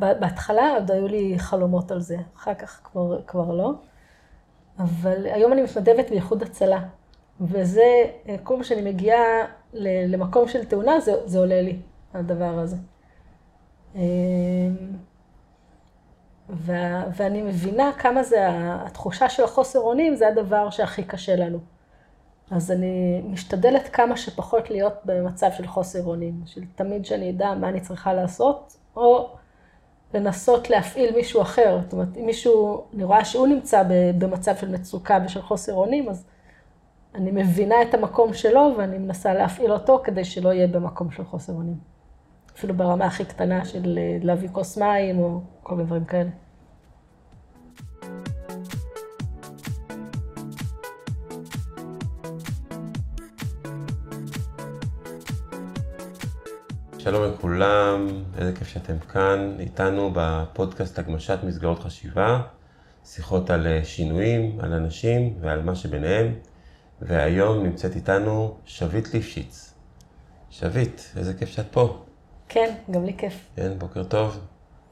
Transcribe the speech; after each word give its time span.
בהתחלה 0.00 0.70
עוד 0.74 0.90
היו 0.90 1.08
לי 1.08 1.38
חלומות 1.38 1.90
על 1.90 2.00
זה, 2.00 2.16
אחר 2.36 2.54
כך 2.54 2.80
כבר, 2.84 3.22
כבר 3.26 3.54
לא. 3.54 3.72
אבל 4.78 5.26
היום 5.26 5.52
אני 5.52 5.62
מתנדבת 5.62 6.10
באיחוד 6.10 6.42
הצלה, 6.42 6.80
וזה, 7.40 8.04
כל 8.42 8.54
פעם 8.54 8.62
שאני 8.64 8.90
מגיעה 8.90 9.22
למקום 9.74 10.48
של 10.48 10.64
תאונה, 10.64 11.00
זה, 11.00 11.12
זה 11.24 11.38
עולה 11.38 11.62
לי, 11.62 11.78
הדבר 12.14 12.58
הזה. 12.58 12.76
אמ, 13.94 14.00
ואני 17.16 17.42
מבינה 17.42 17.92
כמה 17.98 18.22
זה, 18.22 18.46
התחושה 18.50 19.28
של 19.28 19.44
החוסר 19.44 19.80
אונים, 19.80 20.14
זה 20.14 20.28
הדבר 20.28 20.70
שהכי 20.70 21.02
קשה 21.02 21.36
לנו. 21.36 21.58
אז 22.50 22.70
אני 22.70 23.22
משתדלת 23.24 23.88
כמה 23.88 24.16
שפחות 24.16 24.70
להיות 24.70 24.94
במצב 25.04 25.50
של 25.56 25.66
חוסר 25.66 26.04
אונים, 26.04 26.42
של 26.46 26.60
תמיד 26.74 27.04
שאני 27.04 27.30
אדע 27.30 27.54
מה 27.54 27.68
אני 27.68 27.80
צריכה 27.80 28.14
לעשות, 28.14 28.76
או 28.96 29.36
לנסות 30.14 30.70
להפעיל 30.70 31.14
מישהו 31.14 31.42
אחר. 31.42 31.78
זאת 31.82 31.92
אומרת, 31.92 32.16
אם 32.16 32.26
מישהו, 32.26 32.84
אני 32.94 33.04
רואה 33.04 33.24
שהוא 33.24 33.46
נמצא 33.46 33.82
במצב 34.18 34.56
של 34.56 34.68
מצוקה 34.68 35.18
ושל 35.24 35.42
חוסר 35.42 35.74
אונים, 35.74 36.08
אז 36.08 36.26
אני 37.14 37.30
מבינה 37.30 37.82
את 37.82 37.94
המקום 37.94 38.34
שלו 38.34 38.74
ואני 38.78 38.98
מנסה 38.98 39.34
להפעיל 39.34 39.72
אותו 39.72 40.00
כדי 40.04 40.24
שלא 40.24 40.52
יהיה 40.52 40.66
במקום 40.66 41.10
של 41.10 41.24
חוסר 41.24 41.52
אונים. 41.52 41.76
אפילו 42.56 42.74
ברמה 42.74 43.04
הכי 43.04 43.24
קטנה 43.24 43.64
של 43.64 43.98
להביא 44.22 44.48
כוס 44.52 44.78
מים 44.78 45.18
או 45.18 45.40
כל 45.62 45.74
מיני 45.74 45.86
דברים 45.86 46.04
כאלה. 46.04 46.30
שלום 57.10 57.32
לכולם, 57.32 58.06
איזה 58.38 58.52
כיף 58.52 58.68
שאתם 58.68 58.98
כאן 58.98 59.56
איתנו 59.58 60.10
בפודקאסט 60.14 60.98
הגמשת 60.98 61.38
מסגרות 61.44 61.78
חשיבה, 61.78 62.42
שיחות 63.04 63.50
על 63.50 63.66
אה, 63.66 63.84
שינויים, 63.84 64.60
על 64.60 64.72
אנשים 64.72 65.34
ועל 65.40 65.62
מה 65.62 65.74
שביניהם, 65.74 66.34
והיום 67.02 67.62
נמצאת 67.62 67.96
איתנו 67.96 68.56
שביט 68.64 69.14
ליפשיץ. 69.14 69.74
שביט, 70.50 71.00
איזה 71.16 71.34
כיף 71.34 71.48
שאת 71.48 71.66
פה. 71.70 72.02
כן, 72.48 72.74
גם 72.90 73.04
לי 73.04 73.14
כיף. 73.18 73.48
כן, 73.56 73.72
בוקר 73.78 74.04
טוב. 74.04 74.40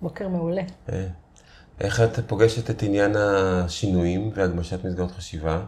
בוקר 0.02 0.28
מעולה. 0.28 0.62
אה, 0.92 1.06
איך 1.80 2.00
את 2.00 2.18
פוגשת 2.26 2.70
את 2.70 2.82
עניין 2.82 3.16
השינויים 3.16 4.30
והגמשת 4.34 4.84
מסגרות 4.84 5.10
חשיבה? 5.10 5.60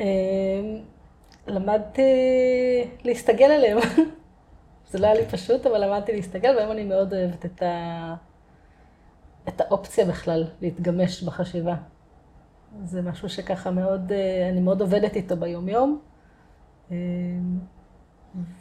אה, 0.00 0.06
למדתי 1.46 2.02
להסתגל 3.04 3.50
עליהם. 3.50 3.78
זה 4.92 4.98
לא 4.98 5.06
היה 5.06 5.14
לי 5.14 5.26
פשוט, 5.26 5.66
אבל 5.66 5.84
למדתי 5.84 6.12
להסתגל, 6.12 6.54
והיום 6.56 6.72
אני 6.72 6.84
מאוד 6.84 7.14
אוהבת 7.14 7.44
את, 7.44 7.62
ה... 7.62 8.14
את 9.48 9.60
האופציה 9.60 10.04
בכלל 10.04 10.44
להתגמש 10.62 11.22
בחשיבה. 11.22 11.74
זה 12.84 13.02
משהו 13.02 13.28
שככה 13.28 13.70
מאוד, 13.70 14.12
אה, 14.12 14.48
אני 14.48 14.60
מאוד 14.60 14.80
עובדת 14.80 15.16
איתו 15.16 15.36
ביום-יום, 15.36 16.00
אה, 16.90 16.96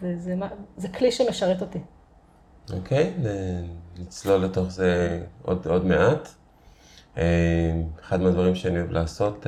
וזה 0.02 0.88
כלי 0.98 1.12
שמשרת 1.12 1.62
אותי. 1.62 1.80
אוקיי, 2.74 3.14
okay, 3.18 3.28
נצלול 4.00 4.46
לתוך 4.46 4.70
זה 4.70 5.22
עוד, 5.42 5.68
עוד 5.68 5.86
מעט. 5.86 6.30
אה, 7.18 7.82
אחד 8.02 8.22
מהדברים 8.22 8.56
שאני 8.56 8.80
אוהב 8.80 8.92
לעשות 8.92 9.46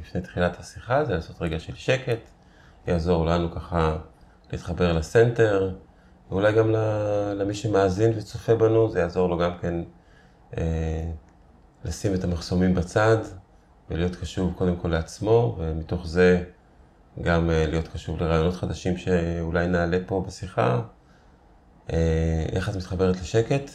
לפני 0.00 0.20
תחילת 0.20 0.60
השיחה 0.60 1.04
זה 1.04 1.14
לעשות 1.14 1.42
רגע 1.42 1.60
של 1.60 1.74
שקט, 1.74 2.20
יעזור 2.86 3.26
לנו 3.26 3.50
ככה 3.50 3.96
להתחבר 4.52 4.92
לסנטר, 4.92 5.74
ואולי 6.30 6.52
גם 6.52 6.70
למי 7.34 7.54
שמאזין 7.54 8.12
וצופה 8.16 8.54
בנו, 8.54 8.90
זה 8.90 9.00
יעזור 9.00 9.28
לו 9.28 9.38
גם 9.38 9.50
כן 9.60 9.74
אה, 10.58 11.10
לשים 11.84 12.14
את 12.14 12.24
המחסומים 12.24 12.74
בצד 12.74 13.16
ולהיות 13.90 14.16
קשוב 14.16 14.52
קודם 14.56 14.76
כל 14.76 14.88
לעצמו, 14.88 15.56
ומתוך 15.58 16.06
זה 16.06 16.44
גם 17.22 17.50
אה, 17.50 17.66
להיות 17.66 17.88
קשוב 17.88 18.22
לרעיונות 18.22 18.54
חדשים 18.54 18.96
שאולי 18.96 19.68
נעלה 19.68 19.98
פה 20.06 20.24
בשיחה. 20.26 20.80
אה, 21.92 22.46
איך 22.52 22.68
את 22.68 22.76
מתחברת 22.76 23.16
לשקט? 23.16 23.70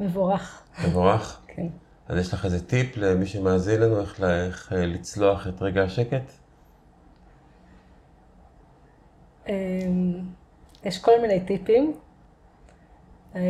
מבורך. 0.00 0.62
מבורך? 0.88 1.40
כן. 1.46 1.66
אז 2.08 2.18
יש 2.18 2.34
לך 2.34 2.44
איזה 2.44 2.66
טיפ 2.66 2.96
למי 2.96 3.26
שמאזין 3.26 3.80
לנו, 3.80 4.00
איך, 4.00 4.20
איך 4.20 4.72
אה, 4.72 4.86
לצלוח 4.86 5.46
את 5.46 5.62
רגע 5.62 5.82
השקט? 5.82 6.32
יש 10.84 10.98
כל 10.98 11.20
מיני 11.20 11.40
טיפים. 11.40 11.96
אה, 13.34 13.40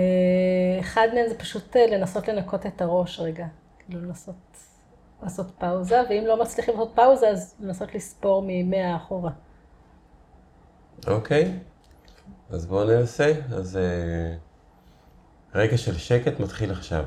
אחד 0.81 1.09
מהם 1.15 1.29
זה 1.29 1.39
פשוט 1.39 1.77
אה, 1.77 1.87
לנסות 1.87 2.29
לנקות 2.29 2.67
את 2.67 2.83
הראש 2.83 3.21
רגע, 3.21 3.47
כאילו 3.79 4.01
לנסות 4.01 4.35
לעשות 5.23 5.51
פאוזה, 5.59 6.01
ואם 6.11 6.25
לא 6.27 6.43
מצליחים 6.43 6.75
לעשות 6.75 6.93
פאוזה, 6.95 7.29
אז 7.29 7.55
לנסות 7.61 7.95
לספור 7.95 8.45
ממאה 8.47 8.97
אחורה. 8.97 9.31
אוקיי, 11.07 11.59
אז 12.51 12.67
בואו 12.67 12.85
ננסה. 12.85 13.33
אז 13.53 13.77
אה, 13.77 14.37
רגע 15.55 15.79
של 15.79 15.99
שקט 15.99 16.41
מתחיל 16.41 16.71
עכשיו. 16.71 17.05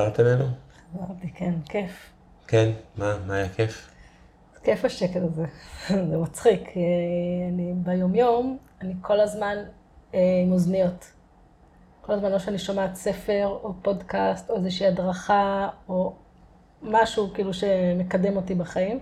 חזרת 0.00 0.20
אלינו? 0.20 0.44
חזרתי, 0.94 1.30
כן, 1.34 1.54
כיף. 1.68 2.10
כן, 2.46 2.70
מה, 2.96 3.16
מה 3.26 3.34
היה 3.34 3.48
כיף? 3.48 3.90
כיף 4.62 4.84
השקט 4.84 5.16
הזה, 5.16 5.44
זה 6.10 6.16
מצחיק. 6.16 6.68
אני 7.48 7.72
ביומיום, 7.76 8.58
אני 8.80 8.94
כל 9.00 9.20
הזמן 9.20 9.56
אה, 10.14 10.20
עם 10.44 10.52
אוזניות. 10.52 11.12
כל 12.00 12.12
הזמן, 12.12 12.32
או 12.32 12.40
שאני 12.40 12.58
שומעת 12.58 12.94
ספר, 12.94 13.46
או 13.62 13.72
פודקאסט, 13.82 14.50
או 14.50 14.56
איזושהי 14.56 14.86
הדרכה, 14.86 15.68
או 15.88 16.12
משהו 16.82 17.30
כאילו 17.34 17.54
שמקדם 17.54 18.36
אותי 18.36 18.54
בחיים. 18.54 18.98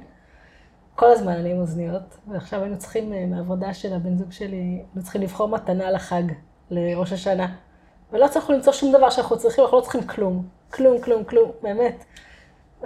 כל 0.95 1.11
הזמן 1.11 1.33
אני 1.33 1.51
עם 1.51 1.59
אוזניות, 1.59 2.19
ועכשיו 2.29 2.63
היינו 2.63 2.79
צריכים, 2.79 3.13
אה, 3.13 3.27
מהעבודה 3.27 3.75
של 3.75 3.95
הבן 3.95 4.19
זוג 4.19 4.33
שלי, 4.33 4.57
היינו 4.57 5.03
צריכים 5.03 5.23
לבחור 5.23 5.49
מתנה 5.49 5.91
לחג, 5.91 6.23
לראש 6.71 7.13
השנה. 7.13 7.57
ולא 8.13 8.25
הצלחנו 8.25 8.55
למצוא 8.55 8.73
שום 8.73 8.93
דבר 8.93 9.11
שאנחנו 9.11 9.39
צריכים, 9.39 9.65
אנחנו 9.65 9.77
לא 9.77 9.83
צריכים 9.83 10.07
כלום. 10.07 10.58
כלום, 10.71 11.01
כלום, 11.01 11.25
כלום, 11.25 11.51
באמת. 11.63 12.05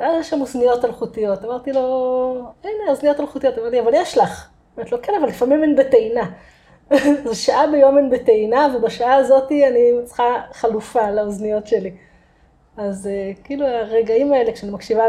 יש 0.01 0.31
שם 0.31 0.41
אוזניות 0.41 0.85
אלחוטיות. 0.85 1.45
אמרתי 1.45 1.73
לו, 1.73 2.53
הנה, 2.65 2.91
אוזניות 2.91 3.21
אלחוטיות. 3.21 3.59
אמרתי, 3.59 3.81
אבל 3.81 3.93
יש 3.95 4.19
לך. 4.19 4.49
אמרתי 4.77 4.91
לו, 4.91 5.03
כן, 5.03 5.13
אבל 5.21 5.29
לפעמים 5.29 5.63
הן 5.63 5.77
בטעינה. 5.77 6.31
זו 7.25 7.35
שעה 7.35 7.67
ביום 7.67 7.99
הן 7.99 8.11
בטעינה, 8.11 8.69
ובשעה 8.77 9.15
הזאת 9.15 9.53
אני 9.53 9.93
צריכה 10.05 10.43
חלופה 10.53 11.11
לאוזניות 11.11 11.67
שלי. 11.67 11.91
אז 12.77 13.07
אה, 13.07 13.33
כאילו 13.45 13.67
הרגעים 13.67 14.33
האלה, 14.33 14.53
כשאני 14.53 14.73
מקשיבה 14.73 15.05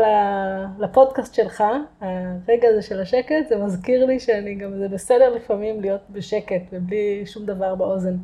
לפודקאסט 0.79 1.35
שלך, 1.35 1.63
הרגע 2.01 2.67
הזה 2.69 2.81
של 2.81 2.99
השקט, 3.01 3.49
זה 3.49 3.57
מזכיר 3.57 4.05
לי 4.05 4.19
שאני 4.19 4.55
גם, 4.55 4.77
זה 4.77 4.87
בסדר 4.89 5.29
לפעמים 5.29 5.81
להיות 5.81 6.01
בשקט 6.09 6.61
ובלי 6.71 7.25
שום 7.25 7.45
דבר 7.45 7.75
באוזן 7.75 8.15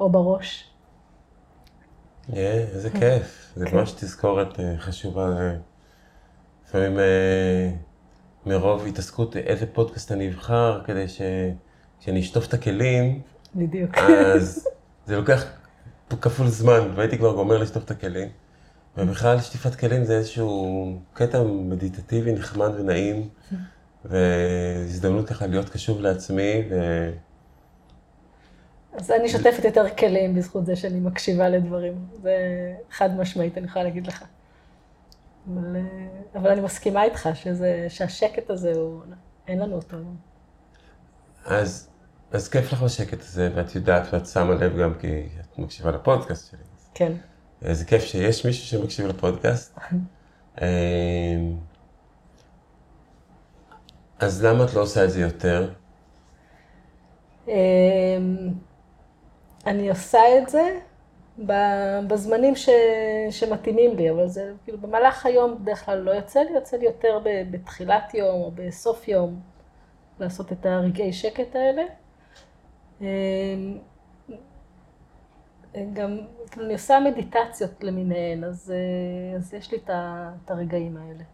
או 0.00 0.08
בראש. 0.08 0.69
איזה 2.34 2.90
כיף, 2.90 3.52
זה 3.56 3.66
כן. 3.66 3.76
ממש 3.76 3.92
תזכורת 3.92 4.60
אה, 4.60 4.74
חשובה. 4.78 5.28
לפעמים 6.66 6.98
אה, 6.98 7.70
מרוב 8.46 8.86
התעסקות 8.86 9.36
איזה 9.36 9.66
פודקאסט 9.66 10.12
אני 10.12 10.28
אבחר, 10.28 10.80
כדי 10.84 11.04
שאני 12.00 12.20
אשטוף 12.20 12.46
את 12.46 12.54
הכלים, 12.54 13.20
בדיוק. 13.54 13.98
אז 13.98 14.66
זה 15.06 15.16
לוקח 15.16 15.44
כפול 16.20 16.46
זמן, 16.48 16.90
והייתי 16.94 17.18
כבר 17.18 17.34
גומר 17.34 17.58
לשטוף 17.58 17.84
את 17.84 17.90
הכלים. 17.90 18.28
ובכלל 18.96 19.40
שטיפת 19.40 19.74
כלים 19.74 20.04
זה 20.04 20.16
איזשהו 20.16 20.98
קטע 21.12 21.42
מדיטטיבי 21.42 22.32
נחמד 22.32 22.70
ונעים, 22.78 23.28
והזדמנות 24.04 25.28
ככה 25.28 25.46
להיות 25.46 25.68
קשוב 25.68 26.00
לעצמי, 26.00 26.62
ו... 26.70 27.10
אז 28.92 29.10
אני 29.10 29.28
שוטפת 29.28 29.64
יותר 29.64 29.88
כלים 29.88 30.34
בזכות 30.34 30.66
זה 30.66 30.76
שאני 30.76 31.00
מקשיבה 31.00 31.48
לדברים. 31.48 32.06
זה 32.22 32.34
חד 32.90 33.16
משמעית, 33.16 33.58
אני 33.58 33.66
יכולה 33.66 33.84
להגיד 33.84 34.06
לך. 34.06 34.24
אבל, 35.48 35.76
אה, 35.76 36.40
אבל 36.40 36.50
אני 36.50 36.60
מסכימה 36.60 37.04
איתך 37.04 37.28
שזה, 37.34 37.86
שהשקט 37.88 38.50
הזה 38.50 38.72
הוא, 38.72 39.02
אין 39.48 39.58
לנו 39.58 39.76
אותו 39.76 39.96
היום. 39.96 40.16
אז, 41.44 41.88
אז 42.32 42.48
כיף 42.48 42.72
לך 42.72 42.82
בשקט 42.82 43.20
הזה, 43.20 43.50
ואת 43.54 43.74
יודעת 43.74 44.02
ואת 44.12 44.26
שמה 44.26 44.54
לב 44.54 44.78
גם 44.78 44.94
כי 44.94 45.28
את 45.40 45.58
מקשיבה 45.58 45.90
לפודקאסט 45.90 46.50
שלי. 46.50 46.60
כן. 46.94 47.12
זה 47.60 47.84
כיף 47.84 48.04
שיש 48.04 48.46
מישהו 48.46 48.66
שמקשיב 48.66 49.06
לפודקאסט. 49.06 49.78
אמ, 50.60 50.66
אז 54.18 54.44
למה 54.44 54.64
את 54.64 54.74
לא 54.74 54.80
עושה 54.80 55.04
את 55.04 55.10
זה 55.10 55.20
יותר? 55.20 55.70
אני 59.66 59.90
עושה 59.90 60.38
את 60.38 60.48
זה 60.48 60.78
בזמנים 62.08 62.56
ש, 62.56 62.68
שמתאימים 63.30 63.96
לי, 63.96 64.10
אבל 64.10 64.28
זה 64.28 64.52
כאילו 64.64 64.78
במהלך 64.78 65.26
היום 65.26 65.58
בדרך 65.62 65.84
כלל 65.84 65.98
לא 65.98 66.10
יוצא 66.10 66.40
לי, 66.40 66.52
יוצא 66.52 66.76
לי 66.76 66.84
יותר 66.84 67.20
בתחילת 67.50 68.14
יום 68.14 68.40
או 68.40 68.50
בסוף 68.54 69.08
יום 69.08 69.40
לעשות 70.20 70.52
את 70.52 70.66
הרגעי 70.66 71.12
שקט 71.12 71.56
האלה. 71.56 71.82
אמ, 73.00 73.78
גם, 75.92 76.18
כאילו 76.50 76.66
אני 76.66 76.72
עושה 76.72 77.00
מדיטציות 77.00 77.84
למיניהן, 77.84 78.44
אז, 78.44 78.72
אה, 78.74 79.36
אז 79.36 79.54
יש 79.54 79.72
לי 79.72 79.78
את 79.78 80.50
הרגעים 80.50 80.96
האלה. 80.96 81.24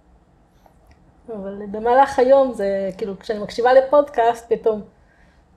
אבל 1.29 1.63
במהלך 1.71 2.19
היום 2.19 2.53
זה, 2.53 2.91
כאילו, 2.99 3.19
כשאני 3.19 3.39
מקשיבה 3.39 3.73
לפודקאסט, 3.73 4.53
פתאום, 4.53 4.83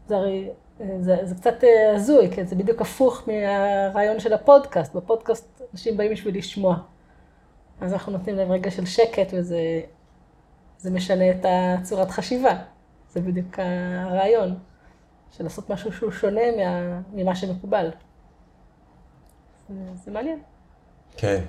זה 0.07 0.15
הרי, 0.15 0.49
זה, 0.79 1.17
זה 1.23 1.35
קצת 1.35 1.63
אה, 1.63 1.95
הזוי, 1.95 2.31
כי 2.31 2.45
זה 2.45 2.55
בדיוק 2.55 2.81
הפוך 2.81 3.23
מהרעיון 3.27 4.19
של 4.19 4.33
הפודקאסט. 4.33 4.95
בפודקאסט 4.95 5.61
אנשים 5.73 5.97
באים 5.97 6.11
בשביל 6.11 6.37
לשמוע. 6.37 6.77
אז 7.81 7.93
אנחנו 7.93 8.11
נותנים 8.11 8.35
להם 8.35 8.51
רגע 8.51 8.71
של 8.71 8.85
שקט, 8.85 9.33
וזה 9.33 9.81
זה 10.77 10.91
משנה 10.91 11.31
את 11.31 11.45
הצורת 11.45 12.11
חשיבה. 12.11 12.57
זה 13.09 13.21
בדיוק 13.21 13.59
הרעיון, 13.59 14.55
של 15.31 15.43
לעשות 15.43 15.69
משהו 15.69 15.93
שהוא 15.93 16.11
שונה 16.11 16.41
מה, 16.57 17.01
ממה 17.13 17.35
שמקובל. 17.35 17.91
זה 20.05 20.11
מעניין. 20.11 20.39
כן. 21.17 21.41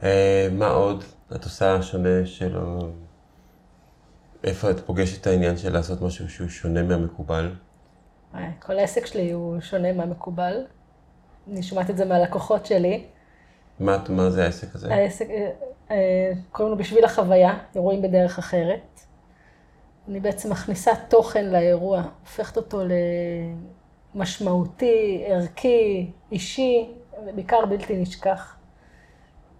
Uh, 0.00 0.04
מה 0.52 0.68
עוד 0.68 1.04
את 1.34 1.44
עושה 1.44 1.82
שונה 1.82 2.26
שלא... 2.26 2.88
איפה 4.44 4.70
את 4.70 4.80
פוגשת 4.80 5.20
את 5.20 5.26
העניין 5.26 5.56
של 5.56 5.72
לעשות 5.72 6.02
משהו 6.02 6.28
שהוא 6.28 6.48
שונה 6.48 6.82
מהמקובל? 6.82 7.54
אה, 8.34 8.50
כל 8.60 8.78
העסק 8.78 9.06
שלי 9.06 9.30
הוא 9.30 9.60
שונה 9.60 9.92
מהמקובל. 9.92 10.64
אני 11.50 11.62
שומעת 11.62 11.90
את 11.90 11.96
זה 11.96 12.04
מהלקוחות 12.04 12.66
שלי. 12.66 13.04
מה, 13.80 13.98
מה 14.08 14.30
זה 14.30 14.44
העסק 14.44 14.74
הזה? 14.74 14.94
העסק, 14.94 15.26
אה, 15.90 16.32
קוראים 16.52 16.74
לו 16.74 16.78
בשביל 16.78 17.04
החוויה, 17.04 17.58
אירועים 17.74 18.02
בדרך 18.02 18.38
אחרת. 18.38 19.00
אני 20.08 20.20
בעצם 20.20 20.50
מכניסה 20.50 20.92
תוכן 21.08 21.46
לאירוע, 21.46 22.02
הופכת 22.20 22.56
אותו 22.56 22.82
למשמעותי, 24.14 25.24
ערכי, 25.26 26.10
אישי, 26.32 26.90
ובעיקר 27.26 27.66
בלתי 27.66 27.96
נשכח. 27.96 28.56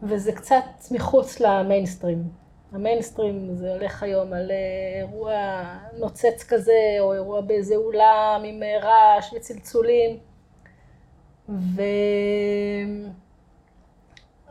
וזה 0.02 0.32
קצת 0.32 0.64
מחוץ 0.90 1.40
למיינסטרים. 1.40 2.41
המיינסטרים 2.72 3.54
זה 3.54 3.72
הולך 3.72 4.02
היום 4.02 4.32
על 4.32 4.50
אה, 4.50 5.00
אירוע 5.00 5.34
נוצץ 5.98 6.44
כזה, 6.48 6.96
או 7.00 7.14
אירוע 7.14 7.40
באיזה 7.40 7.76
אולם 7.76 8.42
עם 8.44 8.62
אה, 8.62 8.78
רעש 8.82 9.34
וצלצולים. 9.36 10.18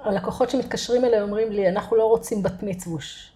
והלקוחות 0.05 0.49
שמתקשרים 0.49 1.05
אליי 1.05 1.21
אומרים 1.21 1.51
לי, 1.51 1.69
אנחנו 1.69 1.95
לא 1.95 2.05
רוצים 2.05 2.43
בת 2.43 2.63
מצווש. 2.63 3.31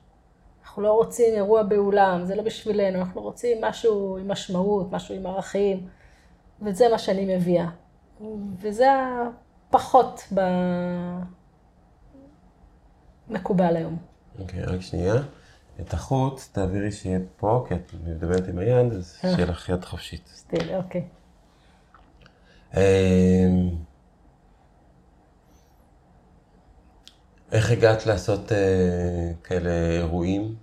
אנחנו 0.63 0.81
לא 0.81 0.91
רוצים 0.91 1.33
אירוע 1.35 1.63
באולם, 1.63 2.25
זה 2.25 2.35
לא 2.35 2.43
בשבילנו, 2.43 2.99
אנחנו 2.99 3.21
רוצים 3.21 3.57
משהו 3.61 4.17
עם 4.17 4.31
משמעות, 4.31 4.91
משהו 4.91 5.15
עם 5.15 5.25
ערכים, 5.25 5.87
וזה 6.61 6.89
מה 6.89 6.97
שאני 6.97 7.35
מביאה. 7.35 7.67
וזה 8.59 8.87
פחות 9.69 10.33
במקובל 13.29 13.75
היום. 13.75 14.14
אוקיי, 14.39 14.63
okay, 14.63 14.69
רק 14.69 14.81
שנייה. 14.81 15.15
את 15.81 15.93
החוץ 15.93 16.49
תעבירי 16.51 16.91
שיהיה 16.91 17.19
פה, 17.37 17.65
כי 17.67 17.73
את 17.75 17.93
מדברת 18.03 18.47
עם 18.47 18.57
היד, 18.57 18.93
אז 18.93 19.19
אה. 19.23 19.35
שיהיה 19.35 19.45
לך 19.45 19.69
יד 19.69 19.85
חופשית. 19.85 20.27
סטיל, 20.27 20.75
אוקיי. 20.75 21.03
אמ, 22.73 22.79
איך 27.51 27.71
הגעת 27.71 28.05
לעשות 28.05 28.51
אה, 28.51 29.31
כאלה 29.43 29.69
אירועים? 29.97 30.55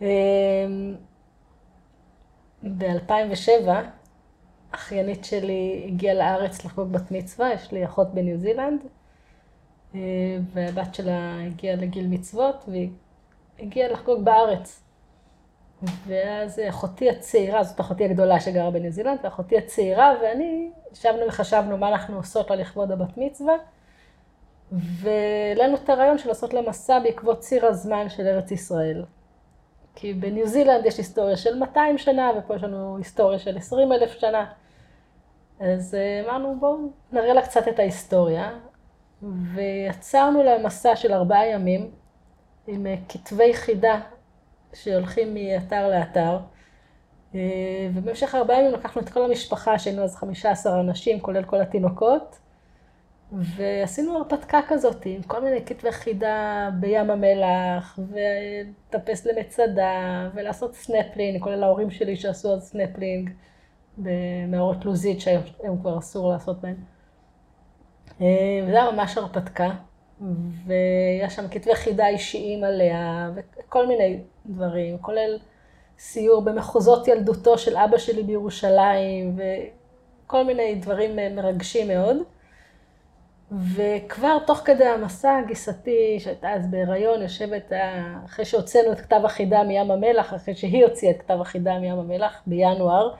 אמ, 0.00 0.06
ב-2007 2.62 3.68
אחיינית 4.70 5.24
שלי 5.24 5.84
הגיעה 5.88 6.14
לארץ 6.14 6.64
לחגוג 6.64 6.92
בת 6.92 7.10
מצווה, 7.10 7.52
יש 7.54 7.72
לי 7.72 7.84
אחות 7.84 8.14
בניו 8.14 8.38
זילנד, 8.38 8.80
והבת 10.52 10.94
שלה 10.94 11.40
הגיעה 11.46 11.76
לגיל 11.76 12.06
מצוות, 12.06 12.64
והיא 12.68 12.90
הגיעה 13.58 13.88
לחגוג 13.88 14.24
בארץ. 14.24 14.82
ואז 16.06 16.60
אחותי 16.68 17.10
הצעירה, 17.10 17.64
זאת 17.64 17.80
אחותי 17.80 18.04
הגדולה 18.04 18.40
שגרה 18.40 18.70
בניו 18.70 18.90
זילנד, 18.90 19.18
ואחותי 19.22 19.58
הצעירה 19.58 20.14
ואני 20.22 20.70
ישבנו 20.92 21.26
וחשבנו 21.28 21.78
מה 21.78 21.88
אנחנו 21.88 22.16
עושות 22.16 22.50
לה 22.50 22.56
לכבוד 22.56 22.92
הבת 22.92 23.16
מצווה, 23.16 23.54
והעלינו 24.72 25.74
את 25.74 25.90
הרעיון 25.90 26.18
של 26.18 26.28
לעשות 26.28 26.54
לה 26.54 26.62
מסע 26.62 26.98
בעקבות 26.98 27.38
ציר 27.38 27.66
הזמן 27.66 28.08
של 28.08 28.26
ארץ 28.26 28.50
ישראל. 28.50 29.04
כי 29.94 30.14
בניו 30.14 30.46
זילנד 30.46 30.86
יש 30.86 30.98
היסטוריה 30.98 31.36
של 31.36 31.58
200 31.58 31.98
שנה, 31.98 32.30
ופה 32.38 32.56
יש 32.56 32.62
לנו 32.62 32.96
היסטוריה 32.96 33.38
של 33.38 33.56
20 33.56 33.92
אלף 33.92 34.12
שנה. 34.18 34.52
אז 35.60 35.94
אה, 35.94 36.22
אמרנו, 36.24 36.56
בואו 36.60 36.78
נראה 37.12 37.34
לה 37.34 37.42
קצת 37.42 37.68
את 37.68 37.78
ההיסטוריה, 37.78 38.50
ויצרנו 39.54 40.42
לה 40.42 40.58
מסע 40.64 40.96
של 40.96 41.12
ארבעה 41.12 41.46
ימים 41.46 41.90
עם 42.66 42.86
אה, 42.86 42.94
כתבי 43.08 43.54
חידה 43.54 44.00
שהולכים 44.74 45.34
מאתר 45.34 45.88
לאתר. 45.88 46.38
אה, 47.34 47.88
ובמשך 47.94 48.34
ארבעה 48.34 48.60
ימים 48.60 48.72
לקחנו 48.72 49.02
את 49.02 49.08
כל 49.08 49.24
המשפחה, 49.24 49.78
שהיינו 49.78 50.02
אז 50.02 50.16
15 50.16 50.80
אנשים, 50.80 51.20
כולל 51.20 51.44
כל 51.44 51.60
התינוקות, 51.60 52.38
ועשינו 53.32 54.16
הרפתקה 54.16 54.60
כזאת 54.68 55.06
עם 55.06 55.22
כל 55.22 55.42
מיני 55.42 55.64
כתבי 55.66 55.92
חידה 55.92 56.68
בים 56.80 57.10
המלח, 57.10 57.98
ולטפס 57.98 59.26
למצדה, 59.26 60.28
ולעשות 60.34 60.74
סנפלינג, 60.74 61.42
כולל 61.42 61.62
ההורים 61.62 61.90
שלי 61.90 62.16
שעשו 62.16 62.54
אז 62.54 62.62
סנפלינג. 62.62 63.30
במאורות 63.98 64.84
לוזית 64.84 65.20
שהיום 65.20 65.78
כבר 65.80 65.98
אסור 65.98 66.32
לעשות 66.32 66.60
בהם. 66.60 66.91
אה, 68.22 68.60
וזה 68.66 68.82
היה 68.82 68.90
ממש 68.90 69.18
הרפתקה, 69.18 69.70
והיה 70.66 71.30
שם 71.30 71.48
כתבי 71.50 71.74
חידה 71.74 72.08
אישיים 72.08 72.64
עליה, 72.64 73.30
וכל 73.34 73.86
מיני 73.86 74.18
דברים, 74.46 74.98
כולל 74.98 75.38
סיור 75.98 76.42
במחוזות 76.42 77.08
ילדותו 77.08 77.58
של 77.58 77.76
אבא 77.76 77.98
שלי 77.98 78.22
בירושלים, 78.22 79.36
וכל 79.36 80.44
מיני 80.44 80.74
דברים 80.74 81.36
מרגשים 81.36 81.88
מאוד. 81.88 82.16
וכבר 83.74 84.38
תוך 84.46 84.58
כדי 84.58 84.84
המסע, 84.84 85.40
גיסתי, 85.46 86.20
שהייתה 86.20 86.50
אז 86.52 86.66
בהיריון, 86.70 87.22
יושבת, 87.22 87.72
אחרי 88.24 88.44
שהוצאנו 88.44 88.92
את 88.92 89.00
כתב 89.00 89.20
החידה 89.24 89.62
מים 89.62 89.90
המלח, 89.90 90.34
אחרי 90.34 90.54
שהיא 90.54 90.84
הוציאה 90.84 91.10
את 91.10 91.22
כתב 91.22 91.40
החידה 91.40 91.78
מים 91.78 91.98
המלח 91.98 92.42
בינואר, 92.46 93.14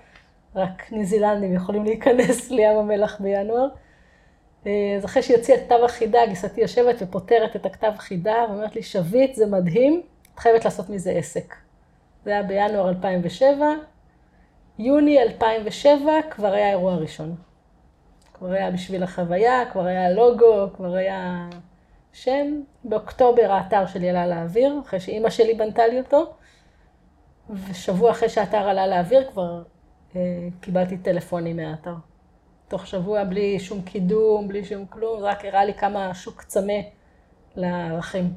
רק 0.56 0.92
ניו 0.92 1.04
זילנדים 1.04 1.54
יכולים 1.54 1.84
להיכנס 1.84 2.50
לים 2.50 2.76
המלח 2.78 3.20
בינואר. 3.20 3.68
אה, 4.66 4.94
אז 4.96 5.04
אחרי 5.04 5.22
שהיא 5.22 5.36
הוציאה 5.36 5.58
את 5.58 5.62
כתב 5.64 5.78
החידה, 5.84 6.18
גיסתי 6.28 6.60
יושבת 6.60 6.96
ופותרת 7.00 7.56
את 7.56 7.66
הכתב 7.66 7.92
חידה, 7.98 8.44
ואומרת 8.48 8.76
לי, 8.76 8.82
שביט, 8.82 9.34
זה 9.34 9.46
מדהים, 9.46 10.02
את 10.34 10.38
חייבת 10.38 10.64
לעשות 10.64 10.90
מזה 10.90 11.10
עסק. 11.10 11.54
זה 12.24 12.30
היה 12.30 12.42
בינואר 12.42 12.88
2007. 12.88 13.66
יוני 14.78 15.22
2007 15.22 16.12
כבר 16.30 16.52
היה 16.52 16.66
האירוע 16.66 16.92
הראשון. 16.92 17.34
כבר 18.34 18.52
היה 18.52 18.70
בשביל 18.70 19.02
החוויה, 19.02 19.64
כבר 19.72 19.86
היה 19.86 20.10
לוגו, 20.10 20.66
כבר 20.76 20.94
היה 20.94 21.48
שם. 22.12 22.60
באוקטובר 22.84 23.52
האתר 23.52 23.86
שלי 23.86 24.10
עלה 24.10 24.26
לאוויר, 24.26 24.80
אחרי 24.86 25.00
שאימא 25.00 25.30
שלי 25.30 25.54
בנתה 25.54 25.86
לי 25.86 26.00
אותו. 26.00 26.34
ושבוע 27.50 28.10
אחרי 28.10 28.28
שהאתר 28.28 28.68
עלה 28.68 28.86
לאוויר 28.86 29.30
כבר 29.30 29.62
אה, 30.16 30.48
קיבלתי 30.60 30.96
טלפונים 30.96 31.56
מהאתר. 31.56 31.94
תוך 32.72 32.86
שבוע 32.86 33.24
בלי 33.24 33.60
שום 33.60 33.82
קידום, 33.82 34.48
בלי 34.48 34.64
שום 34.64 34.86
כלום, 34.86 35.22
רק 35.22 35.44
הראה 35.44 35.64
לי 35.64 35.74
כמה 35.74 36.10
השוק 36.10 36.42
צמא 36.42 36.80
לערכים. 37.56 38.34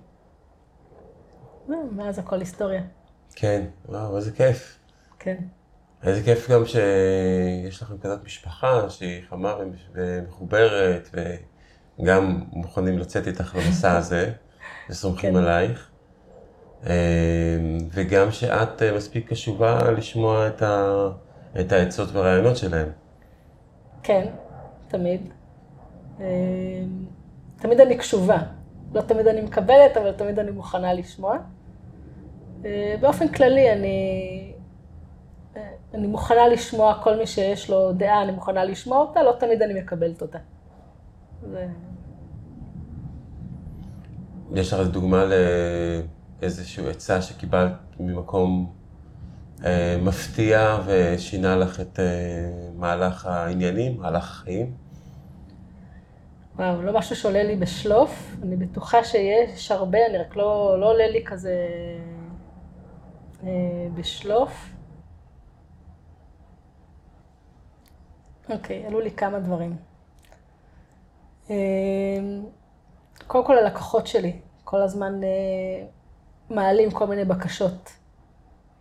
מאז 1.68 2.20
הכל 2.20 2.40
היסטוריה. 2.40 2.82
כן, 3.36 3.66
וואו, 3.86 4.18
איזה 4.18 4.32
כיף. 4.32 4.80
כן. 5.20 5.36
איזה 6.04 6.24
כיף 6.24 6.52
גם 6.52 6.66
שיש 6.66 7.82
לכם 7.82 7.98
כזאת 7.98 8.24
משפחה 8.24 8.90
שהיא 8.90 9.24
חמה 9.30 9.56
ומחוברת, 9.94 11.10
וגם 12.00 12.44
מוכנים 12.52 13.00
לצאת 13.00 13.28
איתך 13.28 13.56
למסע 13.56 13.92
הזה, 13.98 14.32
וסומכים 14.90 15.34
כן. 15.34 15.40
עלייך. 15.40 15.90
אה, 16.88 16.94
וגם 17.92 18.32
שאת 18.32 18.82
אה, 18.82 18.98
מספיק 18.98 19.30
קשובה 19.30 19.92
לשמוע 19.92 20.48
את, 20.48 20.62
ה, 20.62 21.08
את 21.60 21.72
העצות 21.72 22.12
והרעיונות 22.12 22.58
שלהם. 22.58 23.05
כן, 24.06 24.28
תמיד. 24.88 25.22
אה, 26.20 26.26
תמיד 27.58 27.80
אני 27.80 27.98
קשובה. 27.98 28.38
לא 28.94 29.02
תמיד 29.02 29.28
אני 29.28 29.42
מקבלת, 29.42 29.98
אבל 29.98 30.12
תמיד 30.12 30.40
אני 30.40 30.52
מוכנה 30.52 30.94
לשמוע. 30.94 31.38
באופן 33.02 33.28
כללי, 33.28 33.72
אני, 33.72 34.54
אני 35.94 36.08
מוכנה 36.08 36.48
לשמוע 36.48 37.00
כל 37.04 37.18
מי 37.18 37.28
שיש 37.28 37.70
לו 37.70 37.94
דעה, 37.94 38.24
אני 38.24 38.32
מוכנה 38.32 38.64
לשמוע 38.64 38.98
אותה, 38.98 39.24
לא 39.24 39.32
תמיד 39.40 39.62
אני 39.62 39.82
מקבלת 39.82 40.22
אותה. 40.22 40.40
יש 44.54 44.74
לך 44.74 44.88
דוגמה 44.88 45.26
לאיזושהי 46.42 46.90
עצה 46.90 47.22
שקיבלת 47.22 47.72
ממקום 48.00 48.68
אה, 48.70 48.75
מפתיע 50.02 50.78
ושינה 50.86 51.56
לך 51.56 51.80
את 51.80 52.00
אה, 52.00 52.06
מהלך 52.76 53.26
העניינים, 53.26 53.98
מהלך 53.98 54.24
החיים? 54.24 54.74
וואו, 56.56 56.82
לא 56.82 56.94
משהו 56.94 57.16
שעולה 57.16 57.44
לי 57.44 57.56
בשלוף, 57.56 58.36
אני 58.44 58.56
בטוחה 58.56 59.04
שיש 59.04 59.72
הרבה, 59.72 60.06
אני 60.10 60.18
רק 60.18 60.36
לא, 60.36 60.78
לא 60.80 60.92
עולה 60.92 61.08
לי 61.08 61.24
כזה 61.26 61.56
אה, 63.44 63.88
בשלוף. 63.96 64.70
אוקיי, 68.50 68.86
עלו 68.86 69.00
לי 69.00 69.12
כמה 69.12 69.40
דברים. 69.40 69.78
אה, 71.50 71.56
קודם 73.28 73.46
כל 73.46 73.58
הלקוחות 73.58 74.08
שלי, 74.08 74.40
כל 74.64 74.82
הזמן 74.82 75.24
אה, 75.24 75.88
מעלים 76.50 76.92
כל 76.92 77.08
מיני 77.08 77.26
בקשות. 77.26 78.05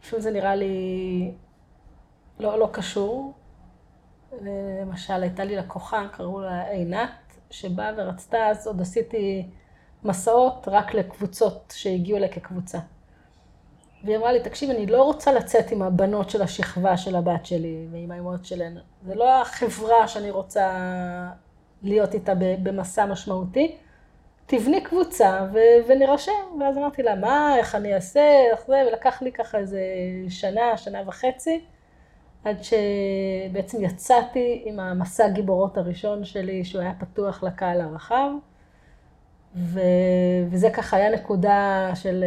לפעמים 0.04 0.22
זה 0.22 0.30
נראה 0.30 0.54
לי 0.54 1.32
לא, 2.40 2.58
לא 2.58 2.68
קשור. 2.72 3.32
למשל, 4.40 5.22
הייתה 5.22 5.44
לי 5.44 5.56
לקוחה, 5.56 6.06
קראו 6.12 6.40
לה 6.40 6.68
עינת, 6.68 7.10
שבאה 7.50 7.90
ורצתה, 7.96 8.46
אז 8.46 8.66
עוד 8.66 8.80
עשיתי 8.80 9.46
מסעות 10.04 10.68
רק 10.70 10.94
לקבוצות 10.94 11.74
שהגיעו 11.76 12.18
אליי 12.18 12.30
כקבוצה. 12.30 12.78
והיא 14.04 14.16
אמרה 14.16 14.32
לי, 14.32 14.40
תקשיב, 14.40 14.70
אני 14.70 14.86
לא 14.86 15.02
רוצה 15.02 15.32
לצאת 15.32 15.70
עם 15.70 15.82
הבנות 15.82 16.30
של 16.30 16.42
השכבה 16.42 16.96
של 16.96 17.16
הבת 17.16 17.46
שלי 17.46 17.86
ועם 17.92 18.10
האמהות 18.10 18.44
שלהן. 18.44 18.78
זה 19.06 19.14
לא 19.14 19.40
החברה 19.40 20.08
שאני 20.08 20.30
רוצה 20.30 20.70
להיות 21.82 22.14
איתה 22.14 22.32
במסע 22.62 23.06
משמעותי. 23.06 23.76
תבני 24.46 24.80
קבוצה 24.80 25.46
ו- 25.52 25.88
ונירשם. 25.88 26.32
ואז 26.60 26.78
אמרתי 26.78 27.02
לה, 27.02 27.14
מה, 27.14 27.56
איך 27.58 27.74
אני 27.74 27.94
אעשה, 27.94 28.50
איך 28.52 28.66
זה, 28.66 28.82
ולקח 28.88 29.22
לי 29.22 29.32
ככה 29.32 29.58
איזה 29.58 29.80
שנה, 30.28 30.76
שנה 30.76 31.02
וחצי, 31.06 31.64
עד 32.44 32.56
שבעצם 32.62 33.84
יצאתי 33.84 34.62
עם 34.64 34.80
המסע 34.80 35.28
גיבורות 35.28 35.78
הראשון 35.78 36.24
שלי, 36.24 36.64
שהוא 36.64 36.82
היה 36.82 36.92
פתוח 36.98 37.42
לקהל 37.42 37.80
הרחב. 37.80 38.30
ו- 39.56 39.80
וזה 40.50 40.70
ככה 40.70 40.96
היה 40.96 41.10
נקודה 41.10 41.90
של 41.94 42.24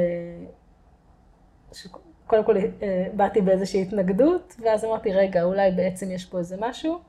שקודם 1.74 2.44
כל 2.44 2.58
אה, 2.58 3.08
באתי 3.14 3.42
באיזושהי 3.42 3.82
התנגדות, 3.82 4.56
ואז 4.60 4.86
אמרתי, 4.86 5.14
רגע, 5.14 5.44
אולי 5.44 5.72
בעצם 5.72 6.12
יש 6.12 6.26
פה 6.26 6.38
איזה 6.38 6.56
משהו, 6.60 7.00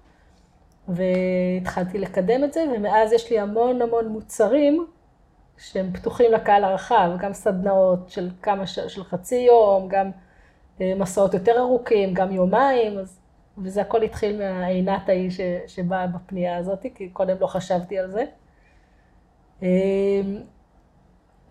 והתחלתי 0.89 1.99
לקדם 1.99 2.45
את 2.45 2.53
זה, 2.53 2.65
ומאז 2.77 3.13
יש 3.13 3.31
לי 3.31 3.39
המון 3.39 3.83
המון 3.83 4.09
מוצרים 4.09 4.87
שהם 5.59 5.93
פתוחים 5.93 6.33
לקהל 6.33 6.65
הרחב, 6.65 7.11
גם 7.19 7.33
סדנאות 7.33 8.11
של 8.11 8.31
כמה. 8.43 8.67
של 8.67 9.05
חצי 9.05 9.35
יום, 9.37 9.89
גם 9.89 10.11
אה, 10.81 10.93
מסעות 10.97 11.35
יותר 11.35 11.59
ארוכים, 11.59 12.15
גם 12.15 12.33
יומיים, 12.33 12.99
אז, 12.99 13.21
וזה 13.59 13.81
הכל 13.81 14.03
התחיל 14.03 14.39
מהעינת 14.39 15.09
ההיא 15.09 15.31
ש... 15.31 15.41
שבאה 15.67 16.07
בפנייה 16.07 16.57
הזאת, 16.57 16.87
כי 16.95 17.09
קודם 17.09 17.37
לא 17.41 17.47
חשבתי 17.47 17.99
על 17.99 18.11
זה. 18.11 18.25
אה, 19.63 20.21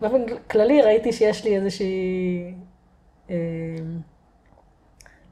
באופן 0.00 0.36
כללי 0.50 0.82
ראיתי 0.82 1.12
שיש 1.12 1.44
לי 1.44 1.56
איזושהי 1.56 2.54
אמ, 3.30 4.00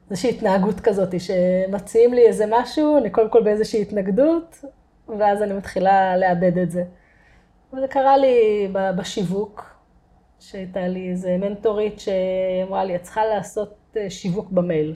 איזושהי 0.09 0.29
התנהגות 0.29 0.79
כזאת, 0.79 1.09
שמציעים 1.19 2.13
לי 2.13 2.27
איזה 2.27 2.45
משהו, 2.49 2.97
אני 2.97 3.09
קודם 3.09 3.29
כל 3.29 3.43
באיזושהי 3.43 3.81
התנגדות, 3.81 4.65
ואז 5.19 5.41
אני 5.41 5.53
מתחילה 5.53 6.17
לאבד 6.17 6.57
את 6.57 6.71
זה. 6.71 6.83
וזה 7.73 7.87
קרה 7.87 8.17
לי 8.17 8.67
בשיווק, 8.97 9.77
שהייתה 10.39 10.87
לי 10.87 11.09
איזה 11.09 11.37
מנטורית 11.37 11.99
שאמרה 11.99 12.83
לי, 12.83 12.95
את 12.95 13.01
צריכה 13.01 13.25
לעשות 13.25 13.73
אה, 13.97 14.09
שיווק 14.09 14.51
במייל. 14.51 14.95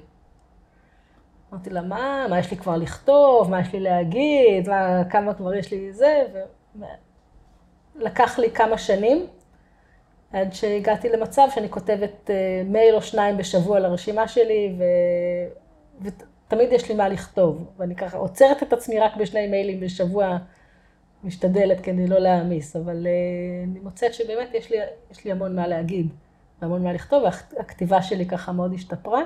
אמרתי 1.53 1.69
לה, 1.69 1.81
מה, 1.81 2.25
מה 2.29 2.39
יש 2.39 2.51
לי 2.51 2.57
כבר 2.57 2.77
לכתוב, 2.77 3.49
מה 3.49 3.61
יש 3.61 3.73
לי 3.73 3.79
להגיד, 3.79 4.69
מה, 4.69 5.03
כמה 5.09 5.33
כבר 5.33 5.53
יש 5.53 5.71
לי 5.71 5.93
זה, 5.93 6.23
ולקח 7.95 8.39
לי 8.39 8.51
כמה 8.51 8.77
שנים. 8.77 9.27
עד 10.33 10.53
שהגעתי 10.53 11.09
למצב 11.09 11.47
שאני 11.55 11.69
כותבת 11.69 12.29
אה, 12.29 12.63
מייל 12.65 12.95
או 12.95 13.01
שניים 13.01 13.37
בשבוע 13.37 13.79
לרשימה 13.79 14.27
שלי, 14.27 14.75
ו... 14.77 14.83
ותמיד 16.01 16.71
יש 16.71 16.89
לי 16.89 16.95
מה 16.95 17.09
לכתוב. 17.09 17.71
ואני 17.77 17.95
ככה 17.95 18.17
עוצרת 18.17 18.63
את 18.63 18.73
עצמי 18.73 18.99
רק 18.99 19.15
בשני 19.15 19.47
מיילים 19.47 19.79
בשבוע, 19.79 20.37
משתדלת 21.23 21.81
כדי 21.81 22.07
לא 22.07 22.19
להעמיס, 22.19 22.75
אבל 22.75 23.07
uh, 23.07 23.69
אני 23.69 23.79
מוצאת 23.79 24.13
שבאמת 24.13 24.53
יש 24.53 24.71
לי, 24.71 24.77
יש 25.11 25.25
לי 25.25 25.31
המון 25.31 25.55
מה 25.55 25.67
להגיד, 25.67 26.07
והמון 26.61 26.83
מה 26.83 26.93
לכתוב, 26.93 27.23
והכתיבה 27.23 28.01
שלי 28.01 28.25
ככה 28.25 28.51
מאוד 28.51 28.73
השתפרה. 28.73 29.21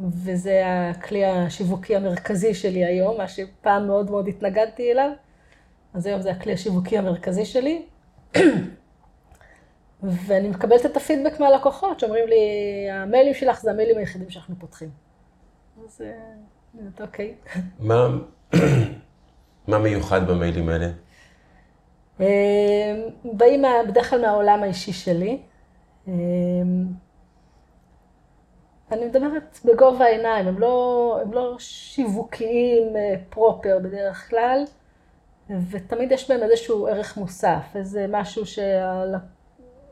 וזה 0.00 0.62
הכלי 0.66 1.24
השיווקי 1.24 1.96
המרכזי 1.96 2.54
שלי 2.54 2.84
היום, 2.84 3.18
מה 3.18 3.28
שפעם 3.28 3.86
מאוד 3.86 4.10
מאוד 4.10 4.28
התנגדתי 4.28 4.92
אליו, 4.92 5.10
אז 5.94 6.06
היום 6.06 6.20
זה 6.20 6.30
הכלי 6.30 6.52
השיווקי 6.52 6.98
המרכזי 6.98 7.44
שלי. 7.44 7.86
ואני 10.02 10.48
מקבלת 10.48 10.86
את 10.86 10.96
הפידבק 10.96 11.40
מהלקוחות, 11.40 12.00
שאומרים 12.00 12.28
לי, 12.28 12.36
המיילים 12.90 13.34
שלך 13.34 13.60
זה 13.60 13.70
המיילים 13.70 13.98
היחידים 13.98 14.30
שאנחנו 14.30 14.54
פותחים. 14.58 14.90
אז 15.84 16.00
אה, 16.00 16.80
אוקיי. 17.00 17.34
מה, 17.80 18.08
מה 19.68 19.78
מיוחד 19.78 20.30
במיילים 20.30 20.68
האלה? 20.68 20.88
אה, 22.20 22.26
באים 23.24 23.64
בדרך 23.88 24.10
כלל 24.10 24.20
מהעולם 24.20 24.62
האישי 24.62 24.92
שלי. 24.92 25.38
אה, 26.08 26.12
אני 28.92 29.04
מדברת 29.04 29.58
בגובה 29.64 30.04
העיניים, 30.04 30.48
הם 30.48 30.58
לא, 30.58 31.18
הם 31.22 31.32
לא 31.32 31.56
שיווקיים 31.58 32.86
פרופר 33.30 33.78
בדרך 33.82 34.30
כלל, 34.30 34.64
ותמיד 35.70 36.12
יש 36.12 36.30
בהם 36.30 36.42
איזשהו 36.42 36.86
ערך 36.86 37.16
מוסף, 37.16 37.62
איזה 37.74 38.06
משהו 38.08 38.46
שהלקוח... 38.46 39.38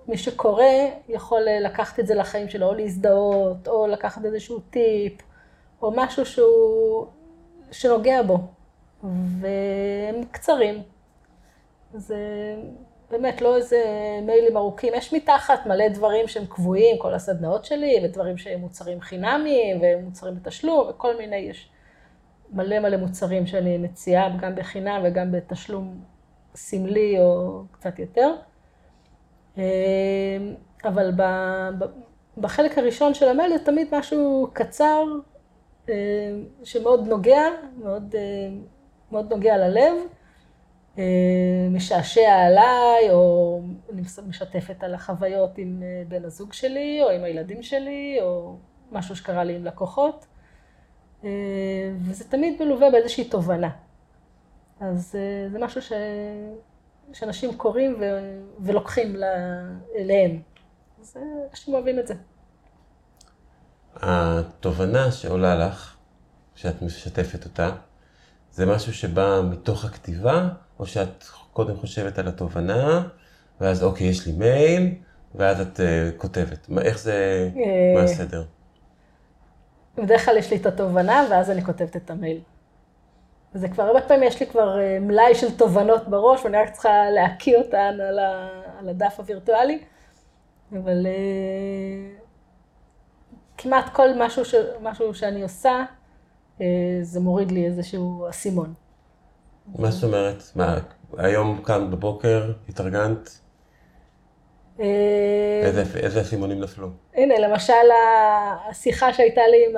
מי 0.09 0.17
שקורא 0.17 0.65
יכול 1.09 1.49
אה, 1.49 1.61
לקחת 1.61 2.01
את 2.01 2.07
זה 2.07 2.15
לחיים 2.15 2.49
שלו, 2.49 2.67
או 2.67 2.75
להזדהות, 2.75 3.69
או 3.69 3.87
לקחת 3.87 4.25
איזשהו 4.25 4.61
טיפ, 4.71 5.13
או 5.83 5.93
משהו 5.97 6.27
שהוא, 6.27 7.07
שנוגע 7.71 8.23
בו. 8.23 8.39
והם 9.03 10.25
קצרים. 10.31 10.83
זה 11.95 12.17
באמת 13.11 13.43
לא 13.43 13.57
איזה 13.57 13.85
מיילים 14.23 14.57
ארוכים. 14.57 14.93
יש 14.97 15.15
מתחת 15.15 15.67
מלא 15.67 15.89
דברים 15.89 16.29
שהם 16.29 16.47
קבועים, 16.47 16.99
כל 16.99 17.15
הסדנאות 17.15 17.65
שלי, 17.65 18.01
ודברים 18.05 18.39
שהם 18.39 18.61
מוצרים 18.61 19.01
חינמיים, 19.01 19.81
ומוצרים 19.83 20.35
בתשלום, 20.35 20.89
וכל 20.91 21.17
מיני, 21.17 21.37
יש 21.37 21.71
מלא 22.53 22.79
מלא 22.79 22.97
מוצרים 22.97 23.47
שאני 23.47 23.79
מציעה, 23.79 24.37
גם 24.41 24.55
בחינם 24.55 25.01
וגם 25.05 25.33
בתשלום 25.33 26.01
סמלי 26.55 27.21
או 27.21 27.63
קצת 27.73 27.99
יותר. 27.99 28.35
אמ, 29.57 29.63
אבל 30.85 31.11
בחלק 32.39 32.79
הראשון 32.79 33.15
של 33.15 33.29
המייל 33.29 33.59
זה 33.59 33.65
תמיד 33.65 33.89
משהו 33.93 34.51
קצר, 34.53 35.05
אמ, 35.89 35.95
שמאוד 36.65 37.09
נוגע, 37.09 37.43
מאוד, 37.83 38.15
אמ, 38.15 38.63
מאוד 39.13 39.33
נוגע 39.33 39.57
ללב, 39.57 39.95
משעשע 41.71 42.33
עליי, 42.33 43.11
או 43.11 43.61
אני 43.93 44.03
משתפת 44.27 44.85
על 44.85 44.95
החוויות 44.95 45.59
עם 45.59 45.83
אה, 45.83 46.03
בן 46.09 46.25
הזוג 46.25 46.53
שלי, 46.53 47.01
או 47.03 47.11
עם 47.11 47.25
הילדים 47.25 47.63
שלי, 47.63 48.19
או 48.21 48.57
משהו 48.93 49.17
שקרה 49.17 49.45
לי 49.45 49.57
עם 49.57 49.65
לקוחות. 49.65 50.27
וזה 52.01 52.25
תמיד 52.29 52.63
מלווה 52.63 52.91
באיזושהי 52.91 53.25
תובנה. 53.25 53.71
אז 54.81 55.17
אה, 55.19 55.49
זה 55.51 55.59
משהו 55.59 55.83
ש... 55.83 55.93
שאנשים 57.13 57.57
קוראים 57.57 57.97
ו... 58.01 58.05
ולוקחים 58.61 59.17
אליהם. 59.97 60.43
אז 61.01 61.17
אה, 61.17 61.23
אנשים 61.51 61.75
אוהבים 61.75 61.99
את 61.99 62.07
זה. 62.07 62.15
התובנה 63.97 65.13
שעולה 65.13 65.55
לך, 65.55 65.97
כשאת 66.55 66.83
משתפת 66.83 67.45
אותה, 67.45 67.77
זה 68.57 68.67
משהו 68.67 68.95
שבא 68.95 69.41
מתוך 69.51 69.85
הכתיבה, 69.85 70.49
או 70.79 70.87
שאת 70.87 71.25
קודם 71.53 71.77
חושבת 71.77 72.19
על 72.19 72.29
התובנה, 72.29 73.09
ואז 73.61 73.85
אוקיי, 73.85 74.07
יש 74.07 74.27
לי 74.27 74.33
מייל, 74.33 74.95
ואז 75.35 75.61
את 75.61 75.81
uh, 75.81 75.83
כותבת. 76.17 76.69
מה, 76.69 76.83
איך 76.83 76.99
זה, 76.99 77.49
מה 77.95 78.03
הסדר? 78.03 78.45
בדרך 79.97 80.25
כלל 80.25 80.37
יש 80.37 80.51
לי 80.51 80.57
את 80.57 80.67
התובנה, 80.67 81.27
ואז 81.31 81.51
אני 81.51 81.65
כותבת 81.65 81.97
את 81.97 82.11
המייל. 82.11 82.41
וזה 83.55 83.69
כבר, 83.69 83.83
הרבה 83.83 84.01
פעמים 84.01 84.23
יש 84.23 84.41
לי 84.41 84.47
כבר 84.47 84.79
אה, 84.79 84.99
מלאי 85.01 85.35
של 85.35 85.57
תובנות 85.57 86.09
בראש, 86.09 86.45
ואני 86.45 86.57
רק 86.57 86.71
צריכה 86.71 87.11
להקיא 87.11 87.57
אותן 87.57 88.01
על, 88.01 88.19
ה, 88.19 88.49
על 88.79 88.89
הדף 88.89 89.15
הווירטואלי. 89.19 89.79
אבל 90.73 91.07
uh, 91.07 92.21
כמעט 93.59 93.89
כל 93.93 94.09
משהו, 94.19 94.45
ש, 94.45 94.55
משהו 94.83 95.15
שאני 95.15 95.43
עושה, 95.43 95.85
זה 97.03 97.21
מוריד 97.21 97.51
לי 97.51 97.67
איזשהו 97.67 98.27
אסימון. 98.31 98.75
מה 99.79 99.91
זאת 99.91 100.05
אומרת? 100.05 100.43
מה, 100.57 100.79
היום 101.17 101.63
כאן 101.65 101.91
בבוקר 101.91 102.53
התארגנת? 102.69 103.39
איזה, 104.79 105.83
איזה 105.99 106.21
אסימונים 106.21 106.61
נפלו? 106.61 106.89
הנה, 107.15 107.39
למשל 107.39 107.73
השיחה 108.71 109.13
שהייתה 109.13 109.41
לי 109.51 109.67
עם, 109.67 109.75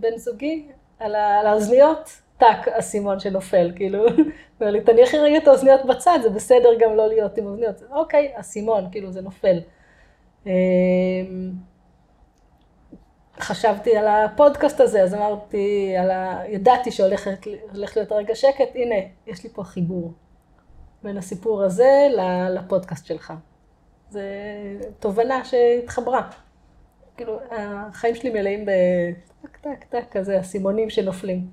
בן 0.00 0.16
זוגי 0.16 0.66
על, 0.98 1.14
על 1.14 1.46
האוזניות, 1.46 2.10
טאק, 2.38 2.68
אסימון 2.68 3.20
שנופל, 3.20 3.72
כאילו, 3.76 4.06
אומר 4.60 4.72
לי, 4.72 4.80
תניחי 4.80 5.18
רגע 5.18 5.36
את 5.36 5.48
האוזניות 5.48 5.84
בצד, 5.84 6.18
זה 6.22 6.30
בסדר 6.30 6.68
גם 6.80 6.96
לא 6.96 7.08
להיות 7.08 7.38
עם 7.38 7.46
אוזניות. 7.46 7.82
אוקיי, 7.90 8.32
אסימון, 8.36 8.84
כאילו, 8.92 9.12
זה 9.12 9.20
נופל. 9.20 9.60
חשבתי 13.40 13.96
על 13.96 14.06
הפודקאסט 14.08 14.80
הזה, 14.80 15.02
אז 15.02 15.14
אמרתי, 15.14 15.94
ה... 15.98 16.40
ידעתי 16.48 16.90
שהולך 16.90 17.26
להיות 17.96 18.12
רגע 18.12 18.34
שקט, 18.34 18.68
הנה, 18.74 18.94
יש 19.26 19.44
לי 19.44 19.50
פה 19.50 19.64
חיבור 19.64 20.12
בין 21.02 21.16
הסיפור 21.16 21.62
הזה 21.62 22.08
לפודקאסט 22.50 23.06
שלך. 23.06 23.32
זו 24.10 24.20
תובנה 24.98 25.44
שהתחברה. 25.44 26.28
כאילו, 27.16 27.38
החיים 27.50 28.14
שלי 28.14 28.30
מלאים 28.30 28.64
בטק, 28.64 29.56
טק, 29.56 29.84
טק, 29.88 30.04
כזה, 30.10 30.40
אסימונים 30.40 30.90
שנופלים. 30.90 31.46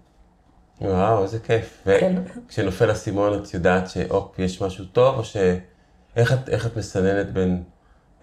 וואו, 0.82 1.24
איזה 1.24 1.40
כיף. 1.40 1.82
כן. 1.86 2.16
וכשנופל 2.46 2.92
אסימון 2.92 3.34
את 3.34 3.54
יודעת 3.54 3.90
שהופ, 3.90 4.40
יש 4.40 4.62
משהו 4.62 4.86
טוב, 4.86 5.18
או 5.18 5.24
ש... 5.24 5.38
איך 6.16 6.34
את, 6.34 6.50
איך 6.50 6.66
את 6.66 6.78
מסננת 6.78 7.34
בין 7.34 7.64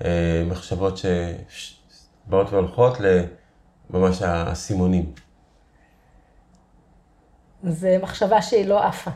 אה, 0.05 0.43
מחשבות 0.47 0.99
שבאות 0.99 2.53
והולכות 2.53 2.97
לממש 3.91 4.23
האסימונים? 4.23 5.13
זה 7.63 7.99
מחשבה 8.03 8.43
שהיא 8.43 8.67
לא 8.67 8.85
עפה. 8.85 9.11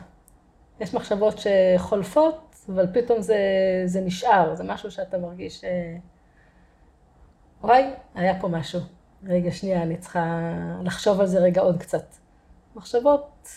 יש 0.79 0.93
מחשבות 0.93 1.35
שחולפות, 1.37 2.55
אבל 2.69 2.87
פתאום 2.93 3.21
זה, 3.21 3.37
זה 3.85 4.01
נשאר, 4.01 4.55
זה 4.55 4.63
משהו 4.63 4.91
שאתה 4.91 5.17
מרגיש, 5.17 5.63
אה, 5.63 5.95
וואי, 7.61 7.83
היה 8.15 8.41
פה 8.41 8.47
משהו. 8.47 8.79
רגע, 9.25 9.51
שנייה, 9.51 9.83
אני 9.83 9.97
צריכה 9.97 10.53
לחשוב 10.83 11.19
על 11.19 11.27
זה 11.27 11.39
רגע 11.39 11.61
עוד 11.61 11.77
קצת. 11.77 12.05
מחשבות 12.75 13.47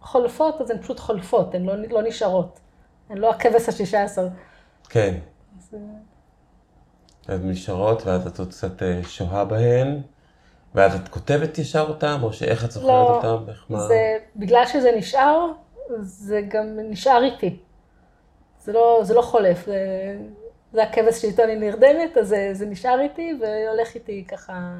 חולפות, 0.00 0.60
אז 0.60 0.70
הן 0.70 0.82
פשוט 0.82 0.98
חולפות, 0.98 1.54
הן 1.54 1.64
לא, 1.64 1.74
לא 1.76 2.02
נשארות. 2.02 2.60
הן 3.10 3.18
לא 3.18 3.30
הכבש 3.30 3.68
השישה 3.68 4.02
עשר. 4.02 4.28
כן. 4.88 5.14
אז... 5.58 5.74
אה, 7.28 7.34
הן 7.34 7.50
נשארות, 7.50 8.06
ואז 8.06 8.26
את 8.26 8.38
עוד 8.38 8.48
קצת 8.48 8.82
אה, 8.82 9.00
שוהה 9.04 9.44
בהן, 9.44 10.00
ואז 10.74 10.94
את 10.94 11.08
כותבת 11.08 11.58
ישר 11.58 11.86
אותן, 11.88 12.16
או 12.22 12.32
שאיך 12.32 12.64
את 12.64 12.70
זוכרת 12.70 12.88
לא, 12.88 13.16
אותן? 13.16 13.50
איך 13.50 13.64
מה? 13.68 13.80
זה, 13.80 14.16
בגלל 14.36 14.66
שזה 14.66 14.92
נשאר, 14.96 15.46
זה 16.00 16.40
גם 16.48 16.78
נשאר 16.90 17.22
איתי. 17.22 17.58
זה 18.60 18.72
לא, 18.72 19.00
זה 19.02 19.14
לא 19.14 19.22
חולף, 19.22 19.66
זה, 19.66 19.78
זה 20.72 20.82
הכבש 20.82 21.14
שאיתו 21.22 21.44
אני 21.44 21.56
נרדמת, 21.56 22.16
אז 22.20 22.28
זה, 22.28 22.50
זה 22.52 22.66
נשאר 22.66 23.00
איתי 23.00 23.38
והולך 23.40 23.94
איתי 23.94 24.24
ככה, 24.28 24.72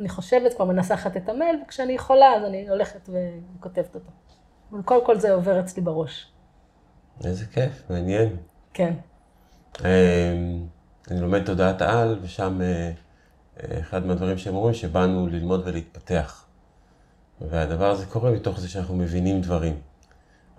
אני 0.00 0.08
חושבת, 0.08 0.54
כבר 0.54 0.64
מנסחת 0.64 1.16
את 1.16 1.28
המייל, 1.28 1.56
וכשאני 1.66 1.92
יכולה 1.92 2.34
אז 2.34 2.44
אני 2.44 2.68
הולכת 2.68 3.08
וכותבת 3.08 3.94
אותו. 3.94 4.10
אבל 4.72 4.82
קודם 4.82 5.06
כל 5.06 5.18
זה 5.18 5.32
עובר 5.32 5.60
אצלי 5.60 5.82
בראש. 5.82 6.32
איזה 7.24 7.46
כיף, 7.46 7.82
מעניין. 7.90 8.36
כן. 8.74 8.92
אמ, 9.80 9.86
אני 11.10 11.20
לומד 11.20 11.44
תודעת 11.44 11.82
על, 11.82 12.18
ושם 12.22 12.60
אה, 12.62 12.90
אחד 13.80 14.06
מהדברים 14.06 14.38
שהם 14.38 14.54
אומרים, 14.54 14.74
שבאנו 14.74 15.26
ללמוד 15.26 15.62
ולהתפתח. 15.64 16.44
והדבר 17.40 17.90
הזה 17.90 18.06
קורה 18.06 18.30
מתוך 18.30 18.60
זה 18.60 18.68
שאנחנו 18.68 18.96
מבינים 18.96 19.40
דברים. 19.40 19.80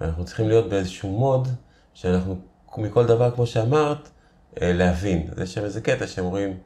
ואנחנו 0.01 0.25
צריכים 0.25 0.47
להיות 0.47 0.69
באיזשהו 0.69 1.09
מוד 1.09 1.47
שאנחנו 1.93 2.35
מכל 2.77 3.05
דבר, 3.05 3.31
כמו 3.31 3.45
שאמרת, 3.45 4.09
אה, 4.61 4.73
להבין. 4.73 5.27
יש 5.43 5.53
שם 5.53 5.63
איזה 5.63 5.81
קטע 5.81 6.07
שהם 6.07 6.25
אומרים, 6.25 6.57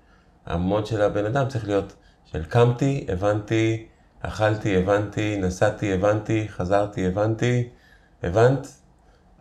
המוד 0.46 0.86
של 0.86 1.02
הבן 1.02 1.26
אדם 1.26 1.48
צריך 1.48 1.68
להיות 1.68 1.96
של 2.26 2.46
קמתי, 2.46 3.06
הבנתי, 3.10 3.88
אכלתי, 4.22 4.78
הבנתי, 4.78 5.38
נסעתי, 5.38 5.94
הבנתי, 5.94 6.48
חזרתי, 6.50 7.08
הבנתי, 7.08 7.70
הבנת? 8.24 8.68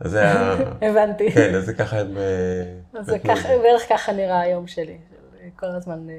אז 0.01 0.11
זה 0.11 0.31
ה... 0.31 0.55
הבנתי. 0.89 1.33
כן, 1.33 1.55
אז 1.55 1.65
זה 1.65 1.75
ככה 1.75 2.01
הם... 2.01 2.17
אה, 2.17 3.01
אז 3.01 3.07
זה 3.07 3.19
ככה, 3.19 3.49
בערך 3.63 3.83
ככה 3.89 4.13
נראה 4.13 4.41
היום 4.41 4.67
שלי. 4.67 4.99
כל 5.57 5.67
הזמן 5.67 6.11
אה, 6.11 6.19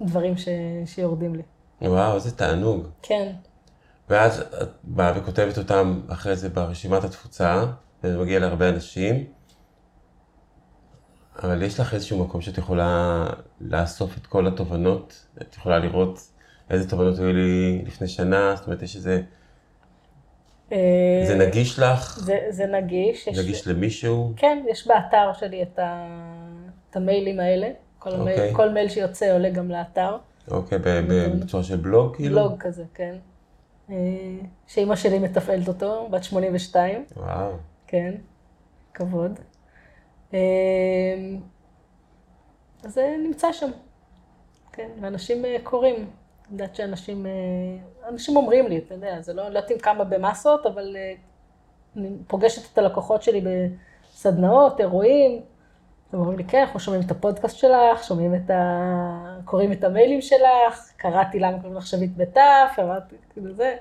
דברים 0.00 0.36
ש... 0.36 0.48
שיורדים 0.86 1.34
לי. 1.34 1.42
וואו, 1.82 2.14
איזה 2.14 2.36
תענוג. 2.36 2.86
כן. 3.02 3.32
ואז 4.10 4.40
את 4.40 4.68
באה 4.84 5.12
וכותבת 5.16 5.58
אותם 5.58 6.00
אחרי 6.08 6.36
זה 6.36 6.48
ברשימת 6.48 7.04
התפוצה, 7.04 7.64
וזה 8.04 8.18
מגיע 8.18 8.38
להרבה 8.38 8.68
אנשים, 8.68 9.24
אבל 11.42 11.62
יש 11.62 11.80
לך 11.80 11.94
איזשהו 11.94 12.24
מקום 12.24 12.40
שאת 12.40 12.58
יכולה 12.58 13.26
לאסוף 13.60 14.16
את 14.16 14.26
כל 14.26 14.46
התובנות, 14.46 15.26
את 15.42 15.56
יכולה 15.56 15.78
לראות 15.78 16.20
איזה 16.70 16.90
תובנות 16.90 17.18
היו 17.18 17.32
לי 17.32 17.82
לפני 17.86 18.08
שנה, 18.08 18.56
זאת 18.56 18.66
אומרת, 18.66 18.82
יש 18.82 18.96
איזה... 18.96 19.22
אה, 20.72 21.24
זה 21.26 21.46
נגיש 21.46 21.78
לך? 21.78 22.18
זה, 22.18 22.38
זה 22.50 22.66
נגיש. 22.66 23.28
נגיש 23.28 23.60
יש... 23.60 23.68
למישהו? 23.68 24.32
כן, 24.36 24.64
יש 24.70 24.86
באתר 24.86 25.32
שלי 25.32 25.62
את, 25.62 25.78
ה... 25.78 26.06
את 26.90 26.96
המיילים 26.96 27.40
האלה. 27.40 27.68
כל, 28.04 28.10
okay. 28.10 28.14
המייל, 28.14 28.38
אוקיי. 28.40 28.54
כל 28.54 28.68
מייל 28.68 28.88
שיוצא 28.88 29.34
עולה 29.34 29.50
גם 29.50 29.70
לאתר. 29.70 30.16
אוקיי, 30.50 30.78
בצורה 31.40 31.62
של 31.62 31.76
בלוג 31.76 32.16
כאילו? 32.16 32.40
בלוג 32.40 32.58
כזה, 32.58 32.84
כן. 32.94 33.14
אה, 33.90 33.96
שאימא 34.66 34.96
שלי 34.96 35.18
מתפעלת 35.18 35.68
אותו, 35.68 36.08
בת 36.10 36.24
82. 36.24 37.04
וואו. 37.16 37.50
כן, 37.86 38.14
כבוד. 38.94 39.40
אמ, 40.32 40.38
אז 42.84 42.94
זה 42.94 43.16
נמצא 43.22 43.52
שם, 43.52 43.70
כן, 44.72 44.88
ואנשים 45.00 45.44
אה, 45.44 45.56
קוראים. 45.62 45.94
אני 45.94 46.06
יודעת 46.52 46.76
שאנשים, 46.76 47.26
אה, 47.26 47.32
אנשים 48.08 48.36
אומרים 48.36 48.66
לי, 48.66 48.78
אתה 48.78 48.94
יודע, 48.94 49.20
זה 49.20 49.34
לא, 49.34 49.42
לא 49.42 49.48
יודעת 49.48 49.70
אם 49.70 49.78
כמה 49.78 50.04
במסות, 50.04 50.66
אבל 50.66 50.96
אה, 50.96 51.14
אני 51.96 52.10
פוגשת 52.26 52.72
את 52.72 52.78
הלקוחות 52.78 53.22
שלי 53.22 53.44
בסדנאות, 53.44 54.80
אירועים, 54.80 55.42
הם 56.14 56.20
אומרים 56.20 56.38
לי, 56.38 56.44
כן, 56.44 56.60
אנחנו 56.60 56.80
שומעים 56.80 57.02
את 57.02 57.10
הפודקאסט 57.10 57.56
שלך, 57.56 58.04
שומעים 58.04 58.34
את 58.34 58.50
ה... 58.50 59.40
קוראים 59.44 59.72
את 59.72 59.84
המיילים 59.84 60.20
שלך, 60.20 60.90
קראתי 60.96 61.38
למה 61.40 61.58
קוראים 61.58 61.76
לך 61.76 61.86
שביט 61.86 62.10
בתף, 62.16 62.76
אמרתי, 62.78 63.16
כאילו 63.32 63.54
זה, 63.54 63.76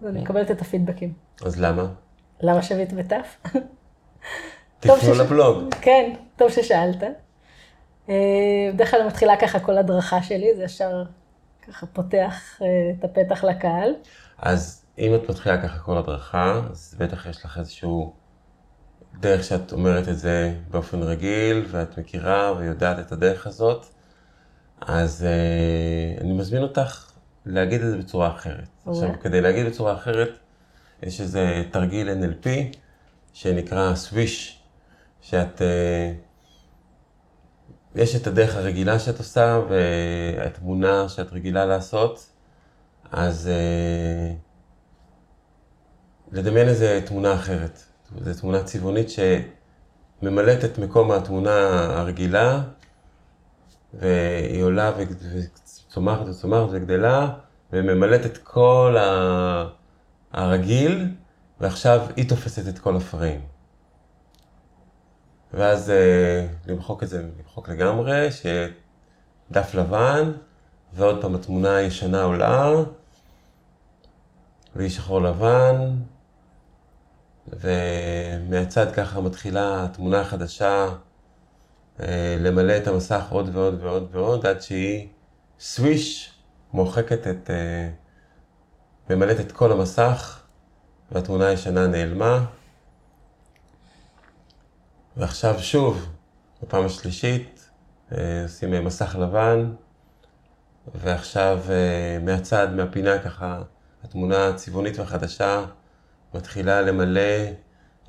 אז 0.00 0.06
אני 0.06 0.20
מקבלת 0.20 0.50
את 0.50 0.60
הפידבקים. 0.60 1.12
אז 1.44 1.60
למה? 1.60 1.86
למה 2.40 2.62
שביט 2.62 2.92
בתף? 2.92 3.36
תפנו 4.80 5.14
לבלוג. 5.14 5.74
כן, 5.80 6.12
טוב 6.36 6.50
ששאלת. 6.50 7.02
אה, 8.08 8.14
בדרך 8.74 8.90
כלל 8.90 9.06
מתחילה 9.06 9.36
ככה 9.36 9.60
כל 9.60 9.78
הדרכה 9.78 10.22
שלי, 10.22 10.56
זה 10.56 10.64
ישר 10.64 11.04
ככה 11.68 11.86
פותח 11.86 12.60
אה, 12.62 12.66
את 12.98 13.04
הפתח 13.04 13.44
לקהל. 13.44 13.94
אז 14.38 14.84
אם 14.98 15.14
את 15.14 15.30
מתחילה 15.30 15.62
ככה 15.62 15.78
כל 15.78 15.98
הדרכה, 15.98 16.60
אז 16.70 16.96
בטח 16.98 17.26
יש 17.26 17.44
לך 17.44 17.58
איזשהו 17.58 18.12
דרך 19.20 19.44
שאת 19.44 19.72
אומרת 19.72 20.08
את 20.08 20.18
זה 20.18 20.54
באופן 20.70 21.02
רגיל, 21.02 21.66
ואת 21.70 21.98
מכירה 21.98 22.52
ויודעת 22.58 22.98
את 22.98 23.12
הדרך 23.12 23.46
הזאת, 23.46 23.86
אז 24.80 25.26
uh, 25.26 26.20
אני 26.20 26.32
מזמין 26.32 26.62
אותך 26.62 27.12
להגיד 27.46 27.82
את 27.82 27.90
זה 27.90 27.98
בצורה 27.98 28.30
אחרת. 28.30 28.68
עכשיו, 28.86 29.08
כדי 29.22 29.40
להגיד 29.40 29.66
בצורה 29.66 29.94
אחרת, 29.94 30.38
יש 31.02 31.20
איזה 31.20 31.62
תרגיל 31.70 32.08
NLP 32.08 32.48
שנקרא 33.32 33.94
סוויש, 33.94 34.62
שאת... 35.20 35.62
אה, 35.62 36.12
יש 37.94 38.16
את 38.16 38.26
הדרך 38.26 38.56
הרגילה 38.56 38.98
שאת 38.98 39.18
עושה 39.18 39.60
והתמונה 39.68 41.08
שאת 41.08 41.32
רגילה 41.32 41.66
לעשות, 41.66 42.30
אז 43.12 43.48
אה, 43.48 44.34
לדמיין 46.32 46.68
איזה 46.68 47.00
תמונה 47.06 47.34
אחרת. 47.34 47.82
זו 48.20 48.40
תמונה 48.40 48.62
צבעונית 48.64 49.08
שממלאת 49.10 50.64
את 50.64 50.78
מקום 50.78 51.10
התמונה 51.10 51.78
הרגילה, 51.98 52.62
והיא 53.94 54.62
עולה 54.62 54.92
וצומחת 54.96 56.26
וצומחת 56.26 56.68
וגדלה, 56.70 57.28
וממלאת 57.72 58.26
את 58.26 58.38
כל. 58.38 58.96
הרגיל, 60.32 61.14
ועכשיו 61.60 62.06
היא 62.16 62.28
תופסת 62.28 62.68
את 62.68 62.78
כל 62.78 62.96
הפריים. 62.96 63.40
ואז 65.54 65.90
אה, 65.90 66.46
למחוק 66.66 67.02
את 67.02 67.08
זה, 67.08 67.22
למחוק 67.38 67.68
לגמרי, 67.68 68.28
שדף 68.30 69.74
לבן, 69.74 70.32
ועוד 70.94 71.22
פעם 71.22 71.34
התמונה 71.34 71.76
הישנה 71.76 72.22
עולה, 72.22 72.72
והיא 74.76 74.90
שחור 74.90 75.22
לבן, 75.22 75.96
ומהצד 77.52 78.92
ככה 78.92 79.20
מתחילה 79.20 79.84
התמונה 79.84 80.20
החדשה 80.20 80.88
אה, 82.00 82.36
למלא 82.40 82.76
את 82.76 82.86
המסך 82.86 83.22
עוד 83.30 83.56
ועוד 83.56 83.82
ועוד 83.82 84.08
ועוד, 84.12 84.46
עד 84.46 84.62
שהיא 84.62 85.08
סוויש 85.60 86.34
מוחקת 86.72 87.26
את, 87.26 87.50
אה, 87.50 87.90
ממלאת 89.10 89.40
את 89.40 89.52
כל 89.52 89.72
המסך, 89.72 90.40
והתמונה 91.12 91.46
הישנה 91.46 91.86
נעלמה. 91.86 92.44
ועכשיו 95.16 95.58
שוב, 95.58 96.08
בפעם 96.62 96.86
השלישית, 96.86 97.70
אה, 98.12 98.42
עושים 98.42 98.84
מסך 98.84 99.16
לבן, 99.20 99.72
ועכשיו 100.94 101.60
מהצד, 102.24 102.68
מהפינה 102.74 103.18
ככה, 103.18 103.62
התמונה 104.04 104.48
הצבעונית 104.48 104.98
והחדשה 104.98 105.64
מתחילה 106.34 106.82
למלא 106.82 107.50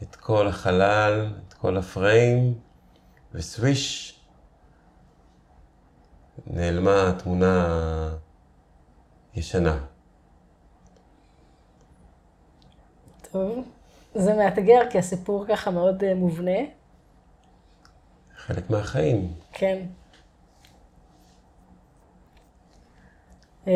את 0.03 0.15
כל 0.15 0.47
החלל, 0.47 1.33
את 1.47 1.53
כל 1.53 1.77
הפריים, 1.77 2.53
וסוויש, 3.33 4.15
נעלמה 6.47 7.09
התמונה 7.09 8.09
ישנה. 9.35 9.85
טוב, 13.31 13.67
זה 14.15 14.33
מאתגר, 14.33 14.81
כי 14.89 14.97
הסיפור 14.97 15.45
ככה 15.47 15.71
מאוד 15.71 16.03
אה, 16.03 16.15
מובנה. 16.15 16.59
חלק 18.35 18.69
מהחיים. 18.69 19.33
כן. 19.51 19.85
אמ, 23.67 23.73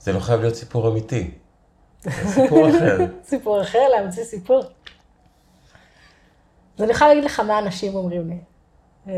זה 0.00 0.12
לא 0.12 0.20
חייב 0.20 0.40
להיות 0.40 0.54
סיפור 0.54 0.88
אמיתי. 0.88 1.30
סיפור 2.10 2.68
אחר. 2.68 2.98
סיפור 3.30 3.62
אחר, 3.62 3.88
להמציא 3.88 4.24
סיפור. 4.24 4.62
אז 6.76 6.84
אני 6.84 6.90
יכולה 6.92 7.10
להגיד 7.10 7.24
לך 7.24 7.40
מה 7.40 7.58
אנשים 7.58 7.94
אומרים 7.94 8.28
לי. 8.28 8.38
אה, 9.08 9.12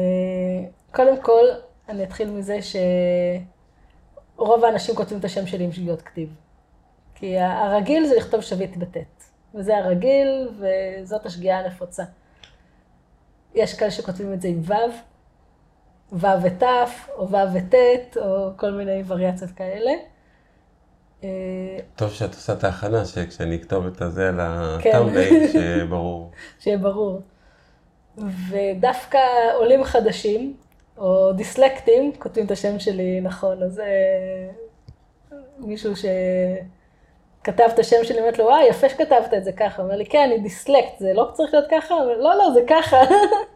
קודם 0.95 1.23
כל, 1.23 1.45
אני 1.89 2.05
אתחיל 2.05 2.31
מזה 2.31 2.59
שרוב 4.37 4.65
האנשים 4.65 4.95
כותבים 4.95 5.19
את 5.19 5.25
השם 5.25 5.47
שלי 5.47 5.65
עם 5.65 5.73
שגיאות 5.73 6.03
כתיב. 6.03 6.35
כי 7.15 7.39
הרגיל 7.39 8.07
זה 8.07 8.17
לכתוב 8.17 8.41
שביט 8.41 8.77
בטית. 8.77 9.31
וזה 9.55 9.79
הרגיל, 9.79 10.49
וזאת 10.59 11.27
השגיאה 11.27 11.59
הנפוצה. 11.59 12.05
יש 13.55 13.75
כאלה 13.75 13.91
שכותבים 13.91 14.33
את 14.33 14.43
זה 14.43 14.49
עם 14.49 14.61
ו', 14.63 14.73
ו' 16.13 16.43
ות', 16.43 16.63
או 17.17 17.29
ו' 17.29 17.55
וט', 17.55 18.17
או 18.17 18.51
כל 18.57 18.71
מיני 18.71 19.03
וריאציות 19.07 19.51
כאלה. 19.51 19.93
טוב 21.97 22.11
שאת 22.11 22.35
עושה 22.35 22.53
את 22.53 22.65
ההכנה, 22.65 23.05
שכשאני 23.05 23.57
אכתוב 23.57 23.87
את 23.87 24.03
הזה 24.03 24.29
על 24.29 24.41
הטאמבייל, 24.41 25.47
כן. 25.47 25.49
שיהיה 25.53 25.85
ברור. 25.85 26.31
שיהיה 26.61 26.79
ברור. 26.79 27.21
ודווקא 28.49 29.19
עולים 29.55 29.85
חדשים, 29.85 30.57
או 30.99 31.33
דיסלקטים, 31.33 32.13
כותבים 32.19 32.47
את 32.47 32.51
השם 32.51 32.79
שלי 32.79 33.21
נכון, 33.21 33.63
אז 33.63 33.81
אה, 33.81 34.49
מישהו 35.59 35.93
שכתב 35.97 37.69
את 37.75 37.79
השם 37.79 37.97
שלי, 38.03 38.21
אומרת 38.21 38.39
לו, 38.39 38.45
וואי, 38.45 38.65
יפה 38.65 38.89
שכתבת 38.89 39.35
את 39.37 39.45
זה 39.45 39.53
ככה. 39.53 39.83
אומר 39.83 39.97
לי, 39.97 40.07
כן, 40.07 40.31
אני 40.33 40.43
דיסלקט, 40.43 40.99
זה 40.99 41.13
לא 41.15 41.31
צריך 41.33 41.55
להיות 41.55 41.67
ככה? 41.71 41.95
אומר, 41.95 42.19
לא, 42.19 42.35
לא, 42.35 42.51
זה 42.55 42.61
ככה. 42.69 42.97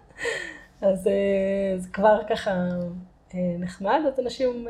אז 0.89 1.07
אה, 1.07 1.79
זה 1.79 1.89
כבר 1.93 2.21
ככה 2.29 2.51
אה, 3.35 3.57
נחמד, 3.59 4.01
אז 4.09 4.21
אנשים 4.21 4.69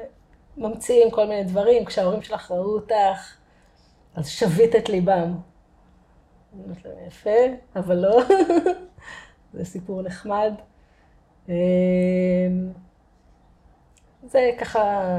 ממציאים 0.57 1.11
כל 1.11 1.27
מיני 1.27 1.45
דברים, 1.45 1.85
כשההורים 1.85 2.23
שלך 2.23 2.51
ראו 2.51 2.75
אותך, 2.75 3.37
אז 4.15 4.29
שווית 4.29 4.77
את 4.77 4.89
ליבם. 4.89 5.35
יפה, 7.07 7.31
אבל 7.77 7.97
לא. 7.97 8.23
זה 9.55 9.65
סיפור 9.65 10.03
נחמד. 10.03 10.53
אמ, 11.49 11.55
זה 14.23 14.51
ככה 14.59 15.15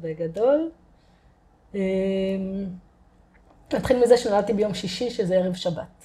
בגדול. 0.00 0.70
אמ, 1.74 2.66
נתחיל 3.72 4.02
מזה 4.02 4.16
שנולדתי 4.16 4.52
ביום 4.52 4.74
שישי, 4.74 5.10
שזה 5.10 5.36
ערב 5.36 5.54
שבת. 5.54 6.04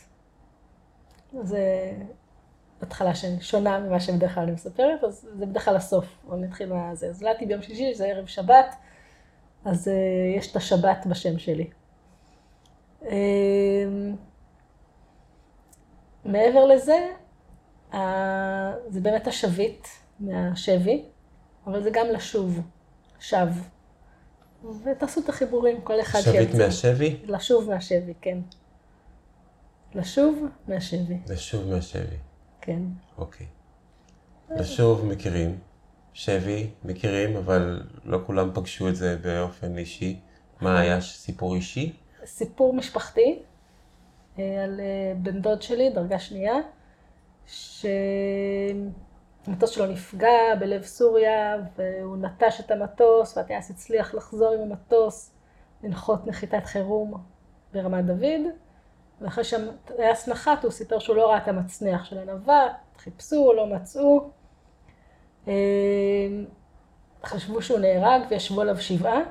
זה 1.43 1.91
התחלה 2.81 3.11
שונה 3.39 3.79
ממה 3.79 3.99
שבדרך 3.99 4.33
כלל 4.33 4.43
אני 4.43 4.51
מספרת, 4.51 5.03
אז 5.03 5.27
זה 5.37 5.45
בדרך 5.45 5.65
כלל 5.65 5.75
הסוף, 5.75 6.05
בואו 6.27 6.37
נתחיל 6.37 6.73
מהזה. 6.73 7.07
אז 7.07 7.21
נולדתי 7.21 7.45
ביום 7.45 7.61
שישי, 7.61 7.93
זה 7.93 8.05
ערב 8.05 8.25
שבת, 8.25 8.75
אז 9.65 9.87
uh, 9.87 10.37
יש 10.37 10.51
את 10.51 10.55
השבת 10.55 11.05
בשם 11.05 11.39
שלי. 11.39 11.69
Uh, 13.01 13.07
מעבר 16.25 16.65
לזה, 16.65 17.07
uh, 17.91 17.95
זה 18.87 19.01
באמת 19.01 19.27
השביט 19.27 19.87
מהשבי, 20.19 21.05
אבל 21.67 21.83
זה 21.83 21.89
גם 21.93 22.07
לשוב, 22.07 22.59
שב. 23.19 23.47
ותעשו 24.83 25.21
את 25.21 25.29
החיבורים, 25.29 25.81
כל 25.81 26.01
אחד 26.01 26.19
שירצה. 26.19 26.43
שביט 26.43 26.61
מהשבי? 26.61 27.19
לשוב 27.23 27.69
מהשבי, 27.69 28.13
כן. 28.21 28.37
לשוב 29.95 30.47
מהשבי. 30.67 31.17
לשוב 31.29 31.69
מהשבי. 31.73 32.28
כן. 32.69 32.81
אוקיי. 33.17 33.47
ושוב 34.59 35.05
מכירים, 35.05 35.59
שבי 36.13 36.69
מכירים, 36.83 37.37
אבל 37.37 37.83
לא 38.05 38.19
כולם 38.25 38.51
פגשו 38.53 38.89
את 38.89 38.95
זה 38.95 39.17
באופן 39.17 39.77
אישי. 39.77 40.19
מה 40.61 40.79
היה 40.79 41.01
סיפור 41.01 41.55
אישי? 41.55 41.95
סיפור 42.25 42.73
משפחתי 42.73 43.39
אה, 44.39 44.63
על 44.63 44.79
אה, 44.79 45.13
בן 45.17 45.41
דוד 45.41 45.61
שלי, 45.61 45.89
דרגה 45.89 46.19
שנייה, 46.19 46.55
שהמטוס 47.45 47.69
שלו 49.69 49.85
נפגע 49.85 50.55
בלב 50.59 50.83
סוריה, 50.83 51.55
והוא 51.77 52.17
נטש 52.17 52.59
את 52.59 52.71
המטוס, 52.71 53.37
והטייס 53.37 53.69
הצליח 53.69 54.13
לחזור 54.13 54.53
עם 54.53 54.61
המטוס, 54.61 55.33
לנחות 55.83 56.27
נחיתת 56.27 56.65
חירום 56.65 57.13
ברמת 57.73 58.05
דוד. 58.05 58.68
ואחרי 59.21 59.43
שהטייס 59.43 60.27
נחת, 60.27 60.63
הוא 60.63 60.71
סיפר 60.71 60.99
שהוא 60.99 61.15
לא 61.15 61.29
ראה 61.29 61.37
את 61.37 61.47
המצנח 61.47 62.05
של 62.05 62.17
הנווט, 62.17 62.71
חיפשו, 62.97 63.53
לא 63.53 63.67
מצאו. 63.67 64.29
אה, 65.47 65.53
חשבו 67.23 67.61
שהוא 67.61 67.79
נהרג 67.79 68.21
וישבו 68.29 68.61
עליו 68.61 68.77
שבעה. 68.77 69.21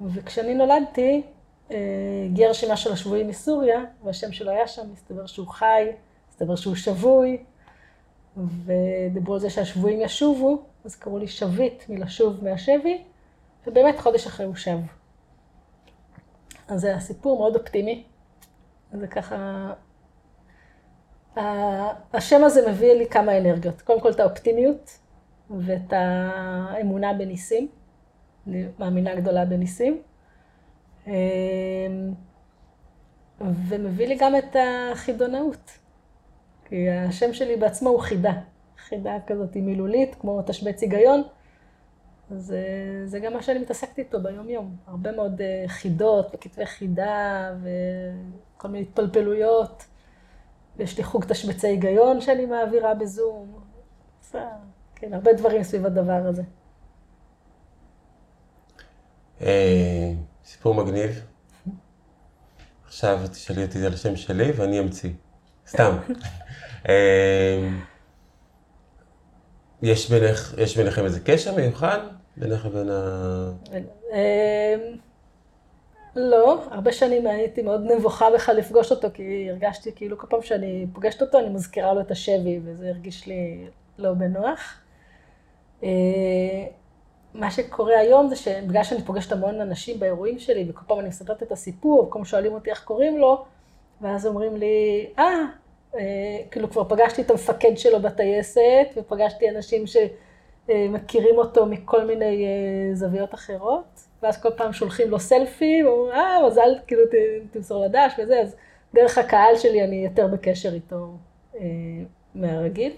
וכשאני 0.00 0.54
נולדתי, 0.54 1.22
אה, 1.70 1.76
הגיעה 2.24 2.50
רשימה 2.50 2.76
של 2.76 2.92
השבויים 2.92 3.28
מסוריה, 3.28 3.84
והשם 4.04 4.32
שלו 4.32 4.50
היה 4.50 4.68
שם, 4.68 4.82
מסתבר 4.92 5.26
שהוא 5.26 5.46
חי, 5.46 5.86
מסתבר 6.30 6.56
שהוא 6.56 6.74
שבוי, 6.74 7.44
ודיברו 8.36 9.34
על 9.34 9.40
זה 9.40 9.50
שהשבויים 9.50 10.00
ישובו, 10.00 10.62
אז 10.84 10.96
קראו 10.96 11.18
לי 11.18 11.28
שביט 11.28 11.84
מלשוב 11.88 12.44
מהשבי, 12.44 13.02
ובאמת 13.66 13.98
חודש 13.98 14.26
אחרי 14.26 14.46
הוא 14.46 14.54
שב. 14.54 14.78
אז 16.68 16.80
זה 16.80 16.96
הסיפור 16.96 17.38
מאוד 17.38 17.56
אופטימי. 17.56 18.04
זה 19.00 19.06
ככה... 19.06 19.72
השם 22.12 22.44
הזה 22.44 22.70
מביא 22.70 22.92
לי 22.92 23.06
כמה 23.06 23.38
אנרגיות. 23.38 23.82
קודם 23.82 24.00
כל 24.00 24.10
את 24.10 24.20
האופטימיות 24.20 24.98
ואת 25.50 25.92
האמונה 25.92 27.12
בניסים. 27.12 27.68
אני 28.46 28.64
מאמינה 28.78 29.14
גדולה 29.14 29.44
בניסים. 29.44 30.02
אמ, 31.06 31.12
ומביא 33.40 34.06
לי 34.06 34.16
גם 34.20 34.36
את 34.36 34.56
החידונאות. 34.92 35.70
כי 36.64 36.90
השם 36.90 37.32
שלי 37.32 37.56
בעצמו 37.56 37.90
הוא 37.90 38.00
חידה. 38.00 38.32
חידה 38.78 39.16
כזאת 39.26 39.56
מילולית, 39.56 40.14
כמו 40.14 40.42
תשבץ 40.46 40.82
היגיון. 40.82 41.22
אז 42.30 42.52
אה, 42.52 43.06
זה 43.06 43.18
גם 43.18 43.32
מה 43.32 43.42
שאני 43.42 43.58
מתעסקת 43.58 43.98
איתו 43.98 44.22
ביום-יום. 44.22 44.76
הרבה 44.86 45.12
מאוד 45.12 45.40
אה, 45.40 45.64
חידות 45.68 46.34
וכתבי 46.34 46.66
חידה 46.66 47.50
וכל 47.62 48.68
מיני 48.68 48.82
התפלפלויות. 48.82 49.84
ויש 50.76 50.98
לי 50.98 51.04
חוג 51.04 51.24
תשבצי 51.24 51.66
היגיון 51.66 52.20
שאני 52.20 52.46
מעבירה 52.46 52.94
בזום. 52.94 53.60
כן, 54.94 55.14
הרבה 55.14 55.32
דברים 55.32 55.62
סביב 55.62 55.86
הדבר 55.86 56.26
הזה. 56.28 56.42
אה, 59.40 60.12
סיפור 60.44 60.74
מגניב. 60.74 61.26
עכשיו 62.86 63.20
תשאלי 63.32 63.64
אותי 63.64 63.86
על 63.86 63.92
השם 63.92 64.16
שלי 64.16 64.52
ואני 64.52 64.80
אמציא. 64.80 65.10
סתם. 65.66 65.96
יש 69.84 70.10
בינך, 70.10 70.54
יש 70.58 70.76
ביניכם 70.76 71.04
איזה 71.04 71.20
קשר 71.20 71.54
מיוחד? 71.54 71.98
בינך 72.36 72.66
לבין 72.66 72.90
ה... 72.90 73.50
אה, 74.12 74.74
לא, 76.16 76.62
הרבה 76.70 76.92
שנים 76.92 77.26
הייתי 77.26 77.62
מאוד 77.62 77.80
נבוכה 77.92 78.30
בכלל 78.34 78.56
לפגוש 78.56 78.90
אותו, 78.90 79.08
כי 79.14 79.50
הרגשתי 79.50 79.92
כאילו 79.96 80.18
כל 80.18 80.26
פעם 80.30 80.42
שאני 80.42 80.86
פוגשת 80.92 81.22
אותו, 81.22 81.38
אני 81.38 81.48
מזכירה 81.48 81.94
לו 81.94 82.00
את 82.00 82.10
השבי, 82.10 82.60
וזה 82.64 82.88
הרגיש 82.88 83.26
לי 83.26 83.66
לא 83.98 84.12
בנוח. 84.12 84.80
אה, 85.82 85.88
מה 87.34 87.50
שקורה 87.50 87.98
היום 87.98 88.28
זה 88.28 88.36
שבגלל 88.36 88.84
שאני 88.84 89.02
פוגשת 89.02 89.32
המון 89.32 89.60
אנשים 89.60 90.00
באירועים 90.00 90.38
שלי, 90.38 90.66
וכל 90.70 90.84
פעם 90.86 90.98
אני 90.98 91.08
מספרת 91.08 91.42
את 91.42 91.52
הסיפור, 91.52 92.00
וכל 92.00 92.18
פעם 92.18 92.24
שואלים 92.24 92.52
אותי 92.52 92.70
איך 92.70 92.84
קוראים 92.84 93.18
לו, 93.18 93.44
ואז 94.00 94.26
אומרים 94.26 94.56
לי, 94.56 95.06
אה, 95.18 95.44
כאילו 96.50 96.70
כבר 96.70 96.84
פגשתי 96.84 97.22
את 97.22 97.30
המפקד 97.30 97.76
שלו 97.76 98.02
בטייסת, 98.02 98.86
ופגשתי 98.96 99.50
אנשים 99.50 99.84
שמכירים 99.86 101.38
אותו 101.38 101.66
מכל 101.66 102.04
מיני 102.04 102.44
אה, 102.44 102.94
זוויות 102.94 103.34
אחרות, 103.34 104.00
ואז 104.22 104.42
כל 104.42 104.50
פעם 104.56 104.72
שולחים 104.72 105.10
לו 105.10 105.20
סלפי, 105.20 105.82
ואומרים, 105.84 106.12
אה, 106.14 106.46
מזל, 106.46 106.74
כאילו, 106.86 107.02
תמסור 107.50 107.84
לדש 107.84 108.12
וזה, 108.18 108.40
אז 108.40 108.56
דרך 108.94 109.18
הקהל 109.18 109.56
שלי 109.56 109.84
אני 109.84 109.96
יותר 109.96 110.26
בקשר 110.26 110.74
איתו 110.74 111.16
אה, 111.56 111.60
מהרגיל. 112.34 112.92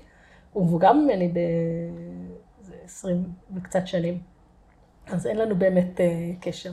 הוא 0.52 0.64
מבוגר 0.64 0.92
ממני 0.92 1.28
ב-20 1.28 3.08
וקצת 3.56 3.86
שנים, 3.86 4.18
אז 5.06 5.26
אין 5.26 5.36
לנו 5.36 5.56
באמת 5.56 6.00
אה, 6.00 6.30
קשר. 6.40 6.70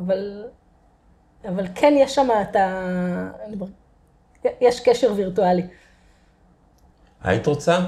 אבל, 0.00 0.44
אבל 1.48 1.66
כן 1.74 1.94
יש 1.96 2.14
שם 2.14 2.28
את 2.42 2.56
ה... 2.56 3.30
יש 4.60 4.80
קשר 4.80 5.12
וירטואלי. 5.16 5.66
היית 7.22 7.46
רוצה 7.46 7.78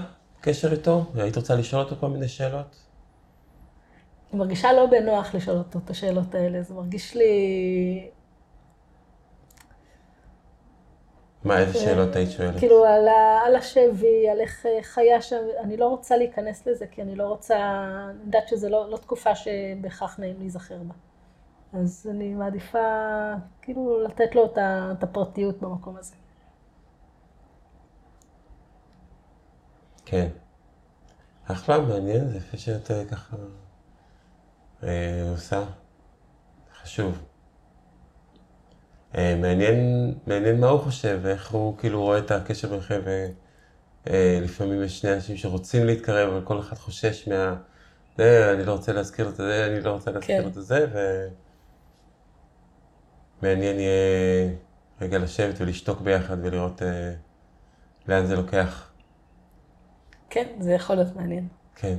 קשר 0.40 0.72
איתו? 0.72 1.04
היית 1.14 1.36
רוצה 1.36 1.54
לשאול 1.54 1.82
אותו 1.82 1.96
כל 2.00 2.08
מיני 2.08 2.28
שאלות? 2.28 2.76
אני 4.30 4.38
מרגישה 4.38 4.72
לא 4.72 4.86
בנוח 4.86 5.34
לשאול 5.34 5.56
אותו 5.56 5.78
את 5.84 5.90
השאלות 5.90 6.34
האלה, 6.34 6.62
זה 6.62 6.74
מרגיש 6.74 7.14
לי... 7.14 8.10
מה, 11.44 11.58
איזה 11.58 11.78
שאלות 11.78 12.16
היית 12.16 12.30
שואלת? 12.30 12.58
כאילו, 12.58 12.84
על, 12.84 13.08
ה, 13.08 13.40
על 13.46 13.56
השבי, 13.56 14.28
על 14.28 14.40
איך 14.40 14.66
חיה 14.82 15.22
שם, 15.22 15.36
אני 15.60 15.76
לא 15.76 15.88
רוצה 15.88 16.16
להיכנס 16.16 16.66
לזה, 16.66 16.86
כי 16.86 17.02
אני 17.02 17.16
לא 17.16 17.24
רוצה, 17.26 17.56
אני 18.10 18.24
יודעת 18.24 18.48
שזו 18.48 18.68
לא, 18.68 18.90
לא 18.90 18.96
תקופה 18.96 19.34
שבהכרח 19.34 20.18
נעים 20.18 20.36
להיזכר 20.38 20.78
בה. 20.82 20.94
אז 21.80 22.06
אני 22.10 22.34
מעדיפה, 22.34 22.78
כאילו, 23.62 24.02
לתת 24.04 24.34
לו 24.34 24.46
את 24.56 25.02
הפרטיות 25.02 25.60
במקום 25.60 25.96
הזה. 25.96 26.14
כן. 30.10 30.28
אחלה, 31.46 31.78
מעניין, 31.78 32.28
זה 32.28 32.36
יפה 32.36 32.56
שאת 32.56 32.90
אה, 32.90 33.04
ככה 33.10 33.36
אה, 34.82 35.30
עושה. 35.30 35.64
חשוב. 36.82 37.22
אה, 39.14 39.36
מעניין, 39.36 40.14
מעניין 40.26 40.60
מה 40.60 40.68
הוא 40.68 40.80
חושב, 40.80 41.18
ואיך 41.22 41.50
הוא 41.50 41.78
כאילו 41.78 42.02
רואה 42.02 42.18
את 42.18 42.30
הקשר 42.30 42.68
ביניכם, 42.68 43.00
ולפעמים 44.06 44.80
אה, 44.80 44.84
יש 44.84 45.00
שני 45.00 45.12
אנשים 45.12 45.36
שרוצים 45.36 45.86
להתקרב, 45.86 46.28
אבל 46.28 46.44
כל 46.44 46.60
אחד 46.60 46.76
חושש 46.76 47.28
מה... 47.28 47.56
זה, 48.16 48.52
אני 48.52 48.64
לא 48.64 48.72
רוצה 48.72 48.92
להזכיר 48.92 49.28
את 49.28 49.36
זה, 49.36 49.66
אני 49.66 49.80
לא 49.80 49.90
רוצה 49.90 50.10
להזכיר 50.10 50.42
כן. 50.42 50.48
את 50.48 50.54
זה, 50.54 50.86
ו... 50.92 51.26
מעניין 53.42 53.78
יהיה 53.80 54.50
רגע 55.00 55.18
לשבת 55.18 55.54
ולשתוק 55.60 56.00
ביחד 56.00 56.36
ולראות 56.42 56.82
אה, 56.82 57.12
לאן 58.08 58.26
זה 58.26 58.36
לוקח. 58.36 58.87
כן, 60.30 60.46
זה 60.60 60.72
יכול 60.72 60.96
להיות 60.96 61.16
מעניין. 61.16 61.48
כן. 61.74 61.98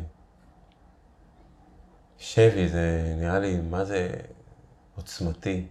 שבי, 2.18 2.68
זה 2.68 3.14
נראה 3.18 3.40
לי, 3.40 3.62
מה 3.62 3.86
זה 3.86 4.10
עוצמתי. 4.96 5.68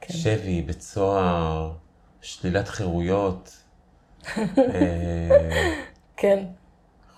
כן. 0.00 0.14
שבי, 0.14 0.62
בית 0.62 0.80
סוהר, 0.80 1.72
שלילת 2.20 2.68
חירויות. 2.68 3.64
אה, 4.38 5.72
כן. 6.16 6.44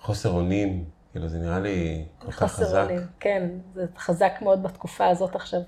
חוסר 0.01 0.29
אונים, 0.29 0.85
כאילו 1.11 1.27
זה 1.27 1.37
נראה 1.39 1.59
לי 1.59 2.05
כל 2.19 2.31
כך 2.31 2.37
חזק. 2.37 2.65
חוסר 2.65 2.83
אונים, 2.83 3.07
כן, 3.19 3.49
זה 3.73 3.85
חזק 3.97 4.33
מאוד 4.41 4.63
בתקופה 4.63 5.07
הזאת 5.07 5.35
עכשיו. 5.35 5.61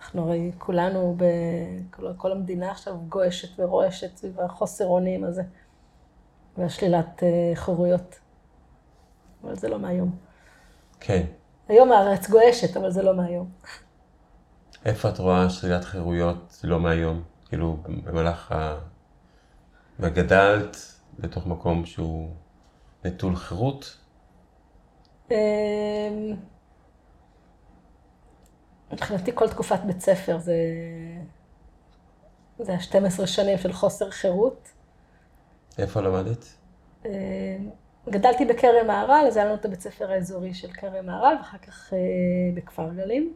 אנחנו 0.00 0.22
הרי 0.22 0.50
כולנו, 0.58 1.16
ב... 1.18 1.24
כל 2.16 2.32
המדינה 2.32 2.70
עכשיו 2.70 2.98
גועשת 3.08 3.48
ורועשת 3.58 4.16
סביב 4.16 4.40
החוסר 4.40 4.86
אונים 4.86 5.24
הזה, 5.24 5.42
והשלילת 6.60 7.22
אה, 7.22 7.52
חירויות. 7.54 8.18
אבל 9.44 9.56
זה 9.56 9.68
לא 9.68 9.78
מהיום. 9.78 10.16
כן. 11.00 11.26
היום 11.68 11.92
הארץ 11.92 12.30
גועשת, 12.30 12.76
אבל 12.76 12.90
זה 12.90 13.02
לא 13.02 13.16
מהיום. 13.16 13.50
איפה 14.84 15.08
את 15.08 15.18
רואה 15.18 15.50
שלילת 15.50 15.84
חירויות 15.84 16.60
לא 16.64 16.80
מהיום? 16.80 17.22
כאילו, 17.48 17.76
במהלך 17.84 18.52
ה... 18.52 18.78
וגדלת 20.00 20.76
לתוך 21.18 21.46
מקום 21.46 21.86
שהוא 21.86 22.30
נטול 23.04 23.36
חירות? 23.36 23.96
אמ, 25.30 25.36
מבחינתי 28.92 29.30
כל 29.34 29.48
תקופת 29.48 29.80
בית 29.86 30.00
ספר 30.00 30.38
זה... 30.38 30.54
זה 32.58 32.74
ה-12 32.74 33.26
שנים 33.26 33.58
של 33.58 33.72
חוסר 33.72 34.10
חירות. 34.10 34.68
איפה 35.78 36.00
למדת? 36.00 36.44
אמ, 37.04 37.10
גדלתי 38.08 38.44
בכרם 38.44 38.86
מהר"ל, 38.86 39.24
אז 39.26 39.36
היה 39.36 39.46
לנו 39.46 39.54
את 39.54 39.64
הבית 39.64 39.80
ספר 39.80 40.12
האזורי 40.12 40.54
של 40.54 40.72
כרם 40.72 41.06
מהר"ל, 41.06 41.34
ואחר 41.38 41.58
כך 41.58 41.92
אה, 41.92 41.98
בכפר 42.54 42.88
גלים. 42.92 43.34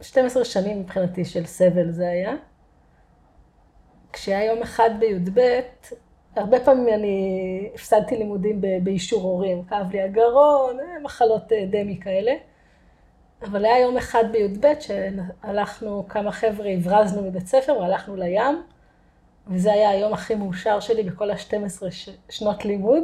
12 0.00 0.44
שנים 0.44 0.80
מבחינתי 0.80 1.24
של 1.24 1.46
סבל 1.46 1.90
זה 1.90 2.08
היה. 2.08 2.34
כשהיה 4.12 4.44
יום 4.44 4.62
אחד 4.62 4.90
בי"ב, 4.98 5.40
הרבה 6.36 6.60
פעמים 6.60 6.94
אני 6.94 7.70
הפסדתי 7.74 8.16
לימודים 8.16 8.60
באישור 8.82 9.22
הורים, 9.22 9.64
כאב 9.64 9.90
לי 9.92 10.02
הגרון, 10.02 10.80
אה, 10.80 11.00
מחלות 11.02 11.52
אה, 11.52 11.66
דמי 11.70 12.00
כאלה. 12.00 12.32
אבל 13.42 13.64
היה 13.64 13.78
יום 13.78 13.96
אחד 13.96 14.24
בי"ב 14.32 14.72
שהלכנו, 14.80 16.08
כמה 16.08 16.32
חבר'ה, 16.32 16.70
הברזנו 16.70 17.22
מבית 17.22 17.46
ספר 17.46 17.78
והלכנו 17.80 18.16
לים, 18.16 18.62
וזה 19.46 19.72
היה 19.72 19.90
היום 19.90 20.14
הכי 20.14 20.34
מאושר 20.34 20.80
שלי 20.80 21.02
בכל 21.02 21.30
ה-12 21.30 21.82
שנות 22.28 22.64
לימוד, 22.64 23.02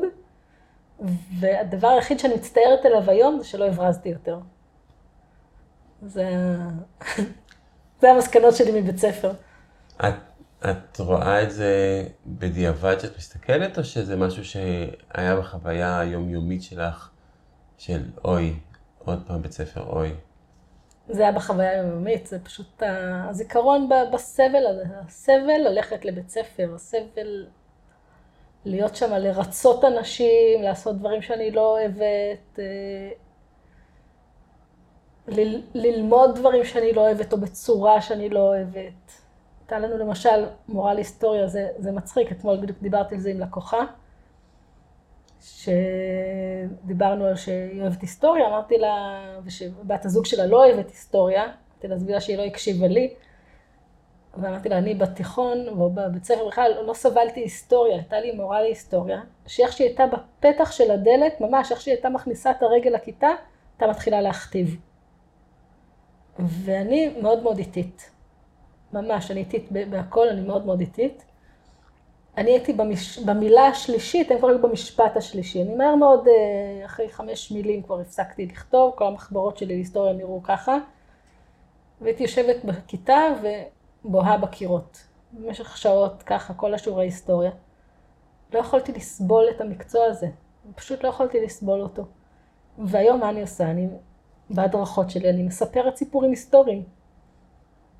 והדבר 1.38 1.88
היחיד 1.88 2.18
שאני 2.18 2.34
מצטערת 2.34 2.84
עליו 2.84 3.10
היום 3.10 3.38
זה 3.38 3.44
שלא 3.44 3.64
הברזתי 3.68 4.08
יותר. 4.08 4.38
זה, 6.02 6.56
זה 8.00 8.10
המסקנות 8.10 8.56
שלי 8.56 8.80
מבית 8.80 8.98
ספר. 8.98 9.32
את, 9.96 10.14
את 10.70 11.00
רואה 11.00 11.42
את 11.42 11.50
זה 11.50 12.04
בדיעבד 12.26 13.00
שאת 13.00 13.16
מסתכלת, 13.18 13.78
או 13.78 13.84
שזה 13.84 14.16
משהו 14.16 14.44
שהיה 14.44 15.36
בחוויה 15.36 15.98
היומיומית 15.98 16.62
שלך, 16.62 17.10
של 17.78 18.02
אוי, 18.24 18.54
עוד 18.98 19.22
פעם 19.26 19.42
בית 19.42 19.52
ספר, 19.52 19.82
אוי? 19.82 20.14
זה 21.12 21.22
היה 21.22 21.32
בחוויה 21.32 21.70
היומיומית, 21.70 22.26
זה 22.26 22.38
פשוט 22.44 22.82
הזיכרון 23.28 23.88
בסבל 24.12 24.66
הזה, 24.66 24.84
הסבל 25.06 25.58
ללכת 25.68 26.04
לבית 26.04 26.28
ספר, 26.30 26.70
הסבל 26.74 27.46
להיות 28.64 28.96
שם, 28.96 29.12
לרצות 29.14 29.84
אנשים, 29.84 30.62
לעשות 30.62 30.98
דברים 30.98 31.22
שאני 31.22 31.50
לא 31.50 31.70
אוהבת, 31.78 32.58
אה, 32.58 33.10
ל- 35.28 35.60
ללמוד 35.74 36.34
דברים 36.38 36.64
שאני 36.64 36.92
לא 36.92 37.00
אוהבת 37.00 37.32
או 37.32 37.38
בצורה 37.38 38.00
שאני 38.00 38.28
לא 38.28 38.40
אוהבת. 38.40 39.12
הייתה 39.60 39.78
לנו 39.78 39.98
למשל 39.98 40.46
מורה 40.68 40.94
להיסטוריה, 40.94 41.46
זה, 41.46 41.68
זה 41.78 41.92
מצחיק, 41.92 42.32
אתמול 42.32 42.56
בדיוק 42.56 42.78
דיברתי 42.82 43.14
על 43.14 43.20
זה 43.20 43.30
עם 43.30 43.40
לקוחה, 43.40 43.84
שדיברנו 45.40 47.24
על 47.24 47.36
שהיא 47.36 47.82
אוהבת 47.82 48.00
היסטוריה, 48.00 48.46
אמרתי 48.48 48.78
לה, 48.78 49.20
ושבת 49.44 50.04
הזוג 50.04 50.26
שלה 50.26 50.46
לא 50.46 50.64
אוהבת 50.64 50.88
היסטוריה, 50.88 51.42
אמרתי 51.44 51.88
לה, 51.88 51.96
בגלל 51.96 52.20
שהיא 52.20 52.36
לא 52.36 52.42
הקשיבה 52.42 52.86
לי, 52.86 53.14
ואמרתי 54.36 54.68
לה, 54.68 54.78
אני 54.78 54.94
בתיכון, 54.94 55.68
או 55.68 55.90
בבית 55.90 56.24
ספר 56.24 56.48
בכלל, 56.48 56.72
לא 56.86 56.94
סבלתי 56.94 57.40
היסטוריה, 57.40 57.94
הייתה 57.94 58.20
לי 58.20 58.32
מורה 58.32 58.62
להיסטוריה, 58.62 59.20
שאיך 59.46 59.72
שהיא 59.72 59.86
הייתה 59.88 60.04
בפתח 60.06 60.72
של 60.72 60.90
הדלת, 60.90 61.40
ממש 61.40 61.72
איך 61.72 61.80
שהיא 61.80 61.94
הייתה 61.94 62.08
מכניסה 62.08 62.50
את 62.50 62.62
הרגל 62.62 62.90
לכיתה, 62.90 63.28
הייתה 63.72 63.86
מתחילה 63.86 64.20
להכתיב. 64.20 64.76
ואני 66.38 67.14
מאוד 67.22 67.42
מאוד 67.42 67.58
איטית. 67.58 68.10
ממש, 68.92 69.30
אני 69.30 69.40
איטית 69.40 69.72
בהכל, 69.72 70.28
אני 70.28 70.40
מאוד 70.40 70.66
מאוד 70.66 70.80
איטית. 70.80 71.24
אני 72.40 72.50
הייתי 72.50 72.72
במש... 72.72 73.18
במילה 73.18 73.66
השלישית, 73.66 74.30
הם 74.30 74.38
כבר 74.38 74.48
היו 74.48 74.62
במשפט 74.62 75.16
השלישי. 75.16 75.62
אני 75.62 75.74
מהר 75.74 75.94
מאוד, 75.94 76.28
אה, 76.28 76.84
אחרי 76.84 77.08
חמש 77.08 77.52
מילים 77.52 77.82
כבר 77.82 78.00
הפסקתי 78.00 78.46
לכתוב, 78.46 78.92
כל 78.96 79.06
המחברות 79.06 79.58
שלי 79.58 79.74
להיסטוריה 79.74 80.12
נראו 80.12 80.42
ככה. 80.42 80.78
והייתי 82.00 82.22
יושבת 82.22 82.64
בכיתה, 82.64 83.20
בוהה 84.04 84.38
בקירות. 84.38 85.04
במשך 85.32 85.76
שעות 85.76 86.22
ככה, 86.22 86.54
כל 86.54 86.74
השיעורי 86.74 87.04
היסטוריה. 87.04 87.50
לא 88.52 88.58
יכולתי 88.58 88.92
לסבול 88.92 89.44
את 89.56 89.60
המקצוע 89.60 90.04
הזה. 90.06 90.26
פשוט 90.74 91.04
לא 91.04 91.08
יכולתי 91.08 91.40
לסבול 91.40 91.80
אותו. 91.80 92.04
והיום 92.78 93.20
מה 93.20 93.30
אני 93.30 93.40
עושה? 93.40 93.70
אני, 93.70 93.88
בהדרכות 94.50 95.10
שלי, 95.10 95.30
אני 95.30 95.42
מספרת 95.42 95.96
סיפורים 95.96 96.30
היסטוריים. 96.30 96.84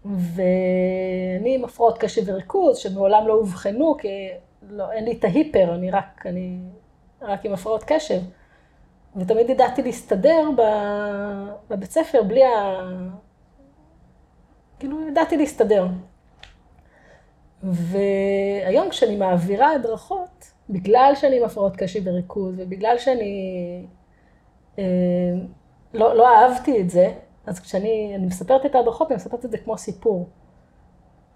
ואני 0.05 1.55
עם 1.55 1.65
הפרעות 1.65 1.99
קשב 1.99 2.23
וריכוז, 2.27 2.79
שמעולם 2.79 3.29
לא 3.29 3.35
אובחנו, 3.35 3.97
כי 3.99 4.29
לא, 4.71 4.93
אין 4.93 5.05
לי 5.05 5.13
את 5.13 5.25
ההיפר, 5.25 5.75
אני 5.75 5.91
רק, 5.91 6.27
אני 6.27 6.59
רק 7.23 7.45
עם 7.45 7.53
הפרעות 7.53 7.85
קשב. 7.87 8.21
ותמיד 9.17 9.51
ידעתי 9.51 9.83
להסתדר 9.83 10.49
בבית 11.71 11.91
ספר 11.91 12.23
בלי 12.23 12.45
ה... 12.45 12.81
כאילו, 14.79 15.09
ידעתי 15.09 15.37
להסתדר. 15.37 15.87
והיום 17.63 18.91
כשאני 18.91 19.17
מעבירה 19.17 19.73
הדרכות, 19.73 20.53
בגלל 20.71 21.13
שאני 21.15 21.39
עם 21.39 21.45
הפרעות 21.45 21.77
קשב 21.77 22.01
וריכוז, 22.05 22.55
ובגלל 22.57 22.99
שאני 22.99 23.85
אה, 24.79 24.85
לא, 25.95 26.17
לא 26.17 26.29
אהבתי 26.29 26.81
את 26.81 26.91
זה, 26.91 27.13
אז 27.47 27.61
כשאני 27.61 28.17
מספרת 28.19 28.67
את 28.67 28.75
ההדרכות, 28.75 29.09
אני 29.11 29.17
מספרת 29.17 29.45
את 29.45 29.51
זה 29.51 29.59
כמו 29.59 29.79
סיפור. 29.79 30.29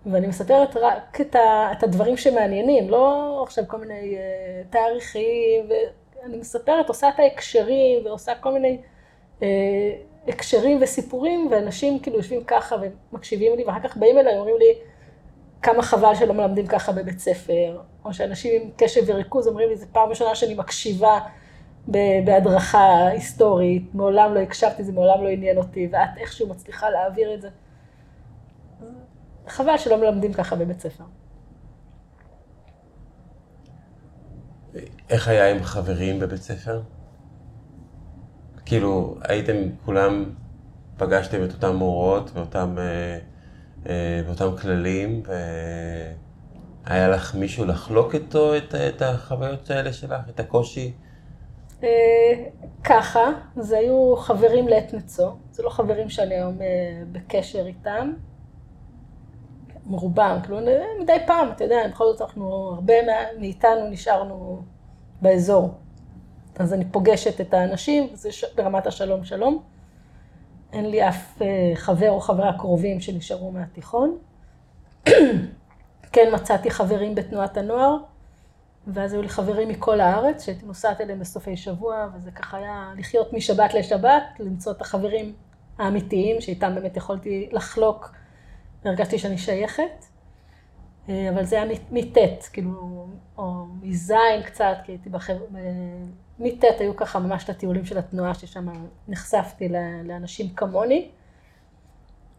ואני 0.07 0.27
מספרת 0.27 0.77
רק 0.77 1.21
את, 1.21 1.35
ה, 1.35 1.73
את 1.73 1.83
הדברים 1.83 2.17
שמעניינים, 2.17 2.91
לא 2.91 3.43
עכשיו 3.43 3.65
כל 3.69 3.77
מיני 3.77 4.17
uh, 4.17 4.73
תאריכים, 4.73 5.69
ואני 5.69 6.37
מספרת, 6.37 6.89
עושה 6.89 7.09
את 7.09 7.19
ההקשרים, 7.19 8.07
ועושה 8.07 8.35
כל 8.35 8.53
מיני 8.53 8.79
uh, 9.41 9.45
הקשרים 10.29 10.79
וסיפורים, 10.83 11.49
ואנשים 11.51 11.99
כאילו 11.99 12.17
יושבים 12.17 12.45
ככה 12.45 12.77
ומקשיבים 13.13 13.57
לי, 13.57 13.65
ואחר 13.65 13.89
כך 13.89 13.97
באים 13.97 14.19
אליי, 14.19 14.39
אומרים 14.39 14.57
לי, 14.59 14.75
כמה 15.63 15.83
חבל 15.83 16.15
שלא 16.15 16.35
מלמדים 16.35 16.67
ככה 16.67 16.93
בבית 16.93 17.19
ספר, 17.19 17.81
או 18.05 18.15
שאנשים 18.15 18.63
עם 18.63 18.71
קשב 18.77 19.03
וריכוז 19.07 19.49
אומרים 19.49 19.69
לי, 19.69 19.77
זו 19.77 19.87
פעם 19.93 20.09
ראשונה 20.09 20.35
שאני 20.35 20.55
מקשיבה 20.55 21.21
בהדרכה 21.89 23.07
היסטורית, 23.07 23.95
מעולם 23.95 24.35
לא 24.35 24.41
הקשבתי, 24.41 24.85
זה 24.85 24.93
מעולם 24.93 25.25
לא 25.25 25.29
עניין 25.29 25.57
אותי, 25.57 25.89
ואת 25.93 26.09
איכשהו 26.17 26.49
מצליחה 26.49 26.91
להעביר 26.91 27.35
את 27.35 27.41
זה. 27.41 27.49
חבל 29.49 29.79
שלא 29.79 30.01
מלמדים 30.01 30.33
ככה 30.33 30.57
בבית 30.57 30.81
ספר. 30.81 31.05
איך 35.11 35.29
היה 35.29 35.51
עם 35.51 35.63
חברים 35.63 36.21
בבית 36.21 36.43
ספר? 36.43 36.83
כאילו, 38.67 39.17
הייתם 39.29 39.57
כולם, 39.85 40.25
פגשתם 40.97 41.45
את 41.45 41.53
אותם 41.53 41.77
מורות 41.77 42.31
ואותם, 42.35 42.75
אה, 42.79 43.19
אה, 43.89 44.23
ואותם 44.27 44.57
כללים, 44.57 45.23
והיה 46.87 47.09
לך 47.09 47.35
מישהו 47.35 47.65
לחלוק 47.65 48.15
איתו 48.15 48.57
את, 48.57 48.75
את 48.75 49.03
החוויות 49.03 49.71
האלה 49.71 49.93
שלך, 49.93 50.21
את 50.31 50.41
הקושי? 50.41 50.93
אה, 51.85 52.45
ככה, 52.85 53.25
זה 53.57 53.79
היו 53.79 54.17
חברים 54.17 54.69
לעת 54.69 54.95
נצו, 54.95 55.31
זה 55.51 55.63
לא 55.63 55.71
חברים 55.71 56.11
שאני 56.11 56.35
היום 56.35 56.63
אה, 56.63 57.03
בקשר 57.13 57.67
איתם, 57.67 58.13
רובם, 59.91 60.39
כאילו 60.43 60.59
מדי 61.01 61.17
פעם, 61.27 61.49
אתה 61.53 61.65
יודע, 61.65 61.89
בכל 61.89 62.05
זאת 62.05 62.21
אנחנו, 62.21 62.73
הרבה 62.75 62.95
מאיתנו 63.39 63.89
נשארנו 63.91 64.63
באזור. 65.23 65.75
אז 66.59 66.73
אני 66.73 66.85
פוגשת 66.85 67.41
את 67.41 67.55
האנשים, 67.55 68.09
זה 68.13 68.29
ברמת 68.57 68.87
השלום 68.87 69.25
שלום. 69.25 69.63
אין 70.73 70.91
לי 70.91 71.09
אף 71.09 71.43
אה, 71.43 71.73
חבר 71.75 72.11
או 72.11 72.21
חברה 72.21 72.59
קרובים 72.59 73.01
שנשארו 73.01 73.51
מהתיכון. 73.51 74.19
כן 76.13 76.35
מצאתי 76.35 76.71
חברים 76.71 77.15
בתנועת 77.15 77.57
הנוער, 77.57 77.97
ואז 78.87 79.13
היו 79.13 79.23
לי 79.23 79.29
חברים 79.29 79.69
מכל 79.69 80.01
הארץ, 80.01 80.45
שהייתי 80.45 80.67
נוסעת 80.67 81.01
אליהם 81.01 81.19
בסופי 81.19 81.57
שבוע, 81.57 82.09
וזה 82.17 82.31
ככה 82.31 82.57
היה 82.57 82.93
לחיות 82.97 83.33
משבת 83.33 83.75
לשבת, 83.75 84.23
למצוא 84.39 84.73
את 84.73 84.81
החברים 84.81 85.33
האמיתיים, 85.79 86.41
שאיתם 86.41 86.75
באמת 86.75 86.97
יכולתי 86.97 87.49
לחלוק, 87.53 88.13
והרגשתי 88.85 89.19
שאני 89.19 89.39
שייכת. 89.39 90.05
אה, 91.09 91.31
אבל 91.31 91.45
זה 91.45 91.63
היה 91.63 91.75
מט', 91.91 92.19
כאילו, 92.53 93.07
או 93.39 93.67
מז' 93.83 94.13
קצת, 94.45 94.77
כי 94.85 94.93
הייתי 94.93 95.11
בחבר... 95.11 95.45
מט' 96.39 96.65
היו 96.79 96.97
ככה 96.97 97.19
ממש 97.19 97.45
את 97.45 97.49
הטיולים 97.49 97.85
של 97.85 97.99
התנועה, 97.99 98.35
ששם 98.35 98.67
נחשפתי 99.09 99.69
לאנשים 100.05 100.49
כמוני. 100.49 101.11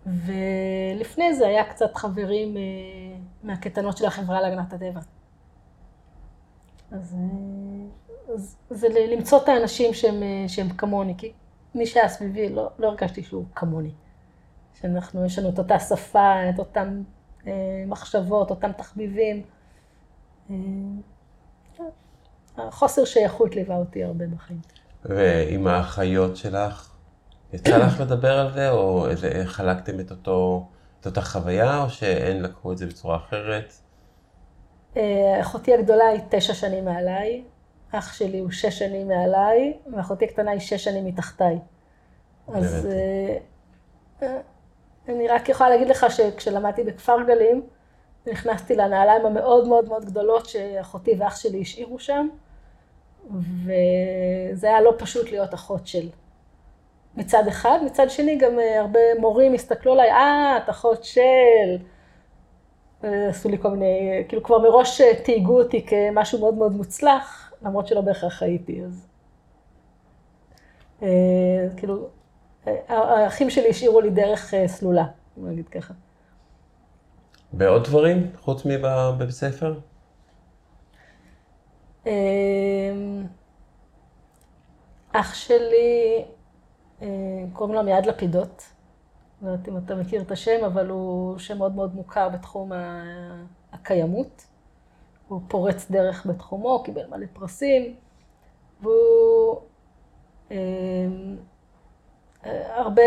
ולפני 0.06 1.34
זה 1.34 1.48
היה 1.48 1.64
קצת 1.64 1.96
חברים 1.96 2.58
אה, 2.58 2.62
מהקטנות 3.44 3.98
של 3.98 4.06
החברה 4.06 4.42
להגנת 4.42 4.74
הטבע. 4.74 5.00
אז, 6.96 7.16
אה, 7.16 8.34
אז 8.34 8.58
זה 8.70 8.88
למצוא 9.12 9.44
את 9.44 9.50
האנשים 9.50 9.94
שהם, 9.94 10.24
אה, 10.24 10.46
שהם 10.48 10.70
כמוני, 10.70 11.14
כי 11.18 11.32
מי 11.76 11.86
שהיה 11.86 12.10
סביבי, 12.10 12.50
לא, 12.50 12.70
לא 12.80 12.88
הרגשתי 12.88 13.24
שהוא 13.24 13.46
כמוני. 13.56 13.92
שאנחנו, 14.82 15.26
יש 15.26 15.40
לנו 15.40 15.50
את 15.50 15.58
אותה 15.58 15.80
שפה, 15.80 16.50
את 16.50 16.60
אותן 16.60 17.04
אה, 17.48 17.84
מחשבות, 17.88 18.50
אותם 18.50 18.72
תחביבים. 18.72 19.42
אה, 20.50 20.56
החוסר 22.58 23.06
שייכות 23.06 23.56
ליווה 23.56 23.76
אותי 23.76 24.04
הרבה 24.04 24.26
בחיים. 24.28 24.60
ועם 25.06 25.68
האחיות 25.68 26.38
שלך, 26.38 26.92
יצא 27.54 27.78
לך 27.78 28.00
לדבר 28.00 28.40
על 28.40 28.54
זה, 28.54 28.70
או 28.70 29.10
איזה, 29.10 29.42
חלקתם 29.46 30.00
את, 30.00 30.12
אותו, 30.12 30.68
את 31.00 31.06
אותה 31.06 31.22
חוויה, 31.22 31.84
או 31.84 31.90
שהן 31.90 32.42
לקחו 32.42 32.72
את 32.72 32.78
זה 32.78 32.86
בצורה 32.86 33.18
אחרת? 33.18 33.74
אה, 34.98 35.42
אחותי 35.42 35.74
הגדולה 35.74 36.08
היא 36.08 36.22
תשע 36.30 36.54
שנים 36.54 36.86
מעליי, 36.86 37.44
אח 37.92 38.14
שלי 38.14 38.40
הוא 38.40 38.52
שש 38.52 38.80
שנים 38.80 39.08
מעליי, 39.08 39.74
ואחותי 39.94 40.26
הקטנה 40.26 40.52
היא 40.52 40.60
שש 40.60 40.84
שנים 40.84 41.06
מתחתיי. 41.06 41.60
אז 42.48 42.88
אה, 44.22 44.40
אני 45.08 45.28
רק 45.28 45.50
יכולה 45.50 45.70
להגיד 45.70 45.90
לך 45.90 46.06
שכשלמדתי 46.10 46.84
בכפר 46.84 47.18
גלים, 47.28 47.62
נכנסתי 48.28 48.76
לנעליים 48.76 49.26
המאוד 49.26 49.68
מאוד 49.68 49.88
מאוד 49.88 50.06
גדולות 50.06 50.46
שאחותי 50.46 51.16
ואח 51.20 51.36
שלי 51.36 51.62
השאירו 51.62 52.00
שם, 52.00 52.28
וזה 53.32 54.68
היה 54.68 54.82
לא 54.82 54.94
פשוט 54.98 55.32
להיות 55.32 55.54
אחות 55.54 55.88
של. 55.88 56.10
מצד 57.18 57.48
אחד, 57.48 57.80
מצד 57.86 58.10
שני 58.10 58.38
גם 58.38 58.60
הרבה 58.80 59.00
מורים 59.20 59.54
הסתכלו 59.54 59.94
עליי, 59.94 60.12
אה, 60.12 60.58
את 60.58 60.70
אחות 60.70 61.04
של... 61.04 61.78
עשו 63.30 63.50
לי 63.50 63.58
כל 63.58 63.70
מיני, 63.70 64.24
כאילו 64.28 64.44
כבר 64.44 64.60
מראש 64.60 65.02
תהיגו 65.24 65.62
אותי 65.62 65.86
כמשהו 65.86 66.40
מאוד 66.40 66.54
מאוד 66.54 66.72
מוצלח, 66.72 67.54
למרות 67.62 67.88
שלא 67.88 68.02
בהכרח 68.02 68.44
הייתי, 68.44 68.84
אז... 68.84 69.08
אה, 71.02 71.68
כאילו, 71.78 72.08
האחים 72.88 73.50
שלי 73.50 73.70
השאירו 73.70 74.02
לי 74.02 74.10
דרך 74.10 74.54
אה, 74.54 74.68
סלולה, 74.68 75.06
נגיד 75.38 75.70
ככה. 75.70 75.94
בעוד 77.54 77.84
דברים, 77.84 78.32
חוץ 78.40 78.66
מבבית 78.66 79.30
ספר? 79.30 79.80
אה, 82.08 82.12
אח 85.12 85.34
שלי, 85.34 86.26
קוראים 87.54 87.76
לו 87.76 87.84
מיד 87.84 88.06
לפידות. 88.06 88.75
לא 89.46 89.52
יודעת 89.52 89.68
אם 89.68 89.78
אתה 89.78 89.96
מכיר 89.96 90.22
את 90.22 90.32
השם, 90.32 90.66
אבל 90.66 90.90
הוא 90.90 91.38
שם 91.38 91.58
מאוד 91.58 91.76
מאוד 91.76 91.96
מוכר 91.96 92.30
בתחום 92.30 92.72
הקיימות. 93.74 94.46
הוא 95.28 95.42
פורץ 95.48 95.92
דרך 95.92 96.26
בתחומו, 96.26 96.84
קיבל 96.84 97.08
מלא 97.10 97.26
פרסים, 97.34 97.96
והוא... 98.82 99.58
אה, 100.52 100.58
הרבה, 102.76 103.02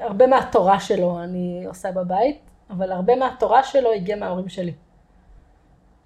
הרבה 0.00 0.26
מהתורה 0.26 0.80
שלו 0.80 1.22
אני 1.22 1.64
עושה 1.66 1.92
בבית, 1.92 2.40
אבל 2.70 2.92
הרבה 2.92 3.16
מהתורה 3.16 3.62
שלו 3.62 3.92
הגיע 3.92 4.16
מההורים 4.16 4.48
שלי. 4.48 4.72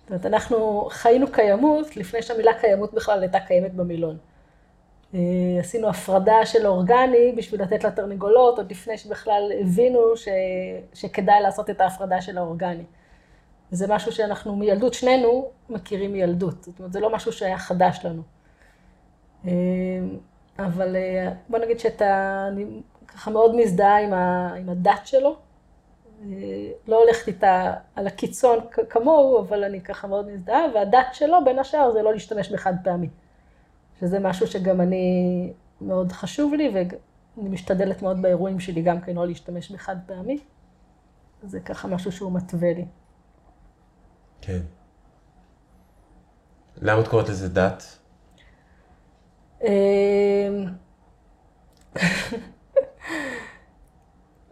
זאת 0.00 0.10
אומרת, 0.10 0.26
אנחנו 0.26 0.88
חיינו 0.90 1.26
קיימות 1.32 1.96
לפני 1.96 2.22
שהמילה 2.22 2.52
קיימות 2.60 2.94
בכלל 2.94 3.20
הייתה 3.20 3.40
קיימת 3.40 3.74
במילון. 3.74 4.18
אה, 5.14 5.20
עשינו 5.60 5.88
הפרדה 5.88 6.46
של 6.46 6.66
אורגני 6.66 7.32
בשביל 7.36 7.62
לתת 7.62 7.84
לתרנגולות, 7.84 8.58
עוד 8.58 8.70
לפני 8.70 8.98
שבכלל 8.98 9.52
הבינו 9.60 10.16
ש... 10.16 10.28
שכדאי 10.94 11.40
לעשות 11.42 11.70
את 11.70 11.80
ההפרדה 11.80 12.20
של 12.20 12.38
האורגני. 12.38 12.84
וזה 13.72 13.86
משהו 13.88 14.12
שאנחנו 14.12 14.56
מילדות, 14.56 14.94
שנינו 14.94 15.48
מכירים 15.70 16.12
מילדות. 16.12 16.64
זאת 16.64 16.78
אומרת, 16.78 16.92
זה 16.92 17.00
לא 17.00 17.12
משהו 17.12 17.32
שהיה 17.32 17.58
חדש 17.58 18.00
לנו. 18.04 18.22
אה, 19.46 19.52
אבל 20.58 20.96
אה, 20.96 21.32
בוא 21.48 21.58
נגיד 21.58 21.80
שאתה, 21.80 22.44
אני 22.52 22.64
ככה 23.08 23.30
מאוד 23.30 23.56
מזדהה 23.56 24.00
עם, 24.00 24.12
ה... 24.12 24.54
עם 24.54 24.68
הדת 24.68 25.00
שלו. 25.04 25.36
לא 26.88 27.02
הולכת 27.02 27.28
איתה 27.28 27.74
על 27.96 28.06
הקיצון 28.06 28.58
כמוהו, 28.88 29.40
אבל 29.40 29.64
אני 29.64 29.80
ככה 29.80 30.06
מאוד 30.06 30.28
מזדהה, 30.28 30.64
והדת 30.74 31.06
שלו, 31.12 31.38
בין 31.44 31.58
השאר, 31.58 31.92
זה 31.92 32.02
לא 32.02 32.12
להשתמש 32.12 32.52
בחד 32.52 32.74
פעמי. 32.84 33.08
שזה 34.02 34.18
משהו 34.18 34.46
שגם 34.46 34.80
אני, 34.80 35.52
מאוד 35.80 36.12
חשוב 36.12 36.54
לי, 36.54 36.68
ואני 36.74 37.48
משתדלת 37.48 38.02
מאוד 38.02 38.22
באירועים 38.22 38.60
שלי 38.60 38.82
גם 38.82 39.00
כן 39.00 39.14
לא 39.14 39.26
להשתמש 39.26 39.70
בחד 39.70 39.96
פעמי. 40.06 40.38
זה 41.42 41.60
ככה 41.60 41.88
משהו 41.88 42.12
שהוא 42.12 42.32
מתווה 42.32 42.72
לי. 42.72 42.84
כן. 44.40 44.60
למה 46.76 47.00
את 47.00 47.08
קוראת 47.08 47.28
לזה 47.28 47.48
דת? 47.48 47.98
אמ, 49.62 49.68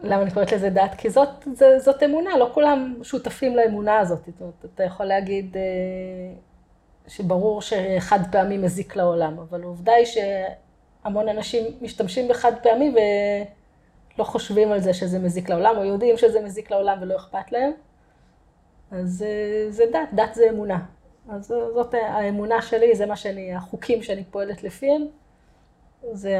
למה 0.09 0.21
אני 0.21 0.31
קוראת 0.31 0.51
לזה 0.51 0.69
דת? 0.69 0.95
כי 0.97 1.09
זאת, 1.09 1.29
זה, 1.53 1.79
זאת 1.79 2.03
אמונה, 2.03 2.37
לא 2.37 2.51
כולם 2.53 2.95
שותפים 3.03 3.55
לאמונה 3.55 3.99
הזאת. 3.99 4.25
זאת 4.25 4.41
אומרת, 4.41 4.65
אתה 4.65 4.83
יכול 4.83 5.05
להגיד 5.05 5.57
אה, 5.57 5.61
שברור 7.07 7.61
שחד 7.61 8.19
פעמי 8.31 8.57
מזיק 8.57 8.95
לעולם, 8.95 9.39
אבל 9.39 9.63
העובדה 9.63 9.93
היא 9.93 10.05
שהמון 10.05 11.29
אנשים 11.29 11.77
משתמשים 11.81 12.27
בחד 12.27 12.51
פעמי 12.63 12.93
ולא 12.93 14.23
חושבים 14.23 14.71
על 14.71 14.79
זה 14.79 14.93
שזה 14.93 15.19
מזיק 15.19 15.49
לעולם, 15.49 15.77
או 15.77 15.83
יודעים 15.83 16.17
שזה 16.17 16.41
מזיק 16.41 16.71
לעולם 16.71 16.97
ולא 17.01 17.15
אכפת 17.15 17.51
להם. 17.51 17.71
אז 18.91 19.23
אה, 19.27 19.71
זה 19.71 19.83
דת, 19.93 20.09
דת 20.13 20.33
זה 20.33 20.49
אמונה. 20.49 20.79
אז 21.29 21.47
זאת 21.47 21.93
האמונה 21.93 22.61
שלי, 22.61 22.95
זה 22.95 23.05
מה 23.05 23.15
שאני, 23.15 23.55
החוקים 23.55 24.03
שאני 24.03 24.23
פועלת 24.23 24.63
לפיהם, 24.63 25.07
זה. 26.11 26.39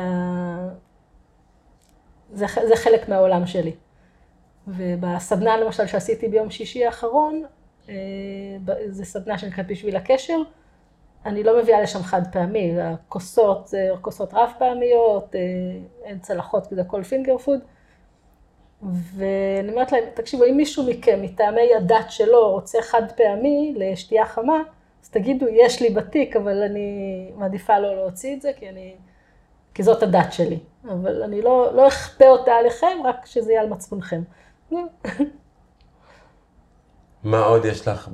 זה, 2.33 2.45
זה 2.67 2.75
חלק 2.75 3.09
מהעולם 3.09 3.47
שלי. 3.47 3.71
ובסדנה 4.67 5.57
למשל 5.57 5.87
שעשיתי 5.87 6.27
ביום 6.27 6.49
שישי 6.49 6.85
האחרון, 6.85 7.43
אה, 7.89 7.95
זו 8.89 9.05
סדנה 9.05 9.37
שנקראת 9.37 9.67
בשביל 9.67 9.95
הקשר, 9.95 10.37
אני 11.25 11.43
לא 11.43 11.61
מביאה 11.61 11.81
לשם 11.81 12.03
חד 12.03 12.21
פעמי, 12.31 12.81
הכוסות 12.81 13.67
זה 13.67 13.89
כוסות 14.01 14.33
רב 14.33 14.51
פעמיות, 14.59 15.35
אה, 15.35 15.39
אין 16.03 16.19
צלחות 16.19 16.67
זה 16.71 16.81
הכל 16.81 17.03
פינגר 17.03 17.37
פוד. 17.37 17.59
ואני 19.15 19.71
אומרת 19.71 19.91
להם, 19.91 20.03
תקשיבו, 20.13 20.45
אם 20.45 20.57
מישהו 20.57 20.83
מכם 20.87 21.21
מטעמי 21.21 21.75
הדת 21.75 22.05
שלו 22.09 22.51
רוצה 22.51 22.81
חד 22.81 23.11
פעמי 23.11 23.73
לשתייה 23.77 24.25
חמה, 24.25 24.61
אז 25.03 25.09
תגידו, 25.09 25.47
יש 25.47 25.81
לי 25.81 25.89
בתיק, 25.89 26.35
אבל 26.35 26.63
אני 26.63 27.31
מעדיפה 27.35 27.79
לא 27.79 27.95
להוציא 27.95 28.35
את 28.35 28.41
זה, 28.41 28.51
כי, 28.59 28.69
אני, 28.69 28.95
כי 29.73 29.83
זאת 29.83 30.03
הדת 30.03 30.33
שלי. 30.33 30.59
אבל 30.85 31.23
אני 31.23 31.41
לא, 31.41 31.75
לא 31.75 31.87
אכפה 31.87 32.27
אותה 32.27 32.51
עליכם, 32.51 32.97
רק 33.03 33.25
שזה 33.25 33.51
יהיה 33.51 33.61
על 33.61 33.69
מצפונכם. 33.69 34.21
מה 37.23 37.39
עוד 37.39 37.65
יש 37.65 37.87
לך 37.87 38.07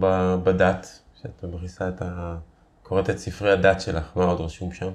בדת, 0.43 0.99
שאת 1.21 1.43
מכניסה 1.43 1.89
את 1.89 2.01
ה... 2.01 2.37
קוראת 2.83 3.09
את 3.09 3.17
ספרי 3.17 3.51
הדת 3.51 3.81
שלך, 3.81 4.11
מה 4.15 4.25
עוד 4.25 4.41
רשום 4.41 4.71
שם? 4.71 4.91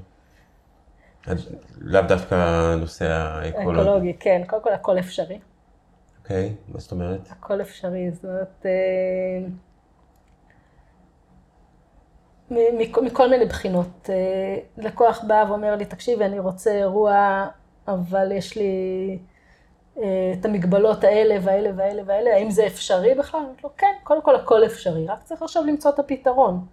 לאו 1.78 2.02
דווקא 2.02 2.34
הנושא 2.34 3.04
האקולוגי. 3.04 3.80
האקולוגי, 3.80 4.14
כן. 4.20 4.42
קודם 4.46 4.62
כל, 4.62 4.72
הכל 4.72 4.98
אפשרי. 4.98 5.38
אוקיי, 6.22 6.54
מה 6.68 6.80
זאת 6.80 6.92
אומרת? 6.92 7.20
הכל 7.30 7.60
אפשרי, 7.60 8.10
זאת 8.10 8.24
אומרת, 8.24 8.66
אה, 8.66 9.48
מכל 13.02 13.30
מיני 13.30 13.44
בחינות. 13.46 14.10
אה, 14.10 14.58
לקוח 14.78 15.24
בא 15.26 15.44
ואומר 15.48 15.76
לי, 15.76 15.84
תקשיבי, 15.84 16.24
אני 16.24 16.38
רוצה 16.38 16.70
אירוע, 16.70 17.46
אבל 17.88 18.32
יש 18.32 18.56
לי 18.56 19.18
את 19.98 20.44
המגבלות 20.44 21.04
האלה 21.04 21.36
והאלה 21.42 21.70
והאלה 21.76 22.02
והאלה, 22.06 22.34
האם 22.34 22.50
זה 22.50 22.66
אפשרי 22.66 23.14
בכלל? 23.14 23.40
אני 23.40 23.46
אומרת 23.48 23.64
לו, 23.64 23.70
כן, 23.76 23.92
קודם 24.02 24.22
כל 24.22 24.36
הכל 24.36 24.64
אפשרי, 24.64 25.06
רק 25.06 25.22
צריך 25.22 25.42
עכשיו 25.42 25.64
למצוא 25.64 25.90
את 25.90 25.98
הפתרון. 25.98 26.66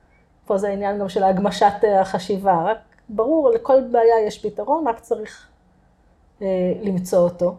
פה 0.45 0.57
זה 0.57 0.70
העניין 0.70 0.99
גם 0.99 1.09
של 1.09 1.24
הגמשת 1.24 1.74
החשיבה, 2.01 2.63
רק 2.65 2.78
ברור, 3.09 3.49
לכל 3.49 3.82
בעיה 3.91 4.26
יש 4.28 4.45
פתרון, 4.45 4.88
רק 4.88 4.99
צריך 4.99 5.47
למצוא 6.82 7.20
אותו. 7.20 7.55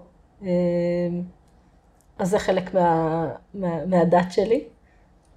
אז 2.19 2.29
זה 2.31 2.39
חלק 2.39 2.75
מה, 2.75 3.29
מה, 3.55 3.87
מהדת 3.87 4.33
שלי. 4.33 4.65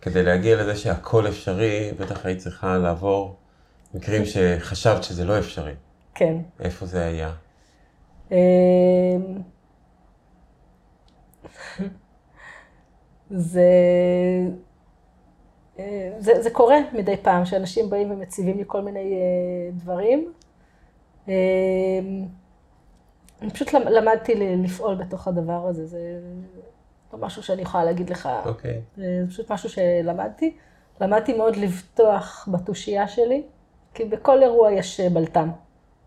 כדי 0.02 0.24
להגיע 0.24 0.56
לזה 0.56 0.76
שהכל 0.76 1.28
אפשרי, 1.28 1.92
בטח 2.00 2.26
היית 2.26 2.40
צריכה 2.40 2.78
לעבור 2.78 3.36
מקרים 3.94 4.26
שחשבת 4.26 5.04
שזה 5.04 5.26
לא 5.26 5.40
אפשרי. 5.40 5.74
כן. 6.16 6.38
איפה 6.60 6.86
זה 6.86 7.06
היה? 7.06 7.32
אמ, 8.32 8.38
זה, 13.36 13.70
זה, 16.20 16.42
זה 16.42 16.50
קורה 16.50 16.78
מדי 16.94 17.18
פעם, 17.18 17.46
שאנשים 17.46 17.90
באים 17.90 18.12
ומציבים 18.12 18.58
לי 18.58 18.64
כל 18.68 18.82
מיני 18.82 19.14
אה, 19.14 19.72
דברים. 19.72 20.34
אמ, 21.28 21.34
אני 23.42 23.52
פשוט 23.52 23.74
למדתי 23.74 24.36
לפעול 24.36 24.96
בתוך 24.96 25.28
הדבר 25.28 25.68
הזה, 25.68 25.86
זה 25.86 26.20
לא 27.14 27.20
משהו 27.20 27.44
שאני 27.44 27.62
יכולה 27.62 27.84
להגיד 27.84 28.10
לך. 28.10 28.30
אוקיי. 28.46 28.72
Okay. 28.72 28.98
זה 28.98 29.26
פשוט 29.30 29.52
משהו 29.52 29.70
שלמדתי. 29.70 30.58
למדתי 31.02 31.34
מאוד 31.34 31.56
לבטוח 31.56 32.50
בתושייה 32.52 33.08
שלי, 33.08 33.44
כי 33.94 34.06
בכל 34.06 34.44
אירוע 34.44 34.72
יש 34.72 35.00
בלטם, 35.00 35.50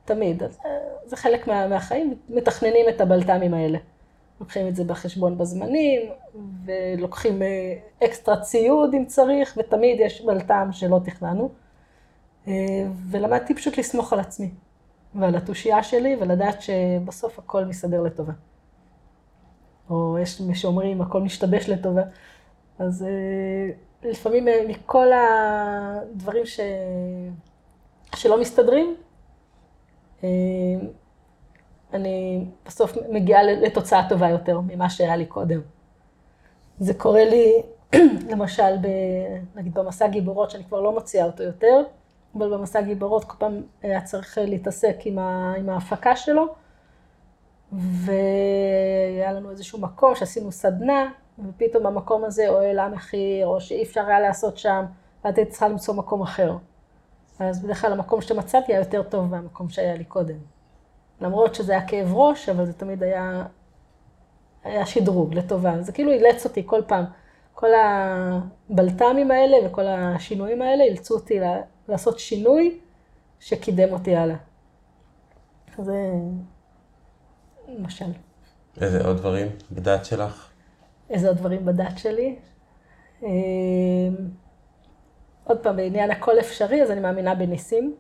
תמיד. 0.05 0.43
אז 0.43 0.59
אה, 0.65 0.71
זה 1.05 1.17
חלק 1.17 1.47
מה, 1.49 1.69
מהחיים, 1.69 2.15
מתכננים 2.29 2.87
את 2.89 3.01
הבלטמים 3.01 3.55
האלה. 3.55 3.79
לוקחים 4.41 4.69
את 4.69 4.77
זה 4.77 4.85
בחשבון 4.85 5.39
בזמנים, 5.39 6.01
ולוקחים 6.65 7.43
אה, 7.43 7.75
אקסטרה 8.05 8.41
ציוד 8.41 8.95
אם 8.95 9.05
צריך, 9.07 9.59
ותמיד 9.59 10.01
יש 10.01 10.23
בלטם 10.23 10.69
שלא 10.73 11.01
תכננו. 11.05 11.51
אה, 12.49 12.53
ולמדתי 13.11 13.55
פשוט 13.55 13.79
לסמוך 13.79 14.13
על 14.13 14.21
עצמי. 14.21 14.51
ועל 15.15 15.37
התושייה 15.37 15.83
שלי, 15.83 16.17
ולדעת 16.21 16.63
שבסוף 16.63 17.39
הכל 17.39 17.65
מסתדר 17.65 18.03
לטובה. 18.03 18.33
או 19.91 20.19
יש 20.23 20.41
מי 20.41 20.55
שאומרים, 20.55 21.03
הכל 21.03 21.21
משתבש 21.21 21.69
לטובה. 21.69 22.03
אז 22.79 23.03
אה, 23.03 23.71
לפעמים 24.11 24.47
מכל 24.69 25.07
הדברים 25.13 26.47
ש... 26.47 26.61
שלא 28.15 28.41
מסתדרים, 28.41 28.97
אני 31.97 32.45
בסוף 32.67 32.93
מגיעה 33.11 33.43
לתוצאה 33.43 34.09
טובה 34.09 34.29
יותר 34.29 34.61
ממה 34.61 34.91
שהיה 34.91 35.17
לי 35.17 35.27
קודם. 35.27 35.61
זה 36.79 36.95
קורה 36.95 37.25
לי, 37.25 37.63
למשל, 38.31 38.77
ב, 38.81 38.87
נגיד 39.55 39.75
במסע 39.75 40.09
גיבורות, 40.09 40.51
שאני 40.51 40.65
כבר 40.65 40.81
לא 40.81 40.93
מוציאה 40.93 41.25
אותו 41.25 41.43
יותר, 41.43 41.83
אבל 42.35 42.55
במסע 42.55 42.81
גיבורות 42.81 43.25
כל 43.25 43.37
פעם 43.39 43.63
היה 43.83 44.01
צריך 44.01 44.39
להתעסק 44.43 44.97
עם, 45.05 45.19
ה, 45.19 45.55
עם 45.59 45.69
ההפקה 45.69 46.17
שלו, 46.17 46.47
והיה 47.73 49.33
לנו 49.33 49.51
איזשהו 49.51 49.81
מקום 49.81 50.15
שעשינו 50.15 50.53
סדנה, 50.53 51.11
ופתאום 51.49 51.85
במקום 51.85 52.25
הזה 52.25 52.49
או 52.49 52.61
העלה 52.61 52.89
מחיר, 52.89 53.47
או 53.47 53.61
שאי 53.61 53.83
אפשר 53.83 54.07
היה 54.07 54.21
לעשות 54.21 54.59
שם, 54.59 54.85
ואת 55.25 55.39
צריכה 55.49 55.69
למצוא 55.69 55.95
מקום 55.95 56.23
אחר. 56.23 56.57
אז 57.39 57.63
בדרך 57.63 57.81
כלל 57.81 57.93
המקום 57.93 58.21
שמצאתי 58.21 58.73
היה 58.73 58.81
יותר 58.81 59.03
טוב 59.03 59.31
מהמקום 59.31 59.69
שהיה 59.69 59.95
לי 59.95 60.05
קודם. 60.05 60.56
למרות 61.21 61.55
שזה 61.55 61.73
היה 61.73 61.87
כאב 61.87 62.15
ראש, 62.15 62.49
אבל 62.49 62.67
זה 62.67 62.73
תמיד 62.73 63.03
היה, 63.03 63.47
היה 64.65 64.87
שדרוג 64.87 65.35
לטובה. 65.35 65.83
זה 65.83 65.93
כאילו 65.93 66.13
אילץ 66.13 66.45
אותי 66.45 66.63
כל 66.67 66.83
פעם. 66.87 67.05
כל 67.55 67.69
הבלת"מים 67.75 69.31
האלה 69.31 69.57
וכל 69.67 69.87
השינויים 69.87 70.63
האלה 70.63 70.85
אילצו 70.85 71.15
אותי 71.15 71.41
לעשות 71.89 72.19
שינוי 72.19 72.79
שקידם 73.41 73.93
אותי 73.93 74.17
הלאה. 74.17 74.37
זה 75.79 76.13
למשל. 77.69 78.13
איזה 78.81 79.07
עוד 79.07 79.17
דברים 79.17 79.47
בדת 79.71 80.05
שלך? 80.05 80.51
איזה 81.11 81.29
עוד 81.29 81.37
דברים 81.37 81.67
בדת 81.67 81.99
שלי? 81.99 82.37
אמ, 83.23 83.29
עוד 85.45 85.59
פעם, 85.59 85.77
בעניין 85.77 86.11
הכל 86.11 86.39
אפשרי, 86.39 86.83
אז 86.83 86.91
אני 86.91 87.01
מאמינה 87.01 87.35
בניסים. 87.35 87.97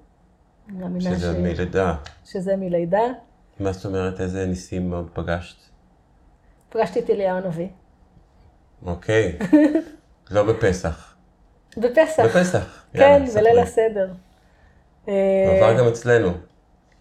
שזה 1.00 1.32
ש... 1.32 1.36
מלידה. 1.36 1.94
שזה 2.24 2.56
מלידה. 2.56 3.02
מה 3.60 3.72
זאת 3.72 3.86
אומרת, 3.86 4.20
איזה 4.20 4.46
ניסים 4.46 4.92
עוד 4.92 5.10
פגשת? 5.12 5.56
פגשתי 6.68 7.00
את 7.00 7.10
אליהו 7.10 7.36
הנביא. 7.36 7.68
אוקיי, 8.86 9.38
לא 10.30 10.42
בפסח. 10.42 11.14
בפסח. 11.76 12.22
בפסח. 12.24 12.84
כן, 12.92 13.24
בליל 13.34 13.58
הסדר. 13.58 14.12
עבר 15.06 15.78
גם 15.78 15.88
אצלנו. 15.88 16.32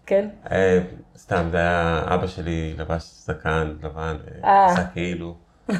כן? 0.06 0.28
אה, 0.50 0.80
סתם, 1.16 1.48
זה 1.50 1.56
היה, 1.56 2.04
אבא 2.06 2.26
שלי 2.26 2.74
לבש 2.78 3.02
זקן 3.02 3.76
לבן, 3.82 4.16
אה. 4.44 4.74
כאילו. 4.92 5.36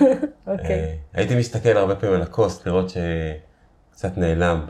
אוקיי. 0.47 0.71
אה, 0.71 0.95
הייתי 1.15 1.37
מסתכל 1.39 1.77
הרבה 1.77 1.97
פעמים 1.97 2.15
על 2.15 2.23
הכוס, 2.23 2.67
לראות 2.67 2.91
שקצת 2.91 4.17
נעלם 4.17 4.67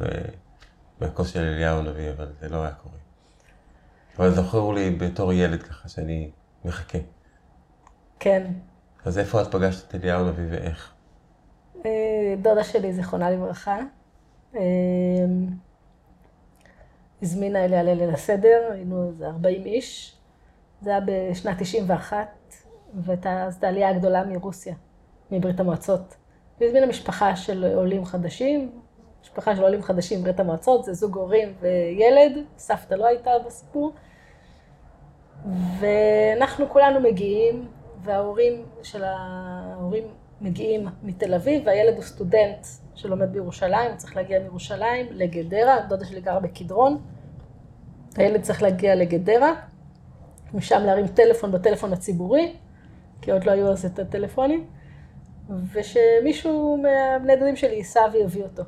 מהכוס 1.01 1.33
של 1.33 1.41
אליהו 1.41 1.79
הנביא, 1.79 2.11
אבל 2.11 2.29
זה 2.41 2.49
לא 2.49 2.63
היה 2.63 2.73
קורה. 2.73 2.96
אבל 4.19 4.31
זכור 4.31 4.75
לי 4.75 4.91
בתור 4.91 5.33
ילד 5.33 5.63
ככה 5.63 5.89
שאני 5.89 6.31
מחכה. 6.65 6.99
כן. 8.19 8.47
אז 9.05 9.19
איפה 9.19 9.43
את 9.43 9.47
פגשת 9.53 9.89
את 9.89 9.95
אליהו 9.95 10.27
הנביא 10.27 10.45
ואיך? 10.51 10.93
דודה 12.43 12.65
שלי, 12.65 12.93
זיכרונה 12.93 13.31
לברכה. 13.31 13.79
הזמינה 17.23 17.65
אליה 17.65 17.83
ליל 17.83 18.11
הסדר, 18.11 18.69
היינו 18.73 19.09
איזה 19.09 19.27
40 19.27 19.67
איש. 19.67 20.17
זה 20.81 20.91
היה 20.91 21.01
בשנת 21.07 21.57
91, 21.59 22.29
והייתה 22.95 23.43
אז 23.43 23.65
העלייה 23.65 23.91
הגדולה 23.91 24.25
מרוסיה. 24.25 24.75
מברית 25.31 25.61
המועצות. 25.61 26.17
היא 26.61 26.69
הזמינה 26.69 26.87
משפחה 26.87 27.37
של 27.37 27.75
עולים 27.75 28.05
חדשים, 28.05 28.81
משפחה 29.23 29.57
של 29.57 29.63
עולים 29.63 29.83
חדשים 29.83 30.21
מברית 30.21 30.41
המועצות, 30.41 30.85
זה 30.85 30.95
זוג 30.95 31.17
הורים 31.17 31.55
וילד, 31.61 32.45
סבתא 32.59 32.95
לא 32.95 33.07
הייתה 33.07 33.31
בסיפור. 33.47 33.93
ואנחנו 35.81 36.69
כולנו 36.69 37.01
מגיעים, 37.01 37.69
וההורים 38.03 38.65
של 38.83 39.05
ההורים 39.05 40.05
מגיעים 40.41 40.89
מתל 41.03 41.35
אביב, 41.35 41.63
והילד 41.67 41.95
הוא 41.95 42.03
סטודנט 42.03 42.67
שלומד 42.95 43.33
בירושלים, 43.33 43.91
הוא 43.91 43.97
צריך 43.97 44.17
להגיע 44.17 44.39
מירושלים 44.39 45.07
לגדרה, 45.11 45.81
דודה 45.89 46.05
שלי 46.05 46.21
גרה 46.21 46.41
בקדרון. 46.41 47.03
הילד 48.17 48.43
צריך 48.43 48.63
להגיע 48.63 48.95
לגדרה, 48.95 49.53
משם 50.55 50.83
להרים 50.87 51.07
טלפון 51.07 51.53
בטלפון 51.53 51.93
הציבורי, 51.93 52.53
כי 53.23 53.33
עוד 53.33 53.45
לא 53.45 53.51
היו 53.51 53.73
אז 53.73 53.85
את 53.85 53.99
הטלפונים, 53.99 54.67
ושמישהו 55.73 56.83
מהבני 56.83 57.37
דודים 57.37 57.57
שלי 57.57 57.75
ייסע 57.75 58.01
ויביא 58.13 58.43
אותו. 58.43 58.63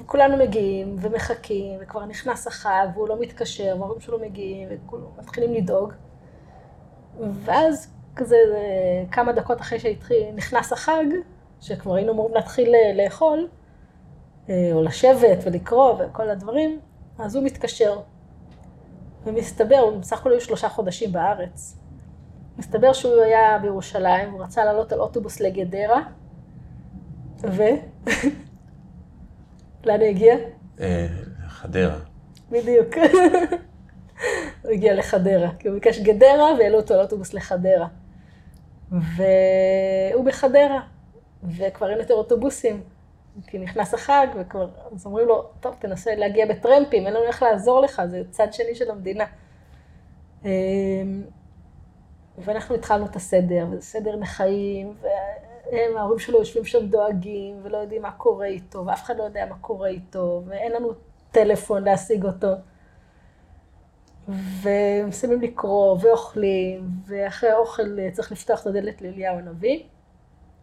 וכולנו 0.00 0.36
מגיעים 0.36 0.96
ומחכים, 1.00 1.78
וכבר 1.82 2.04
נכנס 2.04 2.46
החג, 2.46 2.86
והוא 2.94 3.08
לא 3.08 3.20
מתקשר, 3.20 3.76
וההורים 3.78 4.00
שלו 4.00 4.18
מגיעים, 4.18 4.68
וכולנו 4.70 5.10
מתחילים 5.18 5.54
לדאוג. 5.54 5.92
ואז 7.20 7.88
כזה 8.16 8.36
כמה 9.10 9.32
דקות 9.32 9.60
אחרי 9.60 9.78
שנכנס 9.78 10.72
החג, 10.72 11.04
שכבר 11.60 11.94
היינו 11.94 12.12
אמורים 12.12 12.34
להתחיל 12.34 12.74
לאכול, 12.94 13.48
או 14.48 14.82
לשבת 14.82 15.38
ולקרוא 15.44 15.92
וכל 15.98 16.30
הדברים, 16.30 16.80
אז 17.18 17.36
הוא 17.36 17.44
מתקשר. 17.44 18.00
ומסתבר, 19.24 19.90
בסך 20.00 20.20
הכל 20.20 20.30
היו 20.30 20.40
שלושה 20.40 20.68
חודשים 20.68 21.12
בארץ. 21.12 21.76
מסתבר 22.58 22.92
שהוא 22.92 23.22
היה 23.22 23.58
בירושלים, 23.58 24.30
הוא 24.30 24.42
רצה 24.42 24.64
לעלות 24.64 24.92
על 24.92 25.00
אוטובוס 25.00 25.40
לגדרה, 25.40 26.02
ו... 27.42 27.62
לאן 29.86 30.00
הוא 30.00 30.08
הגיע? 30.08 30.34
חדרה. 31.48 31.98
בדיוק. 32.50 32.94
הוא 34.62 34.70
הגיע 34.72 34.94
לחדרה, 34.94 35.50
כי 35.58 35.68
הוא 35.68 35.74
ביקש 35.74 35.98
גדרה 35.98 36.54
והעלו 36.58 36.78
אותו 36.78 36.94
לאוטובוס 36.94 37.34
לחדרה. 37.34 37.88
והוא 38.90 40.24
בחדרה, 40.24 40.80
וכבר 41.42 41.90
אין 41.90 41.98
יותר 41.98 42.14
אוטובוסים, 42.14 42.82
כי 43.46 43.58
נכנס 43.58 43.94
החג, 43.94 44.26
וכבר, 44.36 44.68
אז 44.94 45.06
אומרים 45.06 45.28
לו, 45.28 45.50
טוב, 45.60 45.74
תנסה 45.78 46.14
להגיע 46.14 46.46
בטרמפים, 46.46 47.06
אין 47.06 47.14
לנו 47.14 47.24
איך 47.24 47.42
לעזור 47.42 47.80
לך, 47.80 48.02
זה 48.06 48.22
צד 48.30 48.52
שני 48.52 48.74
של 48.74 48.90
המדינה. 48.90 49.24
אמ, 50.44 50.50
ואנחנו 52.38 52.74
התחלנו 52.74 53.06
את 53.06 53.16
הסדר, 53.16 53.66
וזה 53.70 53.82
סדר 53.82 54.16
מחיים, 54.16 54.94
והם, 55.00 55.12
ההורים 55.72 56.18
שלו 56.18 56.38
יושבים 56.38 56.64
שם 56.64 56.86
דואגים, 56.86 57.60
ולא 57.62 57.76
יודעים 57.76 58.02
מה 58.02 58.10
קורה 58.10 58.46
איתו, 58.46 58.86
ואף 58.86 59.02
אחד 59.02 59.16
לא 59.16 59.22
יודע 59.22 59.46
מה 59.50 59.56
קורה 59.60 59.88
איתו, 59.88 60.42
ואין 60.46 60.72
לנו 60.72 60.92
טלפון 61.30 61.84
להשיג 61.84 62.24
אותו. 62.24 62.52
ומסיימים 64.62 65.40
לקרוא, 65.40 65.98
ואוכלים, 66.00 66.88
ואחרי 67.06 67.50
האוכל 67.50 68.10
צריך 68.12 68.32
לפתוח 68.32 68.62
את 68.62 68.66
הדלת 68.66 69.02
לאליהו 69.02 69.38
הנביא. 69.38 69.82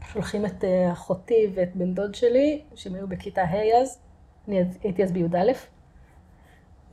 שולחים 0.07 0.45
את 0.45 0.63
אה, 0.63 0.91
אחותי 0.91 1.47
ואת 1.55 1.75
בן 1.75 1.93
דוד 1.93 2.15
שלי, 2.15 2.63
שהם 2.75 2.95
היו 2.95 3.07
בכיתה 3.07 3.41
ה' 3.41 3.81
אז, 3.81 3.99
אני 4.47 4.63
הייתי 4.83 5.03
אז 5.03 5.11
בי"א, 5.11 5.51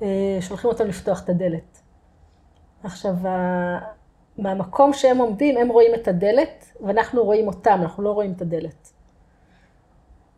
אה, 0.02 0.38
שולחים 0.40 0.70
אותם 0.70 0.86
לפתוח 0.86 1.24
את 1.24 1.28
הדלת. 1.28 1.82
עכשיו, 2.82 3.14
מהמקום 4.38 4.92
שהם 4.92 5.18
עומדים, 5.18 5.56
הם 5.56 5.68
רואים 5.68 5.94
את 5.94 6.08
הדלת, 6.08 6.64
ואנחנו 6.80 7.24
רואים 7.24 7.46
אותם, 7.46 7.78
אנחנו 7.82 8.02
לא 8.02 8.12
רואים 8.12 8.32
את 8.32 8.42
הדלת. 8.42 8.92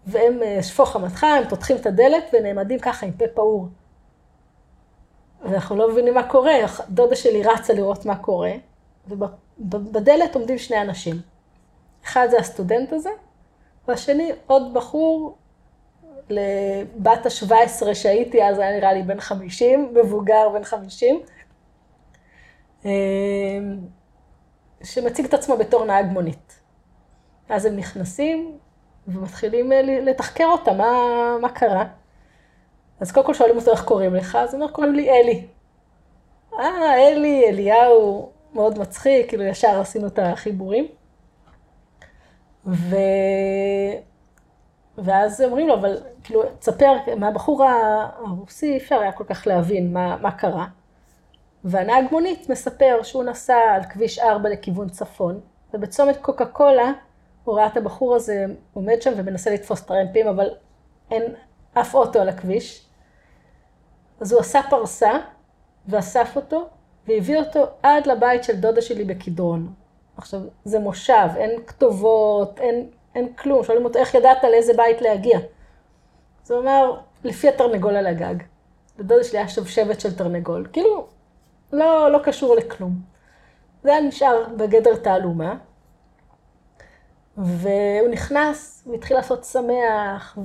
והם, 0.07 0.43
אה, 0.43 0.63
שפוך 0.63 0.91
חמתך, 0.91 1.25
הם 1.25 1.49
פותחים 1.49 1.77
את 1.77 1.87
הדלת 1.87 2.25
ונעמדים 2.33 2.79
ככה 2.79 3.07
עם 3.07 3.13
פה 3.13 3.25
פעור. 3.35 3.67
ואנחנו 5.43 5.77
לא 5.77 5.91
מבינים 5.91 6.15
מה 6.15 6.29
קורה, 6.29 6.55
דודה 6.89 7.17
שלי 7.17 7.43
רצה 7.43 7.73
לראות 7.73 8.07
מה 8.07 8.17
קורה, 8.17 8.53
ובדלת 9.09 10.35
עומדים 10.35 10.59
שני 10.59 10.81
אנשים. 10.81 11.21
אחד 12.05 12.27
זה 12.31 12.39
הסטודנט 12.39 12.93
הזה, 12.93 13.11
והשני 13.89 14.33
עוד 14.47 14.75
בחור 14.75 15.37
לבת 16.31 17.27
ה-17 17.27 17.95
שהייתי 17.95 18.45
אז, 18.45 18.59
היה 18.59 18.77
נראה 18.77 18.93
לי 18.93 19.03
בן 19.03 19.21
50, 19.21 19.95
מבוגר 19.95 20.49
בן 20.55 20.65
50, 20.65 21.17
אמ, 21.17 21.23
שמציג 24.83 25.25
את 25.25 25.35
עצמו 25.35 25.57
בתור 25.57 25.85
נהג 25.85 26.07
מונית. 26.07 26.61
אז 27.49 27.65
הם 27.65 27.77
נכנסים 27.77 28.59
ומתחילים 29.09 29.73
אה, 29.73 29.83
לתחקר 29.83 30.47
אותה, 30.47 30.73
מה, 30.73 30.93
מה 31.41 31.49
קרה. 31.49 31.85
אז 33.01 33.13
קודם 33.13 33.27
כל 33.27 33.35
שואלים 33.35 33.57
אותו 33.57 33.71
איך 33.71 33.85
קוראים 33.85 34.15
לך, 34.15 34.37
אז 34.37 34.55
הוא 34.55 34.63
אומר, 34.63 34.73
קוראים 34.73 34.95
לי 34.95 35.11
אלי. 35.11 35.47
אה, 36.59 36.95
אלי, 36.97 37.49
אליהו, 37.49 38.31
מאוד 38.55 38.79
מצחיק, 38.79 39.29
כאילו 39.29 39.45
ישר 39.45 39.81
עשינו 39.81 40.07
את 40.07 40.19
החיבורים. 40.19 40.87
ו... 42.67 42.97
ואז 44.99 45.43
אומרים 45.43 45.69
לו, 45.69 45.75
אבל 45.75 46.03
כאילו, 46.25 46.43
תספר, 46.59 46.93
מהבחור 47.17 47.65
הרוסי 47.65 48.73
אי 48.73 48.77
אפשר 48.77 49.01
היה 49.01 49.13
כל 49.13 49.25
כך 49.25 49.47
להבין 49.47 49.93
מה, 49.93 50.17
מה 50.17 50.31
קרה. 50.31 50.67
והנהג 51.65 52.05
מונית 52.11 52.49
מספר 52.49 53.01
שהוא 53.03 53.25
נסע 53.25 53.59
על 53.75 53.83
כביש 53.85 54.19
4 54.19 54.49
לכיוון 54.49 54.89
צפון, 54.89 55.41
ובצומת 55.75 56.17
קוקה 56.17 56.47
קולה 56.47 56.93
הוא 57.45 57.57
ראה 57.57 57.67
את 57.67 57.77
הבחור 57.77 58.15
הזה 58.15 58.45
עומד 58.75 59.03
שם 59.03 59.13
ומנסה 59.17 59.51
לתפוס 59.51 59.83
טרמפים, 59.83 60.29
אבל 60.29 60.51
אין 61.11 61.23
אף 61.75 61.95
אוטו 61.95 62.21
על 62.21 62.29
הכביש. 62.29 62.87
אז 64.21 64.33
הוא 64.33 64.41
עשה 64.41 64.61
פרסה 64.71 65.13
ואסף 65.89 66.33
אותו, 66.37 66.69
והביא 67.09 67.39
אותו 67.39 67.67
עד 67.83 68.07
לבית 68.07 68.45
של 68.45 68.57
דודה 68.57 68.83
שלי 68.83 69.05
בקדרון. 69.05 69.73
עכשיו, 70.17 70.41
זה 70.65 70.79
מושב, 70.79 71.29
אין 71.37 71.51
כתובות, 71.67 72.61
אין, 72.61 72.91
אין 73.15 73.33
כלום. 73.33 73.65
שואלים 73.65 73.85
אותו, 73.85 73.99
איך 73.99 74.15
ידעת 74.15 74.45
לאיזה 74.45 74.73
בית 74.77 75.03
להגיע? 75.03 75.39
אז 76.45 76.51
הוא 76.51 76.61
אומר, 76.61 77.01
לפי 77.25 77.49
התרנגול 77.49 77.97
על 77.97 78.07
הגג. 78.07 78.35
לדודה 78.99 79.25
שלי 79.25 79.39
היה 79.39 79.49
שבשבת 79.49 80.01
של 80.01 80.17
תרנגול. 80.17 80.67
כאילו, 80.73 81.07
לא, 81.73 82.13
לא 82.13 82.19
קשור 82.25 82.57
לכלום. 82.57 82.93
זה 83.83 83.91
היה 83.91 84.01
נשאר 84.01 84.45
בגדר 84.57 84.97
תעלומה. 84.97 85.57
והוא 87.37 88.09
נכנס, 88.11 88.83
הוא 88.87 88.95
התחיל 88.95 89.17
לעשות 89.17 89.45
שמח, 89.45 90.39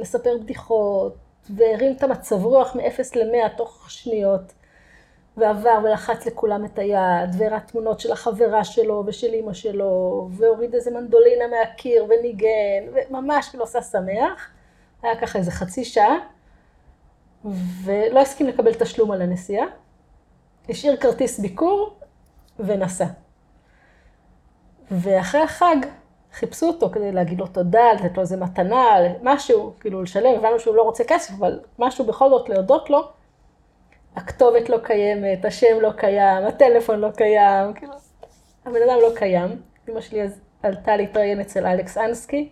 ולספר 0.00 0.38
בדיחות, 0.38 1.14
והרים 1.50 1.96
את 1.96 2.02
המצב 2.02 2.44
רוח 2.44 2.76
מ-0 2.76 3.18
ל-100 3.18 3.48
תוך 3.56 3.90
שניות. 3.90 4.52
ועבר 5.36 5.78
ולחץ 5.84 6.26
לכולם 6.26 6.64
את 6.64 6.78
היד, 6.78 7.30
והראה 7.38 7.60
תמונות 7.60 8.00
של 8.00 8.12
החברה 8.12 8.64
שלו 8.64 9.02
ושל 9.06 9.32
אימא 9.32 9.52
שלו, 9.52 10.28
והוריד 10.30 10.74
איזה 10.74 10.90
מנדולינה 10.90 11.44
מהקיר 11.48 12.06
וניגן, 12.08 13.08
וממש 13.10 13.48
כאילו 13.48 13.64
עשה 13.64 13.82
שמח. 13.82 14.50
היה 15.02 15.20
ככה 15.20 15.38
איזה 15.38 15.50
חצי 15.50 15.84
שעה, 15.84 16.16
ולא 17.84 18.20
הסכים 18.20 18.46
לקבל 18.46 18.74
תשלום 18.74 19.10
על 19.10 19.22
הנסיעה. 19.22 19.66
השאיר 20.68 20.96
כרטיס 20.96 21.40
ביקור 21.40 21.94
ונסע. 22.58 23.06
ואחרי 24.90 25.40
החג 25.40 25.76
חיפשו 26.32 26.66
אותו 26.66 26.90
כדי 26.90 27.12
להגיד 27.12 27.40
לו 27.40 27.46
תודה, 27.46 27.92
לתת 27.92 28.16
לו 28.16 28.22
איזה 28.22 28.36
מתנה, 28.36 28.84
משהו, 29.22 29.72
כאילו 29.80 30.02
לשלם, 30.02 30.34
הבנו 30.38 30.60
שהוא 30.60 30.76
לא 30.76 30.82
רוצה 30.82 31.04
כסף, 31.04 31.34
אבל 31.38 31.60
משהו 31.78 32.04
בכל 32.04 32.30
זאת 32.30 32.48
להודות 32.48 32.90
לו. 32.90 33.08
הכתובת 34.16 34.68
לא 34.68 34.78
קיימת, 34.82 35.44
השם 35.44 35.80
לא 35.80 35.90
קיים, 35.96 36.44
הטלפון 36.46 37.00
לא 37.00 37.10
קיים, 37.10 37.72
כאילו, 37.74 37.92
הבן 38.64 38.80
אדם 38.88 38.98
לא 39.02 39.08
קיים. 39.14 39.62
אמא 39.88 40.00
שלי 40.00 40.22
אז 40.22 40.40
עלתה 40.62 40.96
להתראיין 40.96 41.40
אצל 41.40 41.66
אלכס 41.66 41.98
אנסקי, 41.98 42.50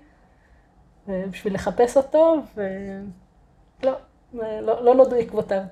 בשביל 1.09 1.55
לחפש 1.55 1.97
אותו, 1.97 2.37
ולא, 2.55 3.93
לא, 4.33 4.85
לא 4.85 4.95
נודעו 4.95 5.19
עקבותיו. 5.19 5.63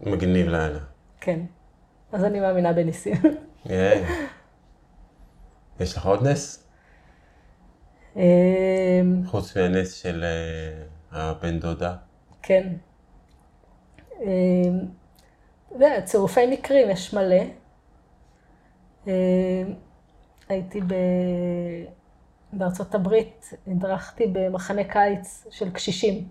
מגניב 0.00 0.46
לאללה. 0.46 0.78
כן, 1.20 1.40
אז 2.12 2.24
אני 2.24 2.40
מאמינה 2.40 2.72
בניסים. 2.72 3.16
יש 5.80 5.96
לך 5.96 6.06
עוד 6.06 6.26
נס? 6.26 6.66
אמ, 8.16 8.22
חוץ 9.26 9.56
מהנס 9.56 9.92
של... 9.92 10.24
אה, 10.24 11.30
הבן 11.30 11.58
דודה? 11.58 11.96
כן. 12.42 12.72
אמ, 14.22 14.80
צירופי 16.04 16.46
מקרים 16.46 16.90
יש 16.90 17.14
מלא. 17.14 17.42
אמ, 19.06 19.12
הייתי 20.48 20.80
ב... 20.80 20.94
בארצות 22.52 22.94
הברית, 22.94 23.54
הדרכתי 23.66 24.26
במחנה 24.32 24.84
קיץ 24.84 25.46
של 25.50 25.70
קשישים. 25.70 26.28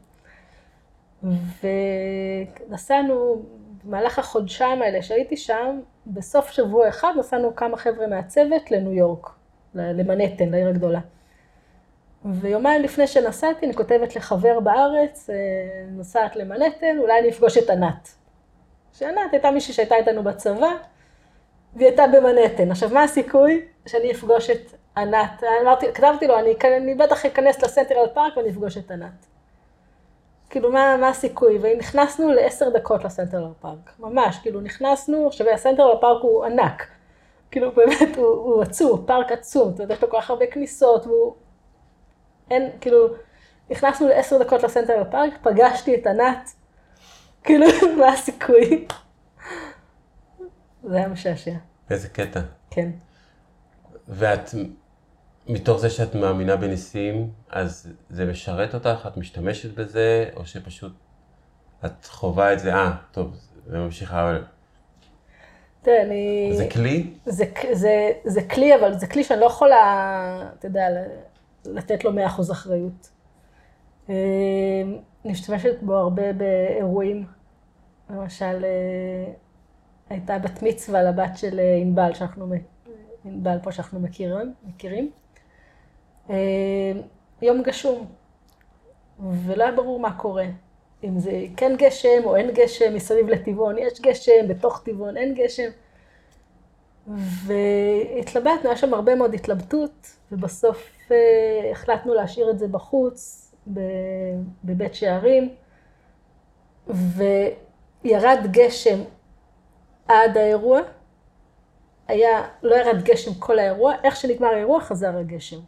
ונסענו 2.70 3.44
במהלך 3.84 4.20
החודשיים 4.20 4.82
האלה 4.82 5.02
שהייתי 5.02 5.38
שם, 5.38 5.80
בסוף 6.08 6.50
שבוע 6.50 6.90
אחד 6.90 7.14
נסענו 7.20 7.56
כמה 7.56 7.78
חבר'ה 7.78 8.08
מהצוות 8.08 8.72
לניו 8.72 8.94
יורק, 8.94 9.30
למנהטן, 9.76 10.50
לעיר 10.50 10.68
הגדולה. 10.68 11.00
ויומיים 12.26 12.82
לפני 12.82 13.08
שנסעתי, 13.08 13.66
אני 13.66 13.74
כותבת 13.74 14.16
לחבר 14.16 14.60
בארץ, 14.60 15.30
אה, 15.30 15.36
נוסעת 15.92 16.36
למנהטן, 16.36 16.98
אולי 16.98 17.20
אני 17.20 17.30
אפגוש 17.30 17.58
את 17.58 17.70
ענת. 17.70 18.10
שענת 18.94 19.32
הייתה 19.32 19.52
מישהי 19.52 19.74
שהייתה 19.74 19.96
איתנו 19.96 20.24
בצבא, 20.24 20.72
והיא 21.76 21.88
הייתה 21.88 22.04
במנהטן. 22.08 22.72
עכשיו, 22.72 22.90
מה 22.90 23.04
הסיכוי 23.04 23.66
שאני 23.86 24.12
אפגוש 24.12 24.50
את 24.50 24.74
ענת? 24.98 25.44
אמרתי, 25.62 25.86
כתבתי 25.94 26.28
לו, 26.28 26.40
אני, 26.40 26.54
אני 26.78 26.96
בטח 26.96 27.26
אכנס 27.26 27.64
לסנטרל 27.64 28.08
פארק 28.14 28.38
ואני 28.38 28.50
אפגוש 28.50 28.78
את 28.78 28.92
ענת. 28.92 29.35
כאילו, 30.50 30.72
מה, 30.72 30.98
מה 30.98 31.10
הסיכוי? 31.10 31.60
ונכנסנו 31.62 32.32
לעשר 32.32 32.70
דקות 32.70 33.04
לסנטרל 33.04 33.52
פארק, 33.62 33.94
ממש, 34.00 34.40
כאילו, 34.42 34.62
נכנסנו, 34.62 35.28
עכשיו 35.28 35.50
הסנטרל 35.50 35.98
פארק 36.02 36.22
הוא 36.22 36.46
ענק. 36.46 36.88
כאילו, 37.52 37.72
באמת, 37.72 38.16
הוא, 38.16 38.28
הוא 38.28 38.62
עצום, 38.62 39.06
פארק 39.06 39.32
עצום, 39.32 39.74
אתה 39.74 39.84
יודע, 39.84 39.94
יש 39.94 40.02
לו 40.04 40.10
כל 40.10 40.18
כך 40.22 40.30
הרבה 40.30 40.46
כניסות, 40.48 41.08
והוא... 41.08 41.36
אין, 42.52 42.70
כאילו, 42.82 43.08
נכנסנו 43.70 44.08
לעשר 44.08 44.44
דקות 44.44 44.64
לסנטרל 44.64 45.04
פארק, 45.12 45.34
פגשתי 45.42 45.96
את 45.96 46.08
ענת, 46.08 46.50
כאילו, 47.44 47.66
מה 48.00 48.08
הסיכוי? 48.08 48.88
זה 50.84 50.98
היה 50.98 51.08
משעשע. 51.08 51.52
איזה 51.90 52.10
קטע. 52.10 52.40
כן. 52.70 52.90
ואת, 54.08 54.50
מתוך 55.48 55.80
זה 55.80 55.90
שאת 55.90 56.16
מאמינה 56.16 56.56
בניסים, 56.56 57.30
אז 57.50 57.94
זה 58.10 58.26
משרת 58.26 58.74
אותך? 58.74 59.08
את 59.08 59.18
משתמשת 59.18 59.74
בזה, 59.74 60.30
או 60.36 60.46
שפשוט 60.46 60.94
את 61.86 62.06
חווה 62.06 62.54
את 62.54 62.60
זה, 62.60 62.74
אה, 62.74 62.92
טוב, 63.12 63.36
וממשיכה... 63.68 64.38
תראה, 65.82 66.02
אני... 66.02 66.52
זה 66.54 66.70
כלי? 66.70 67.14
זה, 67.26 67.46
זה, 67.74 68.12
זה 68.24 68.42
כלי, 68.42 68.76
אבל 68.76 68.94
זה 68.94 69.08
כלי 69.08 69.24
שאני 69.24 69.40
לא 69.40 69.46
יכולה, 69.46 70.50
אתה 70.60 70.68
יודע, 70.68 70.88
לתת 71.66 72.04
לו 72.04 72.14
מאה 72.14 72.28
אחוז 72.28 72.52
אחריות. 72.52 73.10
אני 74.10 74.96
משתמשת 75.26 75.82
בו 75.82 75.96
הרבה 75.96 76.34
באירועים. 76.34 77.26
למשל, 78.10 78.66
אה, 78.66 79.34
הייתה 80.10 80.40
בת 80.40 80.64
מצווה 80.64 81.04
לבת 81.04 81.38
של 81.38 81.60
אה, 81.60 81.76
ענבל, 81.76 82.14
שאנחנו, 82.14 82.54
ענבל 83.26 83.58
פה 83.64 83.72
שאנחנו 83.72 84.00
מכירים, 84.00 84.54
מכירים. 84.64 85.12
אה, 86.30 86.36
יום 87.42 87.62
גשום, 87.62 88.06
ולא 89.46 89.64
היה 89.64 89.72
ברור 89.72 90.00
מה 90.00 90.18
קורה. 90.18 90.46
אם 91.04 91.20
זה 91.20 91.46
כן 91.58 91.76
גשם 91.78 92.22
או 92.26 92.36
אין 92.36 92.52
גשם, 92.52 92.94
מסביב 92.94 93.30
לטבעון 93.30 93.78
יש 93.78 94.02
גשם, 94.02 94.48
בתוך 94.48 94.82
טבעון 94.86 95.18
אין 95.18 95.34
גשם. 95.34 95.70
והתלבטנו, 97.08 98.70
היה 98.70 98.78
שם 98.78 98.94
הרבה 98.94 99.16
מאוד 99.16 99.34
התלבטות, 99.34 100.08
ובסוף 100.32 101.10
החלטנו 101.72 102.14
להשאיר 102.14 102.50
את 102.50 102.60
זה 102.60 102.68
בחוץ, 102.68 103.52
בבית 104.64 104.96
שערים, 104.96 105.56
וירד 106.88 108.40
גשם 108.52 109.00
עד 110.08 110.38
האירוע, 110.38 110.80
היה, 112.08 112.48
לא 112.64 112.76
ירד 112.76 113.04
גשם 113.04 113.34
כל 113.34 113.60
האירוע, 113.60 113.94
איך 114.04 114.16
שנגמר 114.16 114.48
האירוע 114.48 114.82
חזר 114.82 115.18
הגשם. 115.18 115.60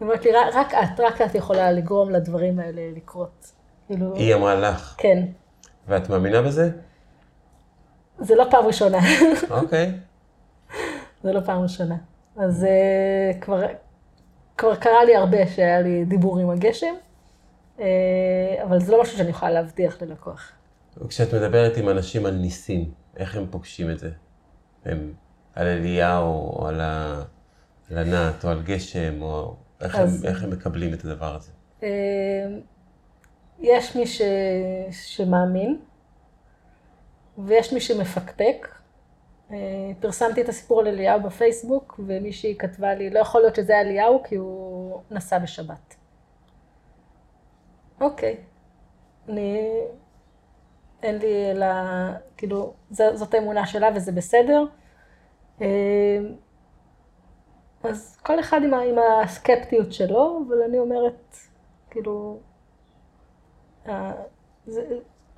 היא 0.00 0.06
אומרת 0.06 0.24
לי, 0.24 0.30
רק 0.54 0.74
את, 0.74 1.00
רק 1.00 1.22
את 1.22 1.34
יכולה 1.34 1.72
לגרום 1.72 2.10
לדברים 2.10 2.58
האלה 2.58 2.82
לקרות. 2.96 3.52
כאילו... 3.86 4.14
היא 4.14 4.34
אמרה 4.34 4.54
לך. 4.54 4.94
כן. 4.98 5.26
ואת 5.88 6.10
מאמינה 6.10 6.42
בזה? 6.42 6.70
זה 8.18 8.34
לא 8.34 8.46
פעם 8.50 8.66
ראשונה. 8.66 8.98
אוקיי. 9.62 9.92
זה 11.22 11.32
לא 11.32 11.40
פעם 11.40 11.62
ראשונה. 11.62 11.96
אז 12.36 12.66
uh, 12.66 13.40
כבר, 13.40 13.62
כבר 14.56 14.76
קרה 14.76 15.04
לי 15.04 15.16
הרבה 15.16 15.46
שהיה 15.46 15.80
לי 15.80 16.04
דיבור 16.04 16.38
עם 16.38 16.50
הגשם, 16.50 16.94
uh, 17.78 17.80
אבל 18.62 18.80
זה 18.80 18.92
לא 18.92 19.02
משהו 19.02 19.16
שאני 19.18 19.30
יכולה 19.30 19.50
להבטיח 19.50 20.02
ללקוח. 20.02 20.52
כשאת 21.08 21.34
מדברת 21.34 21.76
עם 21.76 21.88
אנשים 21.88 22.26
על 22.26 22.34
ניסים, 22.34 22.90
איך 23.16 23.36
הם 23.36 23.46
פוגשים 23.50 23.90
את 23.90 23.98
זה? 23.98 24.10
הם 24.84 25.12
על 25.54 25.66
אליהו, 25.66 26.56
או 26.56 26.66
על, 26.66 26.80
ה... 26.80 27.22
על 27.90 27.98
ענת, 27.98 28.44
או 28.44 28.50
על 28.50 28.62
גשם, 28.62 29.22
או 29.22 29.56
איך, 29.80 29.96
אז... 29.96 30.24
הם, 30.24 30.30
איך 30.30 30.44
הם 30.44 30.50
מקבלים 30.50 30.94
את 30.94 31.04
הדבר 31.04 31.34
הזה? 31.34 31.50
Uh, 31.80 31.84
יש 33.58 33.96
מי 33.96 34.06
ש... 34.06 34.22
שמאמין, 34.90 35.80
ויש 37.38 37.72
מי 37.72 37.80
שמפקפק. 37.80 38.68
אה, 39.52 39.56
פרסמתי 40.00 40.40
את 40.42 40.48
הסיפור 40.48 40.80
על 40.80 40.86
אליהו 40.86 41.22
בפייסבוק, 41.22 42.00
ומישהי 42.06 42.56
כתבה 42.58 42.94
לי, 42.94 43.10
לא 43.10 43.18
יכול 43.18 43.40
להיות 43.40 43.56
שזה 43.56 43.80
אליהו 43.80 44.22
כי 44.22 44.36
הוא 44.36 45.02
נסע 45.10 45.38
בשבת. 45.38 45.96
אוקיי. 48.00 48.36
אני... 49.28 49.70
אין 51.02 51.18
לי 51.18 51.50
אלא... 51.50 51.66
כאילו, 52.36 52.74
זאת 52.90 53.34
האמונה 53.34 53.66
שלה 53.66 53.88
וזה 53.94 54.12
בסדר. 54.12 54.64
אה, 57.84 57.90
אז 57.90 58.16
כל 58.22 58.40
אחד 58.40 58.60
עם, 58.64 58.74
עם 58.74 58.96
הסקפטיות 59.24 59.92
שלו, 59.92 60.44
אבל 60.48 60.62
אני 60.62 60.78
אומרת, 60.78 61.36
כאילו, 61.90 62.38
אה, 63.88 64.12
זה, 64.66 64.82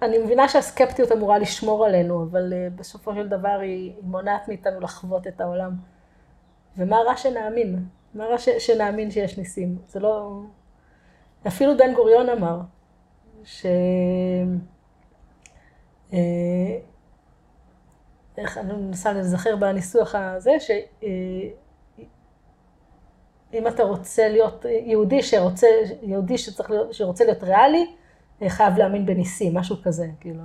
אני 0.03 0.19
מבינה 0.19 0.49
שהסקפטיות 0.49 1.13
אמורה 1.13 1.39
לשמור 1.39 1.85
עלינו, 1.85 2.23
אבל 2.23 2.53
uh, 2.53 2.81
בסופו 2.81 3.15
של 3.15 3.29
דבר 3.29 3.59
היא, 3.63 3.93
מונעת 4.03 4.49
מאיתנו 4.49 4.81
לחוות 4.81 5.27
את 5.27 5.41
העולם. 5.41 5.73
ומה 6.77 6.97
רע 6.97 7.17
שנאמין? 7.17 7.85
מה 8.15 8.25
רע 8.25 8.39
ש, 8.39 8.49
שנאמין 8.49 9.11
שיש 9.11 9.39
ניסים? 9.39 9.79
זה 9.87 10.01
לא... 10.01 10.41
אפילו 11.47 11.77
בן 11.77 11.95
גוריון 11.95 12.29
אמר, 12.29 12.61
ש... 13.45 13.67
אה, 16.13 16.19
איך 18.39 18.59
אני 18.59 18.73
מנסה 18.73 19.13
להיזכר 19.13 19.57
בניסוח 19.57 20.15
הזה, 20.15 20.51
שאם 20.61 21.51
אה, 23.55 23.69
אתה 23.69 23.83
רוצה 23.83 24.29
להיות 24.29 24.65
יהודי 24.85 25.23
שרוצה, 25.23 25.67
יהודי 26.03 26.39
שצריך 26.39 26.71
להיות, 26.71 26.95
שרוצה 26.95 27.25
להיות 27.25 27.43
ריאלי, 27.43 27.95
חייב 28.49 28.77
להאמין 28.77 29.07
בניסים, 29.07 29.55
משהו 29.57 29.77
כזה, 29.83 30.07
כאילו. 30.21 30.43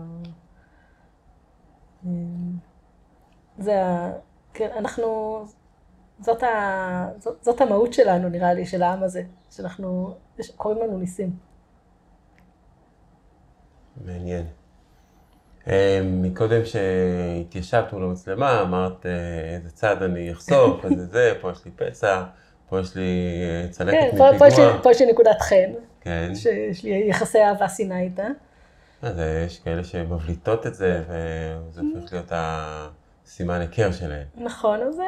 זה 3.57 3.85
ה... 3.85 4.11
כן, 4.53 4.69
אנחנו... 4.77 5.45
זאת, 6.19 6.43
ה... 6.43 7.09
זאת, 7.19 7.43
זאת 7.43 7.61
המהות 7.61 7.93
שלנו, 7.93 8.29
נראה 8.29 8.53
לי, 8.53 8.65
של 8.65 8.83
העם 8.83 9.03
הזה, 9.03 9.23
שאנחנו... 9.51 10.13
קוראים 10.57 10.83
לנו 10.83 10.97
ניסים. 10.97 11.31
מעניין. 14.05 14.45
אה, 15.67 16.01
מקודם 16.03 16.61
שהתיישבת 16.65 17.93
מול 17.93 18.03
המצלמה, 18.03 18.61
אמרת 18.61 19.05
אה, 19.05 19.55
איזה 19.55 19.71
צד 19.71 20.03
אני 20.03 20.31
אחשוף, 20.31 20.85
איזה 20.85 21.05
זה, 21.05 21.33
פה 21.41 21.51
יש 21.51 21.65
לי 21.65 21.71
פצע, 21.75 22.23
פה 22.69 22.79
יש 22.79 22.95
לי 22.95 23.41
אה, 23.43 23.67
צלקת 23.69 23.91
כן, 23.91 24.07
מפיגוע. 24.07 24.39
פה, 24.39 24.83
פה 24.83 24.91
יש 24.91 25.01
לי 25.01 25.11
נקודת 25.11 25.41
חן. 25.41 25.71
כן. 26.01 26.35
שיש 26.35 26.83
לי 26.83 27.05
יחסי 27.09 27.41
אהבה 27.41 27.69
שנאה 27.69 27.99
איתה. 27.99 28.27
אז 29.01 29.21
יש 29.45 29.59
כאלה 29.59 29.83
שמבליטות 29.83 30.67
את 30.67 30.75
זה, 30.75 31.03
וזה 31.69 31.81
הופך 31.95 32.13
להיות 32.13 32.31
הסימן 32.31 33.61
היכר 33.61 33.91
שלהם. 33.91 34.25
נכון, 34.35 34.79
אז 34.81 34.95
זה 34.95 35.03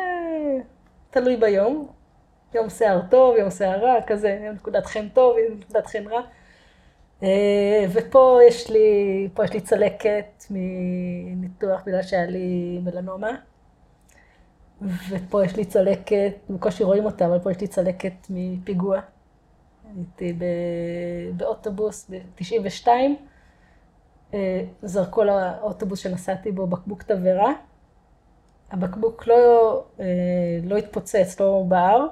תלוי 1.09 1.37
ביום. 1.37 1.87
יום 2.53 2.69
שיער 2.69 3.01
טוב, 3.09 3.37
יום 3.37 3.51
שיער 3.51 3.85
רע, 3.85 3.95
כזה, 4.07 4.39
יום 4.45 4.55
נקודת 4.55 4.85
חן 4.85 5.07
טוב, 5.09 5.37
יום 5.37 5.59
נקודת 5.59 5.87
חן 5.87 6.07
רע. 6.07 6.21
אה, 7.23 7.85
ופה 7.93 8.39
יש 8.47 8.69
לי, 8.69 9.29
פה 9.33 9.43
יש 9.43 9.53
לי 9.53 9.61
צלקת 9.61 10.45
מניתוח 10.49 11.81
בגלל 11.85 12.01
שהיה 12.01 12.25
לי 12.25 12.79
מלנומה. 12.83 13.31
ופה 14.81 15.45
יש 15.45 15.55
לי 15.55 15.65
צלקת, 15.65 16.33
בקושי 16.49 16.83
רואים 16.83 17.05
אותה, 17.05 17.25
אבל 17.25 17.39
פה 17.39 17.51
יש 17.51 17.61
לי 17.61 17.67
צלקת 17.67 18.13
מפיגוע. 18.29 18.99
הייתי 19.95 20.33
באוטובוס 21.37 22.09
ב-92, 22.09 22.87
אה, 24.33 24.63
זרקו 24.81 25.23
לאוטובוס 25.23 25.99
שנסעתי 25.99 26.51
בו 26.51 26.67
בקבוק 26.67 27.03
תבערה. 27.03 27.53
הבקבוק 28.71 29.27
לא, 29.27 29.83
אה, 29.99 30.05
לא 30.63 30.77
התפוצץ, 30.77 31.39
לא 31.39 31.63
בער, 31.67 32.07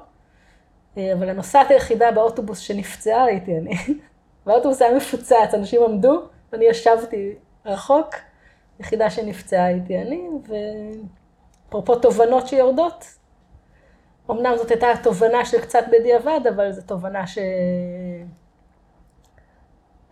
אה, 0.98 1.14
אבל 1.14 1.30
הנוסעת 1.30 1.72
היחידה 1.72 2.12
באוטובוס 2.12 2.60
שנפצעה 2.60 3.24
הייתי 3.24 3.58
אני. 3.58 3.76
והאוטובוס 4.46 4.82
היה 4.82 4.98
מפוצץ, 4.98 5.54
אנשים 5.54 5.82
עמדו, 5.84 6.22
ואני 6.52 6.66
ישבתי 6.66 7.34
רחוק, 7.66 8.16
יחידה 8.80 9.10
שנפצעה 9.10 9.66
הייתי 9.66 10.02
אני, 10.02 10.28
אפרופו 11.70 11.96
תובנות 11.96 12.48
שיורדות, 12.48 13.06
אמנם 14.32 14.58
זאת 14.58 14.72
הייתה 14.72 14.88
תובנה 15.04 15.46
של 15.46 15.62
קצת 15.62 15.84
בדיעבד, 15.92 16.40
אבל 16.56 16.72
זו 16.72 16.82
תובנה 16.82 17.28
ש... 17.28 17.38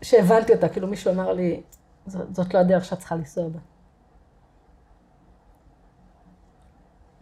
שהבנתי 0.02 0.54
אותה, 0.54 0.70
כאילו 0.70 0.88
מישהו 0.88 1.12
אמר 1.12 1.34
לי, 1.34 1.62
זאת, 2.08 2.54
לא 2.54 2.60
הדרך 2.60 2.86
שאת 2.86 3.00
צריכה 3.00 3.16
לנסוע 3.16 3.48
בה. 3.48 3.60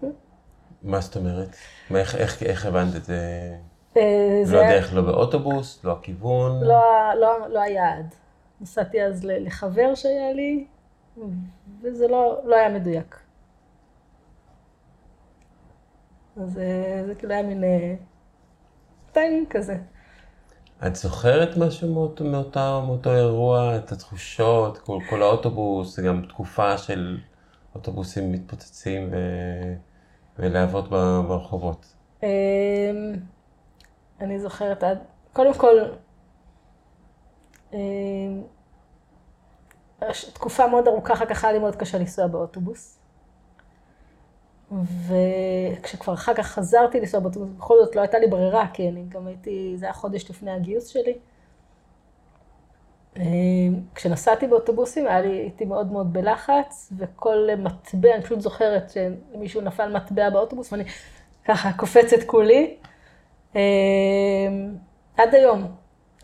Hmm? 0.01 0.05
מה 0.83 1.01
זאת 1.01 1.15
אומרת? 1.15 1.55
מה, 1.89 1.99
איך, 1.99 2.15
איך, 2.15 2.43
איך 2.43 2.65
הבנת 2.65 2.95
את 2.95 3.05
זה? 3.05 3.55
אה, 3.97 4.01
לא 4.39 4.45
זה... 4.45 4.55
לא 4.55 4.61
הדרך, 4.61 4.93
לא 4.93 5.01
באוטובוס, 5.01 5.83
לא 5.83 5.91
הכיוון? 5.91 6.63
לא, 6.63 7.13
לא, 7.21 7.47
לא 7.49 7.59
היעד. 7.59 8.15
נסעתי 8.61 9.03
אז 9.03 9.25
לחבר 9.25 9.95
שהיה 9.95 10.33
לי, 10.33 10.67
וזה 11.81 12.07
לא, 12.07 12.39
לא 12.45 12.55
היה 12.55 12.69
מדויק. 12.69 13.22
אז 16.37 16.57
אה, 16.57 17.03
זה 17.05 17.15
כאילו 17.15 17.33
היה 17.33 17.43
מין 17.43 17.63
אה, 17.63 17.95
טיימינג 19.11 19.47
כזה. 19.49 19.77
את 20.87 20.95
זוכרת 20.95 21.57
משהו 21.57 21.93
מאותו, 21.93 22.23
מאותה, 22.23 22.81
מאותו 22.85 23.15
אירוע, 23.15 23.77
את 23.77 23.91
התחושות, 23.91 24.77
כל, 24.77 24.99
כל 25.09 25.21
האוטובוס, 25.21 25.95
זה 25.95 26.01
גם 26.01 26.25
תקופה 26.29 26.77
של 26.77 27.17
אוטובוסים 27.75 28.31
מתפוצצים 28.31 29.09
ו... 29.11 29.17
ולהבות 30.39 30.89
ברחובות. 31.27 31.93
אמ, 32.23 32.27
אני 34.21 34.39
זוכרת 34.39 34.83
עד, 34.83 34.97
קודם 35.33 35.53
כל, 35.53 35.75
תקופה 40.33 40.67
מאוד 40.67 40.87
ארוכה 40.87 41.13
אחר 41.13 41.25
כך 41.25 41.43
היה 41.43 41.53
לי 41.53 41.59
מאוד 41.59 41.75
קשה 41.75 41.97
לנסוע 41.97 42.27
באוטובוס. 42.27 43.02
וכשכבר 44.71 46.13
אחר 46.13 46.33
כך 46.33 46.47
חזרתי 46.47 46.99
לנסוע 46.99 47.19
באוטובוס, 47.19 47.49
בכל 47.57 47.75
זאת 47.85 47.95
לא 47.95 48.01
הייתה 48.01 48.19
לי 48.19 48.27
ברירה, 48.27 48.67
כי 48.73 48.89
אני 48.89 49.05
גם 49.09 49.27
הייתי, 49.27 49.73
זה 49.77 49.85
היה 49.85 49.93
חודש 49.93 50.29
לפני 50.29 50.51
הגיוס 50.51 50.87
שלי. 50.87 51.13
אמ, 53.17 53.81
כשנסעתי 53.95 54.47
באוטובוסים 54.47 55.07
היה 55.07 55.21
לי, 55.21 55.29
הייתי 55.29 55.65
מאוד 55.65 55.91
מאוד 55.91 56.13
בלחץ, 56.13 56.93
וכל 56.97 57.47
מטבע, 57.57 58.15
אני 58.15 58.23
פשוט 58.23 58.41
זוכרת 58.41 58.91
שמישהו 58.91 59.61
נפל 59.61 59.97
מטבע 59.97 60.29
באוטובוס, 60.29 60.71
ואני 60.73 60.83
ככה 61.45 61.73
קופצת 61.77 62.23
כולי. 62.25 62.77
אמ, 63.55 63.59
עד 65.17 65.35
היום, 65.35 65.67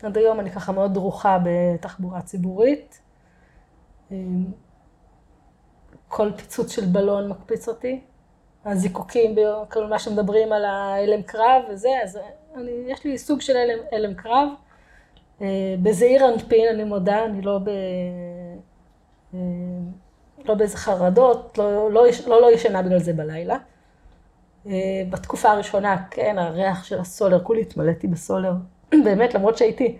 עד 0.02 0.18
היום 0.18 0.40
אני 0.40 0.50
ככה 0.50 0.72
מאוד 0.72 0.94
דרוכה 0.94 1.38
בתחבורה 1.44 2.22
ציבורית. 2.22 3.00
אמ, 4.10 4.44
כל 6.08 6.32
פיצוץ 6.36 6.72
של 6.72 6.86
בלון 6.86 7.28
מקפיץ 7.28 7.68
אותי. 7.68 8.00
הזיקוקים, 8.64 9.34
כל 9.70 9.86
מה 9.86 9.98
שמדברים 9.98 10.52
על 10.52 10.64
ההלם 10.64 11.22
קרב 11.22 11.62
וזה, 11.70 11.88
אז 12.04 12.18
אני, 12.56 12.70
יש 12.86 13.04
לי 13.04 13.18
סוג 13.18 13.40
של 13.40 13.56
הלם, 13.56 13.78
הלם 13.92 14.14
קרב. 14.14 14.48
אה, 15.42 15.74
בזעיר 15.82 16.28
אנפין, 16.28 16.68
אני 16.74 16.84
מודה, 16.84 17.24
אני 17.24 17.42
לא 17.42 17.58
ב... 17.58 17.68
אה, 19.34 19.38
לא 20.44 20.54
באיזה 20.54 20.76
חרדות, 20.76 21.58
לא, 21.58 21.90
לא, 21.90 22.04
לא, 22.26 22.40
לא 22.40 22.52
ישנה 22.52 22.82
בגלל 22.82 22.98
זה 22.98 23.12
בלילה. 23.12 23.56
אה, 24.66 25.02
בתקופה 25.10 25.50
הראשונה, 25.50 25.96
כן, 26.10 26.38
הריח 26.38 26.84
של 26.84 27.00
הסולר, 27.00 27.44
כולי 27.44 27.60
התמלאתי 27.60 28.06
בסולר. 28.06 28.52
באמת, 29.04 29.34
למרות 29.34 29.58
שהייתי, 29.58 29.98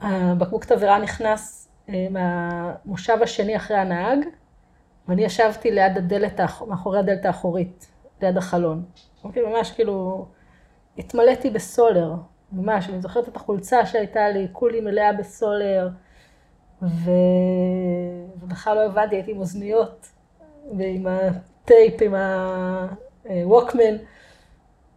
הבקבוק 0.00 0.64
תבערה 0.64 0.98
נכנס 0.98 1.68
מהמושב 2.10 3.18
השני 3.22 3.56
אחרי 3.56 3.76
הנהג, 3.76 4.18
ואני 5.08 5.24
ישבתי 5.24 5.70
ליד 5.70 5.96
הדלת, 5.96 6.40
מאחורי 6.66 6.98
הדלת 6.98 7.24
האחורית, 7.24 7.86
ליד 8.22 8.36
החלון. 8.36 8.84
אוקיי, 9.24 9.42
ממש 9.42 9.70
כאילו, 9.70 10.26
התמלאתי 10.98 11.50
בסולר, 11.50 12.14
ממש, 12.52 12.88
אני 12.88 13.00
זוכרת 13.00 13.28
את 13.28 13.36
החולצה 13.36 13.86
שהייתה 13.86 14.28
לי, 14.28 14.48
כולי 14.52 14.80
מלאה 14.80 15.12
בסולר, 15.12 15.88
ו... 16.82 17.10
ובכלל 18.40 18.74
לא 18.74 18.84
הבנתי, 18.84 19.16
הייתי 19.16 19.30
עם 19.30 19.38
אוזניות, 19.38 20.06
ועם 20.78 21.06
הטייפ, 21.06 22.02
עם 22.02 22.14
הווקמן, 23.24 23.96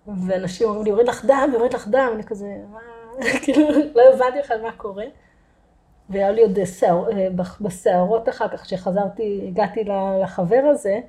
ואנשים 0.08 0.68
אומרים 0.68 0.84
לי, 0.84 0.90
יורד 0.90 1.08
לך 1.08 1.26
דם, 1.26 1.50
יורד 1.54 1.74
לך 1.74 1.88
דם, 1.88 2.12
אני 2.16 2.24
כזה, 2.24 2.48
מה, 2.72 2.80
כאילו, 3.44 3.70
לא 3.96 4.02
הבנתי 4.14 4.40
בכלל 4.40 4.62
מה 4.62 4.72
קורה. 4.72 5.06
והיה 6.10 6.32
לי 6.32 6.42
עוד 6.42 6.66
שער, 6.66 7.12
אה, 7.12 7.28
בשערות 7.62 8.30
אחר 8.30 8.48
כך, 8.48 8.64
כשחזרתי, 8.64 9.46
הגעתי 9.48 9.84
לחבר 10.24 10.62
הזה, 10.72 11.00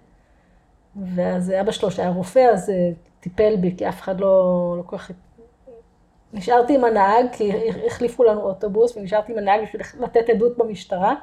ואז 1.14 1.52
אבא 1.60 1.72
שלו, 1.72 1.90
שהיה 1.90 2.10
רופא, 2.10 2.38
אז 2.52 2.70
אה, 2.70 2.90
טיפל 3.20 3.56
בי, 3.56 3.74
כי 3.76 3.88
אף 3.88 4.00
אחד 4.00 4.20
לא, 4.20 4.74
לא 4.78 4.82
כל 4.86 4.98
כך... 4.98 5.10
נשארתי 6.32 6.74
עם 6.74 6.84
הנהג, 6.84 7.26
כי 7.32 7.52
החליפו 7.86 8.24
לנו 8.24 8.40
אוטובוס, 8.40 8.96
ונשארתי 8.96 9.32
עם 9.32 9.38
הנהג 9.38 9.62
בשביל 9.62 9.82
לתת 10.00 10.30
עדות 10.30 10.58
במשטרה. 10.58 11.14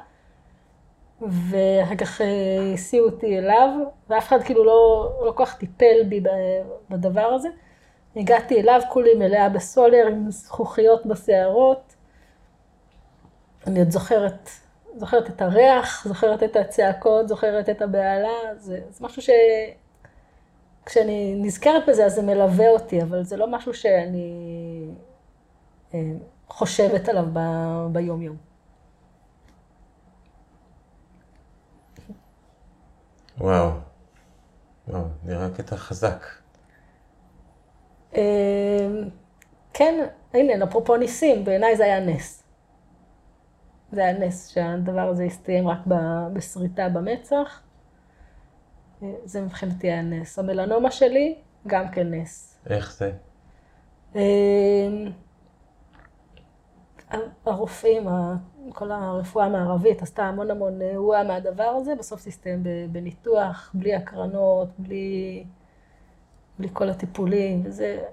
ואחר 1.20 1.96
כך 1.96 2.20
אה, 2.20 2.26
הסיעו 2.74 3.06
אותי 3.06 3.38
אליו, 3.38 3.68
ואף 4.08 4.28
אחד 4.28 4.42
כאילו 4.42 4.64
לא, 4.64 5.12
לא 5.26 5.32
כל 5.32 5.44
כך 5.44 5.58
טיפל 5.58 6.02
בי 6.08 6.22
בדבר 6.90 7.26
הזה. 7.26 7.48
הגעתי 8.16 8.60
אליו, 8.60 8.80
כולי 8.88 9.14
מלאה 9.14 9.48
בסולר, 9.48 10.06
עם 10.06 10.30
זכוכיות 10.30 11.06
בשערות. 11.06 11.94
אני 13.68 13.78
עוד 13.78 13.90
זוכרת, 13.90 14.50
זוכרת 14.96 15.30
את 15.30 15.42
הריח, 15.42 16.04
זוכרת 16.08 16.42
את 16.42 16.56
הצעקות, 16.56 17.28
זוכרת 17.28 17.68
את 17.68 17.82
הבהלה, 17.82 18.28
זה, 18.58 18.80
זה 18.90 19.04
משהו 19.04 19.22
ש... 19.22 19.30
כשאני 20.86 21.34
נזכרת 21.42 21.88
בזה, 21.88 22.06
אז 22.06 22.14
זה 22.14 22.22
מלווה 22.22 22.70
אותי, 22.70 23.02
אבל 23.02 23.24
זה 23.24 23.36
לא 23.36 23.50
משהו 23.50 23.74
שאני 23.74 24.88
אה, 25.94 26.00
חושבת 26.48 27.08
עליו 27.08 27.24
ב, 27.32 27.40
ביום-יום. 27.92 28.36
וואו. 33.38 33.70
וואו, 34.88 35.04
נראה 35.24 35.48
קטע 35.56 35.76
חזק. 35.76 36.24
אה, 38.16 38.88
כן, 39.72 40.06
הנה, 40.34 40.64
אפרופו 40.64 40.96
ניסים, 40.96 41.44
בעיניי 41.44 41.76
זה 41.76 41.84
היה 41.84 42.00
נס. 42.00 42.47
זה 43.92 44.00
היה 44.04 44.18
נס 44.18 44.48
שהדבר 44.48 45.00
הזה 45.08 45.24
הסתיים 45.24 45.68
רק 45.68 45.78
ב- 45.88 46.28
בסריטה 46.32 46.88
במצח. 46.88 47.62
אה, 49.02 49.14
זה 49.24 49.40
מבחינתי 49.42 49.86
היה 49.86 50.02
נס. 50.02 50.38
המלנומה 50.38 50.90
שלי, 50.90 51.38
גם 51.66 51.88
כן 51.88 52.14
נס. 52.14 52.58
איך 52.66 52.96
זה? 52.96 53.12
אה, 54.16 54.22
הרופאים, 57.46 58.06
כל 58.72 58.90
הרפואה 58.92 59.44
המערבית 59.46 60.02
עשתה 60.02 60.22
המון 60.22 60.50
המון 60.50 60.82
אירוע 60.82 61.22
מהדבר 61.22 61.62
הזה, 61.62 61.94
בסוף 61.94 62.20
זה 62.20 62.28
הסתיים 62.28 62.62
בניתוח, 62.92 63.70
בלי 63.74 63.94
הקרנות, 63.94 64.68
בלי, 64.78 65.44
בלי 66.58 66.68
כל 66.72 66.88
הטיפולים, 66.88 67.62
וזה, 67.64 68.04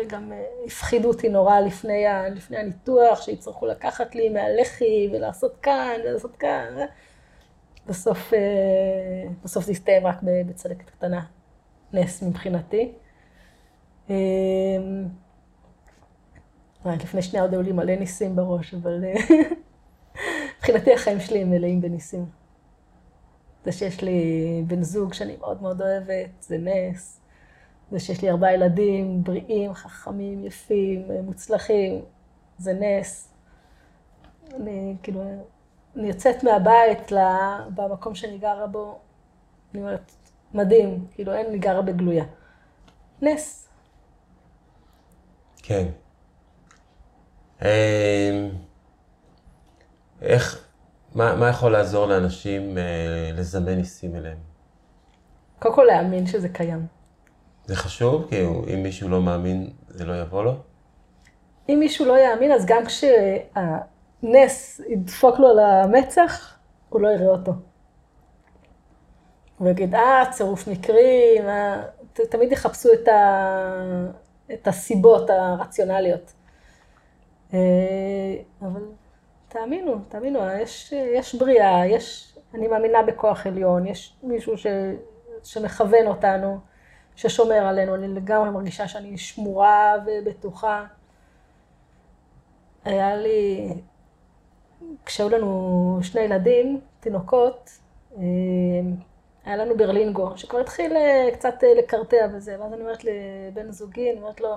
וגם 0.00 0.32
אה, 0.32 0.44
הפחידו 0.66 1.08
אותי 1.08 1.28
נורא 1.28 1.60
לפני, 1.60 2.06
ה, 2.06 2.28
לפני 2.28 2.56
הניתוח, 2.56 3.22
שיצטרכו 3.22 3.66
לקחת 3.66 4.14
לי 4.14 4.28
מהלחי 4.28 5.08
ולעשות 5.12 5.56
כאן 5.62 6.00
ולעשות 6.04 6.36
כאן. 6.36 6.74
בסוף, 7.86 8.34
אה, 8.34 8.38
בסוף 9.44 9.64
זה 9.64 9.72
הסתיים 9.72 10.06
רק 10.06 10.16
בצלקת 10.22 10.90
קטנה, 10.90 11.24
נס 11.92 12.22
מבחינתי. 12.22 12.92
וואי, 16.84 16.96
לפני 16.96 17.22
שנייה 17.22 17.42
עוד 17.42 17.52
היו 17.52 17.62
לי 17.62 17.72
מלא 17.72 17.94
ניסים 17.94 18.36
בראש, 18.36 18.74
אבל 18.74 19.04
אה, 19.04 19.14
מבחינתי 20.56 20.94
החיים 20.94 21.20
שלי 21.20 21.42
הם 21.42 21.50
מלאים 21.50 21.80
בניסים. 21.80 22.26
זה 23.64 23.72
שיש 23.72 24.02
לי 24.02 24.62
בן 24.66 24.82
זוג 24.82 25.14
שאני 25.14 25.36
מאוד 25.36 25.62
מאוד 25.62 25.82
אוהבת, 25.82 26.30
זה 26.40 26.58
נס. 26.58 27.21
זה 27.92 28.00
שיש 28.00 28.22
לי 28.22 28.30
ארבעה 28.30 28.54
ילדים 28.54 29.24
בריאים, 29.24 29.74
חכמים, 29.74 30.44
יפים, 30.44 31.02
מוצלחים, 31.24 32.04
זה 32.58 32.72
נס. 32.74 33.34
אני 34.54 34.96
כאילו, 35.02 35.22
אני 35.96 36.08
יוצאת 36.08 36.44
מהבית 36.44 37.12
ל- 37.12 37.58
במקום 37.74 38.14
שאני 38.14 38.38
גרה 38.38 38.66
בו, 38.66 38.98
אני 39.74 39.82
אומרת, 39.82 40.12
מדהים, 40.54 41.06
כאילו 41.14 41.34
אין 41.34 41.52
לי 41.52 41.58
גרה 41.58 41.82
בגלויה. 41.82 42.24
נס. 43.22 43.68
כן. 45.62 45.86
אמ, 47.62 47.68
איך, 50.22 50.64
מה, 51.14 51.36
מה 51.36 51.48
יכול 51.48 51.72
לעזור 51.72 52.06
לאנשים 52.06 52.78
אה, 52.78 53.30
לזמן 53.34 53.74
ניסים 53.74 54.16
אליהם? 54.16 54.38
קודם 55.58 55.74
כל 55.74 55.84
להאמין 55.84 56.26
שזה 56.26 56.48
קיים. 56.48 56.86
זה 57.66 57.76
חשוב? 57.76 58.26
כי 58.28 58.40
הוא- 58.40 58.64
אם 58.74 58.82
מישהו 58.82 59.08
לא 59.08 59.22
מאמין, 59.22 59.70
זה 59.88 60.04
לא 60.04 60.20
יבוא 60.20 60.44
לו? 60.44 60.54
אם 61.68 61.76
מישהו 61.80 62.06
לא 62.06 62.18
יאמין, 62.18 62.52
אז 62.52 62.66
גם 62.66 62.82
כשהנס 62.86 64.80
ידפוק 64.88 65.38
לו 65.38 65.48
על 65.48 65.58
המצח, 65.58 66.56
הוא 66.88 67.00
לא 67.00 67.08
יראה 67.08 67.26
אותו. 67.28 67.52
הוא 69.58 69.68
יגיד, 69.68 69.94
אה, 69.94 70.22
צירוף 70.30 70.68
מקרים, 70.68 71.48
אה, 71.48 71.82
תמיד 72.12 72.52
יחפשו 72.52 72.88
את, 72.92 73.08
ה... 73.08 74.06
את 74.52 74.66
הסיבות 74.68 75.30
הרציונליות. 75.30 76.32
אה, 77.54 77.58
אבל 78.62 78.82
תאמינו, 79.48 79.94
תאמינו, 80.08 80.40
יש, 80.62 80.92
יש 80.92 81.34
בריאה, 81.34 81.86
יש, 81.86 82.36
אני 82.54 82.68
מאמינה 82.68 83.02
בכוח 83.02 83.46
עליון, 83.46 83.86
יש 83.86 84.16
מישהו 84.22 84.58
ש, 84.58 84.66
שמכוון 85.44 86.06
אותנו, 86.06 86.58
ששומר 87.16 87.66
עלינו, 87.66 87.94
אני 87.94 88.08
לגמרי 88.08 88.50
מרגישה 88.50 88.88
שאני 88.88 89.18
שמורה 89.18 89.94
ובטוחה. 90.06 90.84
היה 92.84 93.16
לי, 93.16 93.68
כשהיו 95.06 95.28
לנו 95.28 95.98
שני 96.02 96.20
ילדים, 96.20 96.80
תינוקות, 97.00 97.70
אה, 98.16 98.22
היה 99.44 99.56
לנו 99.56 99.76
ברלינגו, 99.76 100.32
שכבר 100.36 100.60
התחיל 100.60 100.96
אה, 100.96 101.28
קצת 101.32 101.54
אה, 101.64 101.74
לקרטע 101.78 102.26
וזה, 102.34 102.56
ואז 102.60 102.72
אני 102.72 102.82
אומרת 102.82 103.04
לבן 103.04 103.70
זוגי, 103.70 104.10
אני 104.10 104.20
אומרת 104.20 104.40
לו, 104.40 104.54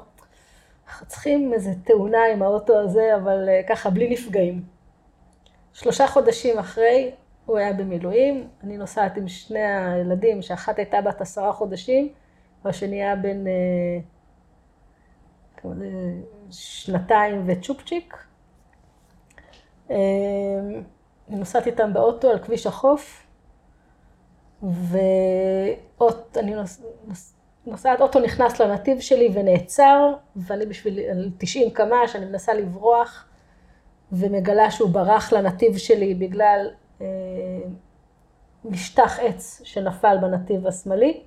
אנחנו 0.88 1.08
צריכים 1.08 1.54
איזה 1.54 1.72
תאונה 1.84 2.26
עם 2.34 2.42
האוטו 2.42 2.80
הזה, 2.80 3.16
אבל 3.16 3.50
ככה, 3.70 3.90
בלי 3.90 4.10
נפגעים. 4.10 4.64
שלושה 5.74 6.08
חודשים 6.08 6.60
אחרי, 6.60 7.12
הוא 7.46 7.58
היה 7.58 7.74
במילואים, 7.74 8.48
אני 8.64 8.78
נוסעת 8.78 9.18
עם 9.18 9.28
שני 9.28 9.64
הילדים, 9.64 10.42
שאחת 10.42 10.78
הייתה 10.78 11.02
בת 11.02 11.22
עשרה 11.22 11.54
חודשים, 11.54 12.14
והשני 12.66 13.04
היה 13.04 13.16
בן 13.16 13.44
שנתיים 16.52 17.44
וצ'ופצ'יק. 17.46 18.18
אני 19.90 21.40
נוסעת 21.40 21.68
איתם 21.68 21.94
באוטו 21.94 22.30
על 22.30 22.40
כביש 22.40 22.68
החוף, 22.68 23.28
ואות, 24.64 26.38
אני 26.38 26.56
נוס, 26.56 26.84
נוסעת, 27.66 28.02
אוטו 28.02 28.20
נכנס 28.20 28.60
לנתיב 28.62 29.00
שלי 29.00 29.30
ונעצר, 29.34 30.14
ואני 30.36 30.66
בשביל 30.66 31.00
90 31.38 31.70
קמ"ש, 31.70 32.16
אני 32.16 32.26
מנסה 32.26 32.54
לברוח, 32.54 33.28
ומגלה 34.12 34.72
שהוא 34.72 34.90
ברח 34.90 35.34
לנתיב 35.34 35.78
שלי 35.78 36.14
בגלל 36.14 36.70
אה, 37.02 37.08
משטח 38.66 39.20
עץ 39.20 39.62
שנפל 39.64 40.18
בנתיב 40.22 40.68
השמאלי, 40.68 41.24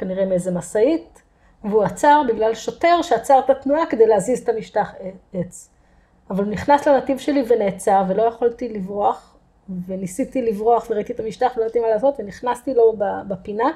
כנראה 0.00 0.26
מאיזה 0.26 0.50
משאית, 0.50 1.22
והוא 1.64 1.82
עצר 1.82 2.22
בגלל 2.28 2.54
שוטר 2.54 3.02
שעצר 3.02 3.38
את 3.38 3.50
התנועה 3.50 3.86
כדי 3.86 4.06
להזיז 4.06 4.40
את 4.40 4.48
המשטח 4.48 4.92
עץ. 5.32 5.70
אבל 6.30 6.44
הוא 6.44 6.52
נכנס 6.52 6.88
לנתיב 6.88 7.18
שלי 7.18 7.44
ונעצר, 7.48 8.02
ולא 8.08 8.22
יכולתי 8.22 8.68
לברוח, 8.68 9.36
וניסיתי 9.86 10.42
לברוח 10.42 10.86
וראיתי 10.90 11.12
את 11.12 11.20
המשטח 11.20 11.52
ולא 11.56 11.64
ידעתי 11.64 11.80
מה 11.80 11.88
לעשות, 11.88 12.14
ונכנסתי 12.18 12.74
לו 12.74 12.94
בפינה, 13.28 13.70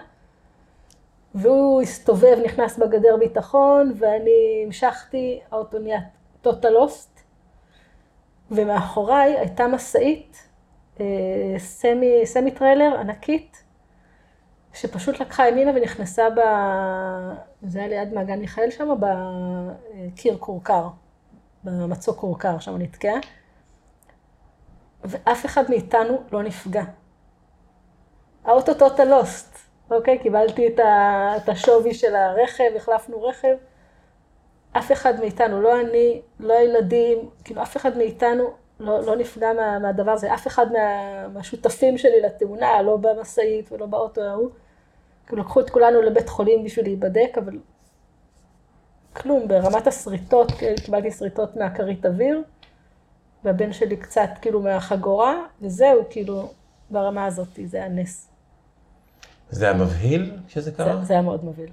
והוא 1.35 1.83
הסתובב, 1.83 2.39
נכנס 2.45 2.79
בגדר 2.79 3.17
ביטחון, 3.17 3.93
ואני 3.97 4.65
המשכתי, 4.67 5.41
האוטו 5.51 5.79
נהיה 5.79 6.01
טוטלוסט, 6.43 7.21
ומאחוריי 8.51 9.39
הייתה 9.39 9.67
משאית, 9.67 10.49
אה, 11.01 11.07
סמי, 11.59 12.27
סמי 12.27 12.51
טריילר 12.51 12.97
ענקית, 13.01 13.64
שפשוט 14.75 15.21
לקחה 15.21 15.49
ימינה 15.49 15.71
ונכנסה 15.75 16.31
ב... 16.31 16.41
זה 17.63 17.79
היה 17.79 17.89
ליד 17.89 18.15
מעגן 18.15 18.39
מיכאל 18.39 18.71
שם, 18.71 18.89
בקיר 19.01 20.37
כורכר, 20.39 20.89
במצוק 21.65 22.19
כורכר, 22.19 22.59
שם 22.59 22.77
נתקעה. 22.79 23.19
ואף 25.05 25.47
אחד 25.47 25.65
מאיתנו 25.69 26.23
לא 26.33 26.43
נפגע. 26.43 26.85
האוטו 28.45 28.75
total 28.75 29.05
lost, 29.05 29.59
אוקיי? 29.91 30.19
קיבלתי 30.19 30.67
את, 30.69 30.79
ה, 30.79 31.33
את 31.37 31.49
השווי 31.49 31.95
של 31.95 32.17
הרכב, 32.17 32.71
החלפנו 32.77 33.23
רכב. 33.23 33.57
אף 34.73 34.93
אחד 34.93 35.21
מאיתנו, 35.21 35.63
לא 35.63 35.81
אני, 35.81 36.23
לא 36.41 36.55
הילדים, 36.55 37.31
כאילו 37.45 37.63
אף 37.63 37.77
אחד 37.77 37.99
מאיתנו 37.99 38.51
לא, 38.81 39.01
לא 39.03 39.17
נפגע 39.17 39.53
מה, 39.53 39.79
מהדבר 39.79 40.11
הזה. 40.11 40.35
אף 40.35 40.47
אחד 40.47 40.73
מה, 40.73 41.29
מהשותפים 41.29 41.99
שלי 41.99 42.21
לתאונה, 42.21 42.83
לא 42.83 42.97
במשאית 42.97 43.73
ולא 43.73 43.87
באוטו 43.87 44.23
ההוא. 44.23 44.51
לקחו 45.33 45.61
את 45.61 45.71
כולנו 45.71 46.03
לבית 46.03 46.29
חולים 46.29 46.65
בשביל 46.65 46.85
להיבדק, 46.85 47.39
אבל 47.39 47.59
כלום, 49.13 49.49
ברמת 49.49 49.87
השריטות, 49.87 50.53
קיבלתי 50.85 51.11
שריטות 51.11 51.57
מהכרית 51.57 52.07
אוויר. 52.07 52.43
והבן 53.45 53.73
שלי 53.73 53.97
קצת 53.97 54.31
כאילו 54.41 54.63
מהחגורה, 54.63 55.35
וזהו, 55.63 56.03
כאילו, 56.11 56.53
ברמה 56.91 57.25
הזאת, 57.25 57.49
זה 57.65 57.77
היה 57.77 57.89
נס. 57.89 58.31
זה 59.51 59.65
היה 59.65 59.75
מבהיל 59.75 60.37
כשזה 60.47 60.73
קרה? 60.73 60.97
זה, 60.97 61.05
זה 61.05 61.13
היה 61.13 61.23
מאוד 61.23 61.45
מבהיל. 61.45 61.73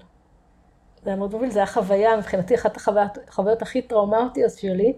זה 1.04 1.10
היה 1.10 1.16
מאוד 1.16 1.36
מבהיל, 1.36 1.52
זה 1.52 1.60
היה 1.60 1.66
חוויה, 1.66 2.18
מבחינתי 2.18 2.56
אחת 2.56 2.78
החוויות, 2.78 3.18
החוויות 3.28 3.62
הכי 3.62 3.82
טראומטיות 3.82 4.52
שלי, 4.52 4.94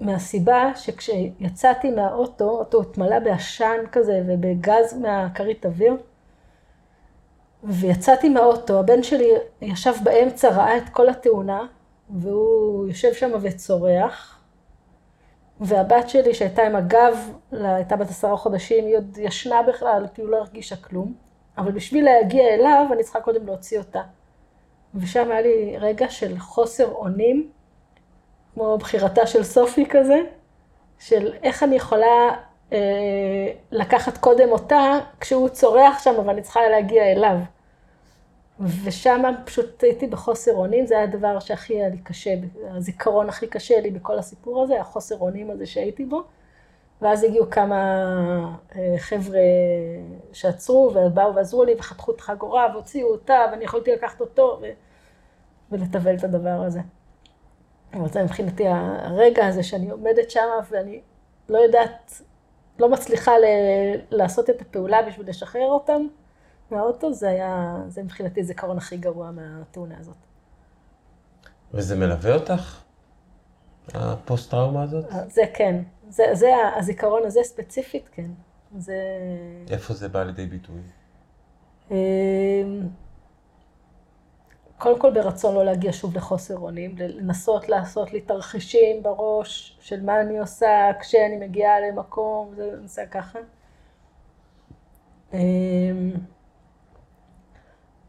מהסיבה 0.00 0.72
שכשיצאתי 0.76 1.90
מהאוטו, 1.90 2.44
האוטו 2.44 2.80
התמלא 2.80 3.18
בעשן 3.18 3.84
כזה 3.92 4.22
ובגז 4.26 4.98
מהכרית 5.00 5.66
אוויר, 5.66 5.96
ויצאתי 7.68 8.28
מהאוטו, 8.28 8.78
הבן 8.78 9.02
שלי 9.02 9.30
ישב 9.62 9.92
באמצע, 10.02 10.48
ראה 10.48 10.76
את 10.76 10.88
כל 10.88 11.08
התאונה, 11.08 11.66
והוא 12.10 12.88
יושב 12.88 13.14
שם 13.14 13.30
וצורח, 13.40 14.40
והבת 15.60 16.08
שלי 16.08 16.34
שהייתה 16.34 16.62
עם 16.62 16.76
הגב, 16.76 17.32
הייתה 17.52 17.96
בת 17.96 18.10
עשרה 18.10 18.36
חודשים, 18.36 18.86
היא 18.86 18.96
עוד 18.96 19.18
ישנה 19.18 19.62
בכלל, 19.62 20.06
כאילו 20.14 20.30
לא 20.30 20.36
הרגישה 20.36 20.76
כלום. 20.76 21.14
אבל 21.58 21.72
בשביל 21.72 22.04
להגיע 22.04 22.54
אליו, 22.54 22.86
אני 22.92 23.02
צריכה 23.02 23.20
קודם 23.20 23.46
להוציא 23.46 23.78
אותה. 23.78 24.02
ושם 24.94 25.30
היה 25.30 25.40
לי 25.40 25.76
רגע 25.78 26.08
של 26.08 26.38
חוסר 26.38 26.92
אונים, 26.92 27.50
כמו 28.54 28.78
בחירתה 28.78 29.26
של 29.26 29.42
סופי 29.42 29.86
כזה, 29.86 30.20
של 30.98 31.32
איך 31.42 31.62
אני 31.62 31.76
יכולה 31.76 32.36
אה, 32.72 32.78
לקחת 33.70 34.18
קודם 34.18 34.52
אותה, 34.52 34.98
כשהוא 35.20 35.48
צורח 35.48 35.98
שם, 36.04 36.14
אבל 36.18 36.30
אני 36.30 36.42
צריכה 36.42 36.60
להגיע 36.68 37.12
אליו. 37.12 37.36
ושם 38.60 39.22
פשוט 39.44 39.82
הייתי 39.82 40.06
בחוסר 40.06 40.54
אונים, 40.54 40.86
זה 40.86 40.94
היה 40.94 41.04
הדבר 41.04 41.38
שהכי 41.38 41.74
היה 41.74 41.88
לי 41.88 41.98
קשה, 41.98 42.34
הזיכרון 42.70 43.28
הכי 43.28 43.46
קשה 43.46 43.80
לי 43.80 43.90
בכל 43.90 44.18
הסיפור 44.18 44.62
הזה, 44.62 44.80
החוסר 44.80 45.18
אונים 45.18 45.50
הזה 45.50 45.66
שהייתי 45.66 46.04
בו. 46.04 46.22
ואז 47.02 47.24
הגיעו 47.24 47.50
כמה 47.50 47.76
אה, 48.76 48.94
חבר'ה 48.98 49.40
שעצרו 50.32 50.92
ובאו 50.94 51.34
ועזרו 51.34 51.64
לי 51.64 51.74
וחתכו 51.78 52.12
את 52.12 52.20
החגורה 52.20 52.66
והוציאו 52.72 53.08
אותה 53.08 53.44
ואני 53.50 53.64
יכולתי 53.64 53.92
לקחת 53.92 54.20
אותו 54.20 54.58
ו... 54.62 54.66
ולטבל 55.72 56.16
את 56.16 56.24
הדבר 56.24 56.62
הזה. 56.66 56.80
אבל 57.94 58.08
זה 58.08 58.22
מבחינתי 58.22 58.64
הרגע 58.68 59.46
הזה 59.46 59.62
שאני 59.62 59.90
עומדת 59.90 60.30
שם 60.30 60.48
ואני 60.70 61.00
לא 61.48 61.58
יודעת, 61.58 62.22
לא 62.78 62.88
מצליחה 62.88 63.38
ל... 63.38 63.44
לעשות 64.10 64.50
את 64.50 64.60
הפעולה 64.60 65.02
בשביל 65.02 65.28
לשחרר 65.28 65.66
אותם. 65.66 66.06
מהאוטו, 66.70 67.12
זה 67.12 67.28
היה, 67.28 67.76
זה 67.88 68.02
מבחינתי 68.02 68.44
זיכרון 68.44 68.76
הכי 68.76 68.96
גרוע 68.96 69.30
מהתאונה 69.30 69.94
הזאת. 69.98 70.16
וזה 71.74 71.96
מלווה 71.96 72.34
אותך? 72.34 72.82
הפוסט-טראומה 73.94 74.82
הזאת? 74.82 75.04
זה 75.28 75.42
כן. 75.54 75.82
זה, 76.08 76.24
זה 76.32 76.52
הזיכרון 76.76 77.22
הזה 77.26 77.40
ספציפית, 77.42 78.08
כן. 78.12 78.30
זה... 78.78 78.94
איפה 79.70 79.94
זה 79.94 80.08
בא 80.08 80.22
לידי 80.22 80.46
ביטוי? 80.46 80.80
אמ, 81.90 81.96
קודם 84.78 85.00
כל 85.00 85.10
ברצון 85.14 85.54
לא 85.54 85.64
להגיע 85.64 85.92
שוב 85.92 86.16
לחוסר 86.16 86.58
אונים, 86.58 86.94
לנסות 86.98 87.68
לעשות 87.68 88.12
לי 88.12 88.20
תרחישים 88.20 89.02
בראש 89.02 89.78
של 89.80 90.02
מה 90.02 90.20
אני 90.20 90.38
עושה 90.38 90.90
כשאני 91.00 91.36
מגיעה 91.36 91.80
למקום, 91.80 92.52
זה 92.56 92.76
נעשה 92.82 93.06
ככה. 93.06 93.38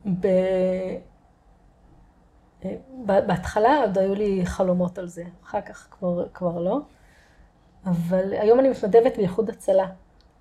אמ, 0.07 0.13
ב... 0.19 0.27
בהתחלה 3.05 3.77
עוד 3.81 3.97
היו 3.97 4.15
לי 4.15 4.45
חלומות 4.45 4.97
על 4.97 5.07
זה, 5.07 5.23
אחר 5.43 5.61
כך 5.61 5.87
כבר, 5.91 6.27
כבר 6.33 6.59
לא. 6.59 6.79
אבל 7.85 8.33
היום 8.33 8.59
אני 8.59 8.69
מתנדבת 8.69 9.17
באיחוד 9.17 9.49
הצלה, 9.49 9.87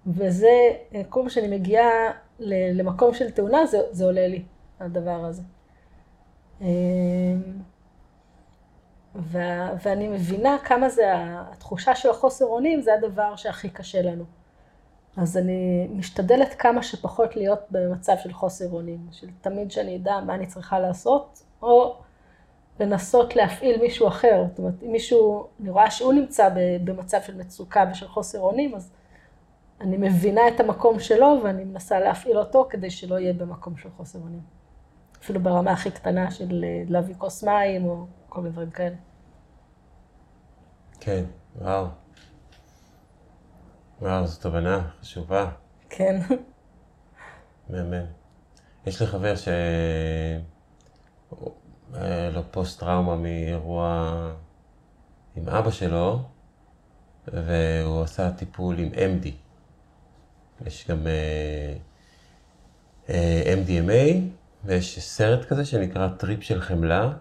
וזה, 0.06 0.70
כל 1.08 1.20
פעם 1.20 1.28
שאני 1.28 1.56
מגיעה 1.58 1.90
למקום 2.40 3.14
של 3.14 3.30
תאונה, 3.30 3.66
זה, 3.66 3.78
זה 3.90 4.04
עולה 4.04 4.28
לי, 4.28 4.42
הדבר 4.80 5.24
הזה. 5.24 5.42
אמ, 6.60 6.66
ו, 9.16 9.38
ואני 9.82 10.08
מבינה 10.08 10.56
כמה 10.64 10.88
זה, 10.88 11.04
התחושה 11.14 11.94
של 11.94 12.10
החוסר 12.10 12.44
אונים, 12.44 12.80
זה 12.80 12.94
הדבר 12.94 13.36
שהכי 13.36 13.68
קשה 13.70 14.02
לנו. 14.02 14.24
אז 15.16 15.36
אני 15.36 15.88
משתדלת 15.90 16.54
כמה 16.58 16.82
שפחות 16.82 17.36
להיות 17.36 17.60
במצב 17.70 18.12
של 18.22 18.32
חוסר 18.32 18.70
אונים, 18.72 19.06
של 19.12 19.26
תמיד 19.40 19.70
שאני 19.70 19.96
אדע 19.96 20.20
מה 20.26 20.34
אני 20.34 20.46
צריכה 20.46 20.78
לעשות, 20.78 21.42
או 21.62 21.96
לנסות 22.80 23.36
להפעיל 23.36 23.80
מישהו 23.80 24.08
אחר. 24.08 24.44
זאת 24.48 24.58
אומרת, 24.58 24.82
אם 24.82 24.92
מישהו, 24.92 25.46
אני 25.60 25.70
רואה 25.70 25.90
שהוא 25.90 26.12
נמצא 26.12 26.48
במצב 26.84 27.18
של 27.22 27.36
מצוקה 27.36 27.84
ושל 27.90 28.08
חוסר 28.08 28.40
אונים, 28.40 28.74
אז 28.74 28.92
אני 29.80 29.96
מבינה 29.96 30.48
את 30.48 30.60
המקום 30.60 31.00
שלו 31.00 31.40
ואני 31.44 31.64
מנסה 31.64 32.00
להפעיל 32.00 32.38
אותו 32.38 32.66
כדי 32.70 32.90
שלא 32.90 33.18
יהיה 33.18 33.32
במקום 33.32 33.76
של 33.76 33.88
חוסר 33.96 34.18
אונים. 34.18 34.42
אפילו 35.22 35.40
ברמה 35.40 35.70
הכי 35.70 35.90
קטנה 35.90 36.30
של 36.30 36.64
להביא 36.88 37.14
כוס 37.18 37.44
מים 37.44 37.84
או 37.84 38.06
כל 38.28 38.40
מיני 38.40 38.52
דברים 38.52 38.70
כאלה. 38.70 38.96
כן, 41.00 41.24
וואו. 41.60 41.86
וואו, 44.00 44.26
זו 44.26 44.40
תובנה 44.40 44.88
חשובה. 45.00 45.50
כן. 45.90 46.20
מהמם. 47.70 48.06
יש 48.86 49.02
לי 49.02 49.06
חבר 49.06 49.34
שהיה 49.36 50.40
לו 52.32 52.42
פוסט 52.50 52.80
טראומה 52.80 53.16
מאירוע 53.16 54.32
עם 55.36 55.48
אבא 55.48 55.70
שלו, 55.70 56.22
והוא 57.28 58.02
עשה 58.02 58.30
טיפול 58.30 58.78
עם 58.78 58.88
MD. 58.92 59.28
יש 60.66 60.90
גם 60.90 60.98
אה, 61.02 61.08
אה, 63.06 63.10
MDMA, 63.66 64.14
ויש 64.64 64.98
סרט 64.98 65.44
כזה 65.44 65.64
שנקרא 65.64 66.08
טריפ 66.08 66.42
של 66.42 66.60
חמלה, 66.60 67.12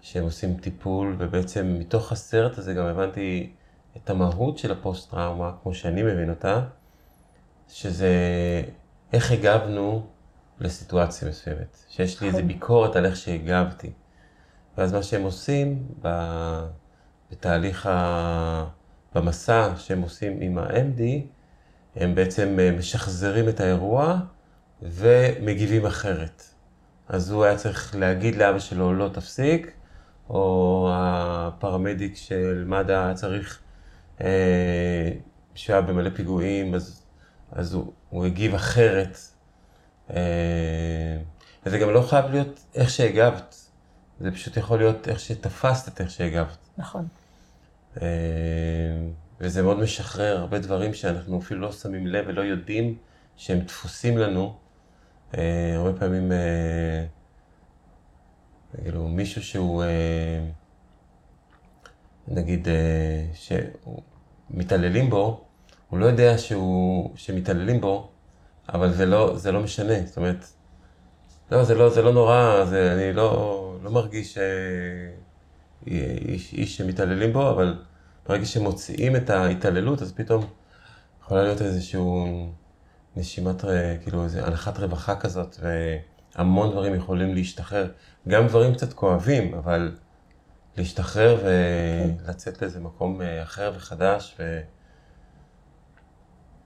שהם 0.00 0.24
עושים 0.24 0.56
טיפול, 0.56 1.16
ובעצם 1.18 1.76
מתוך 1.78 2.12
הסרט 2.12 2.58
הזה 2.58 2.74
גם 2.74 2.86
הבנתי 2.86 3.52
את 3.96 4.10
המהות 4.10 4.58
של 4.58 4.72
הפוסט-טראומה, 4.72 5.52
כמו 5.62 5.74
שאני 5.74 6.02
מבין 6.02 6.30
אותה, 6.30 6.60
שזה 7.68 8.12
איך 9.12 9.32
הגבנו 9.32 10.06
לסיטואציה 10.60 11.28
מסוימת. 11.28 11.76
שיש 11.88 12.20
לי 12.20 12.26
איזו 12.26 12.38
נכון. 12.38 12.48
ביקורת 12.48 12.96
על 12.96 13.06
איך 13.06 13.16
שהגבתי. 13.16 13.92
ואז 14.78 14.92
מה 14.92 15.02
שהם 15.02 15.22
עושים 15.22 15.86
בתהליך, 17.30 17.86
ה... 17.86 18.66
במסע 19.16 19.72
שהם 19.76 20.02
עושים 20.02 20.40
עם 20.40 20.58
ה-MD, 20.58 21.02
הם 21.96 22.14
בעצם 22.14 22.56
אה, 22.60 22.70
משחזרים 22.78 23.48
את 23.48 23.60
האירוע 23.60 24.18
ומגיבים 24.82 25.86
אחרת. 25.86 26.42
אז 27.08 27.30
הוא 27.30 27.44
היה 27.44 27.56
צריך 27.56 27.96
להגיד 27.98 28.36
לאבא 28.36 28.58
שלו, 28.58 28.94
לא 28.94 29.08
תפסיק, 29.12 29.70
או 30.30 30.88
הפרמדיק 30.92 32.16
של 32.16 32.64
מד"א 32.66 32.92
היה 32.92 33.14
צריך, 33.14 33.60
שהיה 35.54 35.80
במלא 35.80 36.10
פיגועים, 36.14 36.74
אז, 36.74 37.02
אז 37.52 37.74
הוא, 37.74 37.92
הוא 38.10 38.26
הגיב 38.26 38.54
אחרת. 38.54 39.18
אה, 40.10 41.18
וזה 41.66 41.78
גם 41.78 41.90
לא 41.90 42.02
חייב 42.02 42.24
להיות 42.30 42.60
איך 42.74 42.90
שהגבת, 42.90 43.56
זה 44.20 44.30
פשוט 44.30 44.56
יכול 44.56 44.78
להיות 44.78 45.08
איך 45.08 45.20
שתפסת 45.20 45.88
את 45.88 46.00
איך 46.00 46.10
שהגבת. 46.10 46.56
נכון. 46.78 47.08
אה, 48.02 48.06
וזה 49.40 49.62
מאוד 49.62 49.78
משחרר 49.78 50.38
הרבה 50.38 50.58
דברים 50.58 50.94
שאנחנו 50.94 51.38
אפילו 51.38 51.60
לא 51.60 51.72
שמים 51.72 52.06
לב 52.06 52.24
ולא 52.28 52.42
יודעים 52.42 52.96
שהם 53.36 53.58
דפוסים 53.58 54.18
לנו. 54.18 54.56
אה, 55.38 55.74
הרבה 55.76 55.98
פעמים, 55.98 56.32
אה, 56.32 57.04
כאילו, 58.82 59.08
מישהו 59.08 59.42
שהוא, 59.42 59.82
נגיד, 62.28 62.68
שמתעללים 63.34 65.10
בו, 65.10 65.44
הוא 65.90 65.98
לא 65.98 66.06
יודע 66.06 66.38
שהוא, 66.38 67.10
שמתעללים 67.16 67.80
בו, 67.80 68.08
אבל 68.68 68.92
זה 68.92 69.06
לא, 69.06 69.36
זה 69.36 69.52
לא 69.52 69.60
משנה. 69.60 70.06
זאת 70.06 70.16
אומרת, 70.16 70.46
לא, 71.50 71.64
זה 71.64 71.74
לא, 71.74 71.90
זה 71.90 72.02
לא 72.02 72.12
נורא, 72.12 72.64
זה, 72.64 72.92
אני 72.92 73.12
לא, 73.12 73.76
לא 73.82 73.90
מרגיש 73.90 74.38
איש, 75.86 76.52
איש 76.52 76.76
שמתעללים 76.76 77.32
בו, 77.32 77.50
אבל 77.50 77.74
ברגע 78.28 78.44
שמוציאים 78.44 79.16
את 79.16 79.30
ההתעללות, 79.30 80.02
אז 80.02 80.12
פתאום 80.12 80.44
יכולה 81.22 81.42
להיות 81.42 81.62
איזשהו 81.62 82.26
נשימת, 83.16 83.64
כאילו 84.02 84.24
איזו 84.24 84.38
הנחת 84.38 84.78
רווחה 84.78 85.16
כזאת, 85.16 85.56
והמון 86.36 86.70
דברים 86.70 86.94
יכולים 86.94 87.34
להשתחרר. 87.34 87.90
גם 88.28 88.46
דברים 88.46 88.74
קצת 88.74 88.92
כואבים, 88.92 89.54
אבל 89.54 89.96
להשתחרר 90.76 91.44
ולצאת 91.44 92.62
לאיזה 92.62 92.80
מקום 92.80 93.22
אה, 93.22 93.42
אחר 93.42 93.72
וחדש. 93.76 94.38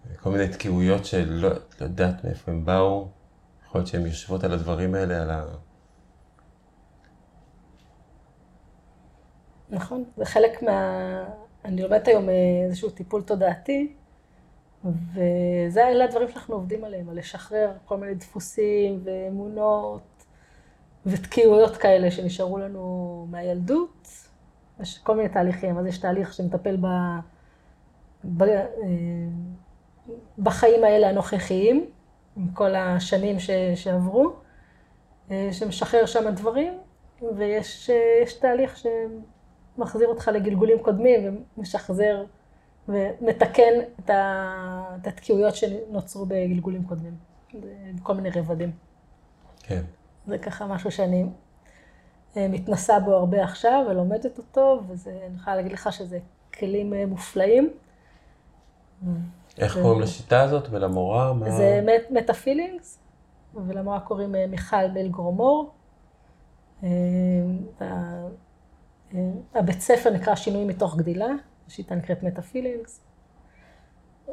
וכל 0.07 0.31
מיני 0.31 0.49
תקיעויות 0.49 1.05
שלא 1.05 1.49
לא 1.49 1.55
יודעת 1.81 2.25
מאיפה 2.25 2.51
הם 2.51 2.65
באו. 2.65 3.09
יכול 3.67 3.79
להיות 3.79 3.89
שהן 3.89 4.07
יושבות 4.07 4.45
על 4.45 4.53
הדברים 4.53 4.95
האלה, 4.95 5.23
על 5.23 5.31
ה... 5.31 5.45
נכון, 9.71 10.05
זה 10.17 10.25
חלק 10.25 10.63
מה... 10.63 11.25
אני 11.65 11.83
לומדת 11.83 12.09
היום 12.09 12.29
אה, 12.29 12.35
איזשהו 12.65 12.91
טיפול 12.91 13.23
תודעתי, 13.23 13.93
וזה 14.85 15.89
אלה 15.89 16.05
הדברים 16.05 16.29
שאנחנו 16.29 16.55
עובדים 16.55 16.85
עליהם, 16.85 17.09
על 17.09 17.19
לשחרר 17.19 17.73
כל 17.85 17.97
מיני 17.97 18.15
דפוסים 18.15 19.01
ואמונות 19.05 20.03
ותקיעויות 21.07 21.77
כאלה 21.77 22.11
שנשארו 22.11 22.59
לנו 22.59 23.27
מהילדות. 23.31 24.09
יש 24.81 24.99
כל 24.99 25.17
מיני 25.17 25.29
תהליכים, 25.29 25.79
אז 25.79 25.87
יש 25.87 25.99
תהליך 25.99 26.33
שמטפל 26.35 26.77
ב... 26.77 26.87
ב... 28.25 28.43
אה, 28.43 28.67
בחיים 30.39 30.85
האלה 30.85 31.09
הנוכחיים, 31.09 31.87
עם 32.37 32.49
כל 32.55 32.75
השנים 32.75 33.41
ש... 33.41 33.51
שעברו, 33.75 34.33
אה, 35.31 35.49
שמשחרר 35.53 36.07
שם 36.07 36.31
דברים, 36.31 36.79
ויש 37.37 37.91
תהליך 38.41 38.77
ש... 38.77 38.87
מחזיר 39.79 40.09
אותך 40.09 40.29
לגלגולים 40.29 40.79
קודמים 40.79 41.45
ומשחזר 41.57 42.25
ומתקן 42.89 43.73
את, 44.01 44.11
התקיעויות 45.07 45.57
שנוצרו 45.57 46.27
בגלגולים 46.27 46.85
קודמים, 46.85 47.15
בכל 47.95 48.15
מיני 48.15 48.31
רבדים. 48.31 48.71
כן. 49.63 49.83
זה 50.27 50.39
ככה 50.39 50.66
משהו 50.66 50.91
שאני 50.91 51.27
אה, 52.37 52.49
מתנסה 52.49 53.01
בו 53.01 53.14
הרבה 53.14 53.45
עכשיו 53.45 53.87
ולומדת 53.91 54.39
אותו, 54.39 54.83
ואני 54.87 55.37
יכולה 55.37 55.57
להגיד 55.57 55.73
לך 55.73 55.93
שזה 55.93 56.18
כלים 56.59 56.95
אה, 56.95 57.07
מופלאים. 57.07 57.71
איך 59.59 59.79
קוראים 59.83 60.01
לשיטה 60.01 60.43
הזאת 60.43 60.68
ולמורה? 60.71 61.33
מה... 61.33 61.51
זה 61.51 61.81
מטה 62.11 62.35
פילינגס, 62.35 62.99
ולמורה 63.55 64.01
קוראים 64.01 64.35
אה, 64.35 64.47
מיכל 64.47 64.87
מלגרומור. 64.95 65.73
הבית 69.55 69.81
ספר 69.81 70.11
נקרא 70.11 70.35
שינוי 70.35 70.64
מתוך 70.64 70.97
גדילה, 70.97 71.29
השיטה 71.66 71.95
נקראת 71.95 72.23
מטה 72.23 72.43
פילינגס. 72.43 73.01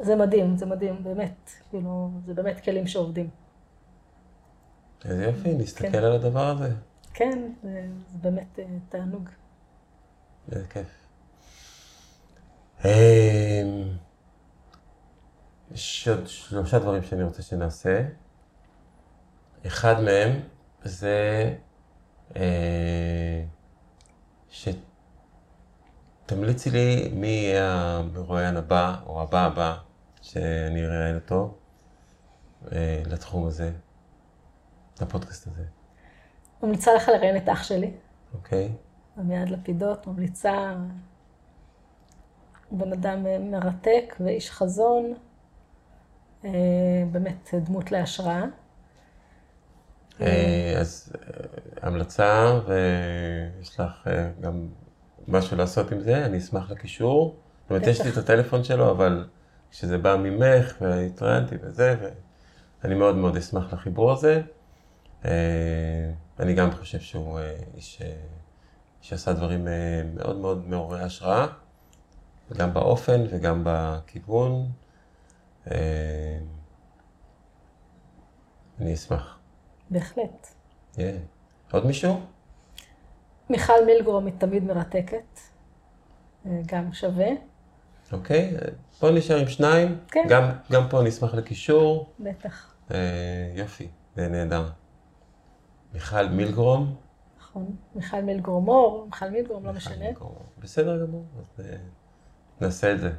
זה 0.00 0.16
מדהים, 0.16 0.56
זה 0.56 0.66
מדהים, 0.66 1.04
באמת, 1.04 1.50
כאילו, 1.70 2.10
זה 2.26 2.34
באמת 2.34 2.60
כלים 2.60 2.86
שעובדים. 2.86 3.28
איזה 5.04 5.24
יופי, 5.24 5.54
נסתכל 5.54 5.92
כן. 5.92 5.98
על 5.98 6.12
הדבר 6.12 6.46
הזה. 6.46 6.74
כן, 7.14 7.52
זה, 7.62 7.86
זה 8.12 8.18
באמת 8.20 8.58
uh, 8.58 8.60
תענוג. 8.88 9.28
איזה 10.52 10.66
כיף. 10.68 10.86
אמ, 12.84 12.90
יש 15.70 16.08
עוד 16.08 16.26
שלושה 16.26 16.78
דברים 16.78 17.02
שאני 17.02 17.22
רוצה 17.22 17.42
שנעשה. 17.42 18.02
אחד 19.66 20.00
מהם 20.00 20.40
זה... 20.82 21.54
אה, 22.36 23.44
שתמליצי 26.26 26.70
לי 26.70 27.10
מי 27.14 27.26
יהיה 27.26 27.72
המרואיין 27.72 28.56
הבא, 28.56 28.96
או 29.06 29.22
הבא 29.22 29.46
הבא, 29.46 29.76
שאני 30.22 30.84
אראיין 30.86 31.14
אותו 31.14 31.54
אה, 32.72 33.02
לתחום 33.06 33.46
הזה, 33.46 33.72
לפודקאסט 35.02 35.46
הזה. 35.46 35.62
ממליצה 36.62 36.94
לך 36.94 37.08
לראיין 37.08 37.36
את 37.36 37.48
אח 37.48 37.62
שלי. 37.62 37.90
אוקיי. 38.34 38.72
עמיעד 39.18 39.50
לפידות, 39.50 40.06
ממליצה, 40.06 40.74
בן 42.70 42.92
אדם 42.92 43.50
מרתק 43.50 44.16
ואיש 44.20 44.50
חזון, 44.50 45.14
אה, 46.44 46.50
באמת 47.12 47.54
דמות 47.54 47.92
להשראה. 47.92 48.44
אה, 50.20 50.74
אז 50.80 51.12
אה, 51.14 51.88
המלצה, 51.88 52.60
ויש 52.66 53.80
לך 53.80 54.06
אה, 54.06 54.30
גם 54.40 54.66
משהו 55.28 55.56
לעשות 55.56 55.92
עם 55.92 56.00
זה, 56.00 56.26
אני 56.26 56.38
אשמח 56.38 56.70
לקישור. 56.70 57.36
זאת 57.62 57.70
אומרת, 57.70 57.86
יש 57.86 58.00
לי 58.00 58.10
את 58.10 58.16
הטלפון 58.16 58.64
שלו, 58.64 58.90
אבל 58.90 59.24
כשזה 59.70 59.98
בא 59.98 60.16
ממך, 60.16 60.74
והתראיינתי 60.80 61.54
וזה, 61.62 61.96
ואני 62.82 62.94
מאוד 62.94 63.16
מאוד 63.16 63.36
אשמח 63.36 63.72
לחיבור 63.72 64.12
הזה. 64.12 64.42
אני 65.24 66.54
גם 66.56 66.70
חושב 66.70 67.00
שהוא 67.00 67.40
איש 67.74 68.02
שעשה 69.00 69.32
דברים 69.32 69.68
מאוד 70.14 70.36
מאוד 70.36 70.68
מעוררי 70.68 71.02
השראה, 71.02 71.46
גם 72.56 72.74
באופן 72.74 73.24
וגם 73.30 73.62
בכיוון. 73.64 74.70
אני 78.80 78.94
אשמח. 78.94 79.38
בהחלט. 79.90 80.46
Yeah. 80.94 80.98
עוד 81.72 81.86
מישהו? 81.86 82.20
מיכל 83.50 83.84
מילגרום 83.86 84.26
היא 84.26 84.34
תמיד 84.38 84.64
מרתקת, 84.64 85.40
אה, 86.46 86.60
גם 86.66 86.92
שווה. 86.92 87.28
אוקיי, 88.12 88.56
okay. 88.56 88.70
בוא 89.00 89.10
נשאר 89.10 89.36
עם 89.36 89.48
שניים. 89.48 89.98
כן. 90.08 90.24
גם, 90.28 90.50
גם 90.72 90.88
פה 90.90 91.02
נשמח 91.02 91.34
לקישור. 91.34 92.12
בטח. 92.20 92.74
אה, 92.90 93.52
יופי, 93.54 93.88
זה 94.16 94.28
נהדר. 94.28 94.68
מיכל 95.94 96.28
מילגרום. 96.28 96.96
נכון, 97.40 97.76
מיכל 97.94 98.20
מילגרומור, 98.20 99.04
מיכל 99.06 99.30
מילגרום, 99.30 99.66
לא 99.66 99.72
משנה. 99.72 99.96
מילגרום. 99.96 100.34
בסדר 100.58 101.06
גמור, 101.06 101.24
אז 101.38 101.64
אה, 101.66 101.76
נעשה 102.60 102.92
את 102.92 103.00
זה. 103.00 103.10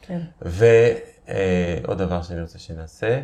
כן. 0.00 0.20
ועוד 0.42 2.00
אה, 2.00 2.06
דבר 2.06 2.22
שאני 2.22 2.42
רוצה 2.42 2.58
שנעשה, 2.58 3.22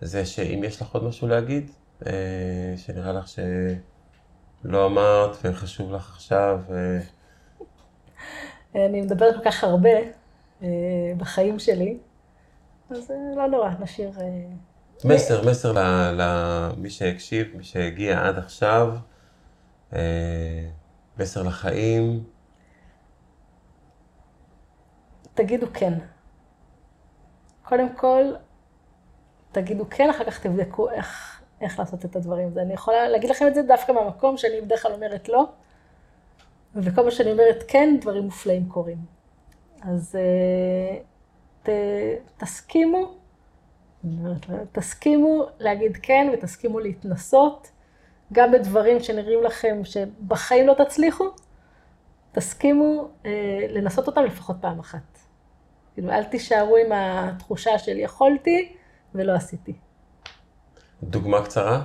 זה 0.00 0.26
שאם 0.26 0.64
יש 0.64 0.82
לך 0.82 0.94
עוד 0.94 1.04
משהו 1.04 1.28
להגיד, 1.28 1.70
אה, 2.06 2.74
שנראה 2.76 3.12
לך 3.12 3.28
שלא 3.28 4.86
אמרת 4.86 5.36
וחשוב 5.44 5.92
לך 5.92 6.12
עכשיו. 6.14 6.60
אני 8.74 9.00
מדברת 9.00 9.34
כל 9.36 9.44
כך 9.44 9.64
הרבה 9.64 9.90
בחיים 11.16 11.58
שלי, 11.58 11.98
אז 12.90 13.12
לא 13.36 13.46
נורא, 13.46 13.70
נשאיר... 13.80 14.10
מסר, 15.04 15.50
מסר 15.50 15.72
למי 16.16 16.90
שהקשיב, 16.90 17.56
מי 17.56 17.64
שהגיע 17.64 18.26
עד 18.26 18.38
עכשיו, 18.38 18.96
אה, 19.92 20.68
מסר 21.18 21.42
לחיים. 21.42 22.24
תגידו 25.34 25.66
כן. 25.74 25.94
קודם 27.62 27.96
כל, 27.96 28.22
תגידו 29.52 29.84
כן, 29.90 30.10
אחר 30.10 30.24
כך 30.24 30.40
תבדקו 30.40 30.90
איך, 30.90 31.40
איך 31.60 31.78
לעשות 31.78 32.04
את 32.04 32.16
הדברים. 32.16 32.58
אני 32.58 32.74
יכולה 32.74 33.08
להגיד 33.08 33.30
לכם 33.30 33.46
את 33.46 33.54
זה 33.54 33.62
דווקא 33.62 33.92
מהמקום 33.92 34.36
שאני 34.36 34.60
בדרך 34.60 34.82
כלל 34.82 34.92
אומרת 34.92 35.28
לא, 35.28 35.44
וכל 36.74 37.04
מה 37.04 37.10
שאני 37.10 37.32
אומרת 37.32 37.64
כן, 37.68 37.96
דברים 38.00 38.22
מופלאים 38.22 38.68
קורים. 38.68 38.98
אז 39.82 40.16
אה, 40.16 40.98
ת, 41.62 41.68
תסכימו, 42.36 43.19
תסכימו 44.72 45.46
להגיד 45.58 45.98
כן 46.02 46.30
ותסכימו 46.32 46.80
להתנסות, 46.80 47.70
גם 48.32 48.52
בדברים 48.52 49.00
שנראים 49.00 49.42
לכם 49.42 49.80
שבחיים 49.84 50.66
לא 50.66 50.74
תצליחו, 50.84 51.24
תסכימו 52.32 53.08
אה, 53.26 53.66
לנסות 53.68 54.06
אותם 54.06 54.24
לפחות 54.24 54.56
פעם 54.60 54.78
אחת. 54.78 55.18
כאילו, 55.94 56.10
אל 56.10 56.24
תישארו 56.24 56.76
עם 56.76 56.92
התחושה 56.92 57.78
של 57.78 57.98
יכולתי 57.98 58.72
ולא 59.14 59.32
עשיתי. 59.32 59.72
דוגמה 61.02 61.44
קצרה? 61.44 61.82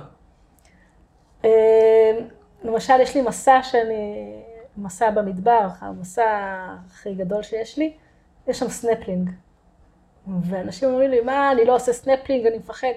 אה, 1.44 2.18
למשל, 2.64 3.00
יש 3.00 3.14
לי 3.14 3.22
מסע 3.22 3.62
שאני, 3.62 4.32
מסע 4.76 5.10
במדבר, 5.10 5.68
המסע 5.80 6.24
הכי 6.86 7.14
גדול 7.14 7.42
שיש 7.42 7.78
לי, 7.78 7.96
יש 8.48 8.58
שם 8.58 8.68
סנפלינג. 8.68 9.30
ואנשים 10.42 10.88
אומרים 10.88 11.10
לי, 11.10 11.20
מה, 11.20 11.52
אני 11.52 11.64
לא 11.64 11.74
עושה 11.74 11.92
סנפלינג, 11.92 12.46
אני 12.46 12.58
מפחד. 12.58 12.88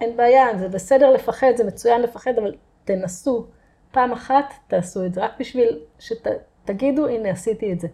אין 0.00 0.16
בעיה, 0.16 0.58
זה 0.58 0.68
בסדר 0.68 1.10
לפחד, 1.10 1.52
זה 1.56 1.64
מצוין 1.64 2.02
לפחד, 2.02 2.38
אבל 2.38 2.54
תנסו. 2.84 3.46
פעם 3.90 4.12
אחת 4.12 4.54
תעשו 4.68 5.04
את 5.04 5.14
זה, 5.14 5.24
רק 5.24 5.32
בשביל 5.40 5.80
שתגידו, 5.98 7.08
הנה, 7.08 7.30
עשיתי 7.30 7.72
את 7.72 7.80
זה. 7.80 7.88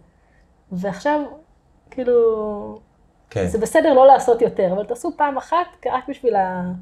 ועכשיו, 0.71 1.21
כאילו, 1.91 2.79
כן. 3.29 3.47
זה 3.47 3.57
בסדר 3.57 3.93
לא 3.93 4.07
לעשות 4.07 4.41
יותר, 4.41 4.73
אבל 4.73 4.85
תעשו 4.85 5.11
פעם 5.17 5.37
אחת, 5.37 5.85
רק 5.85 6.09
בשביל 6.09 6.35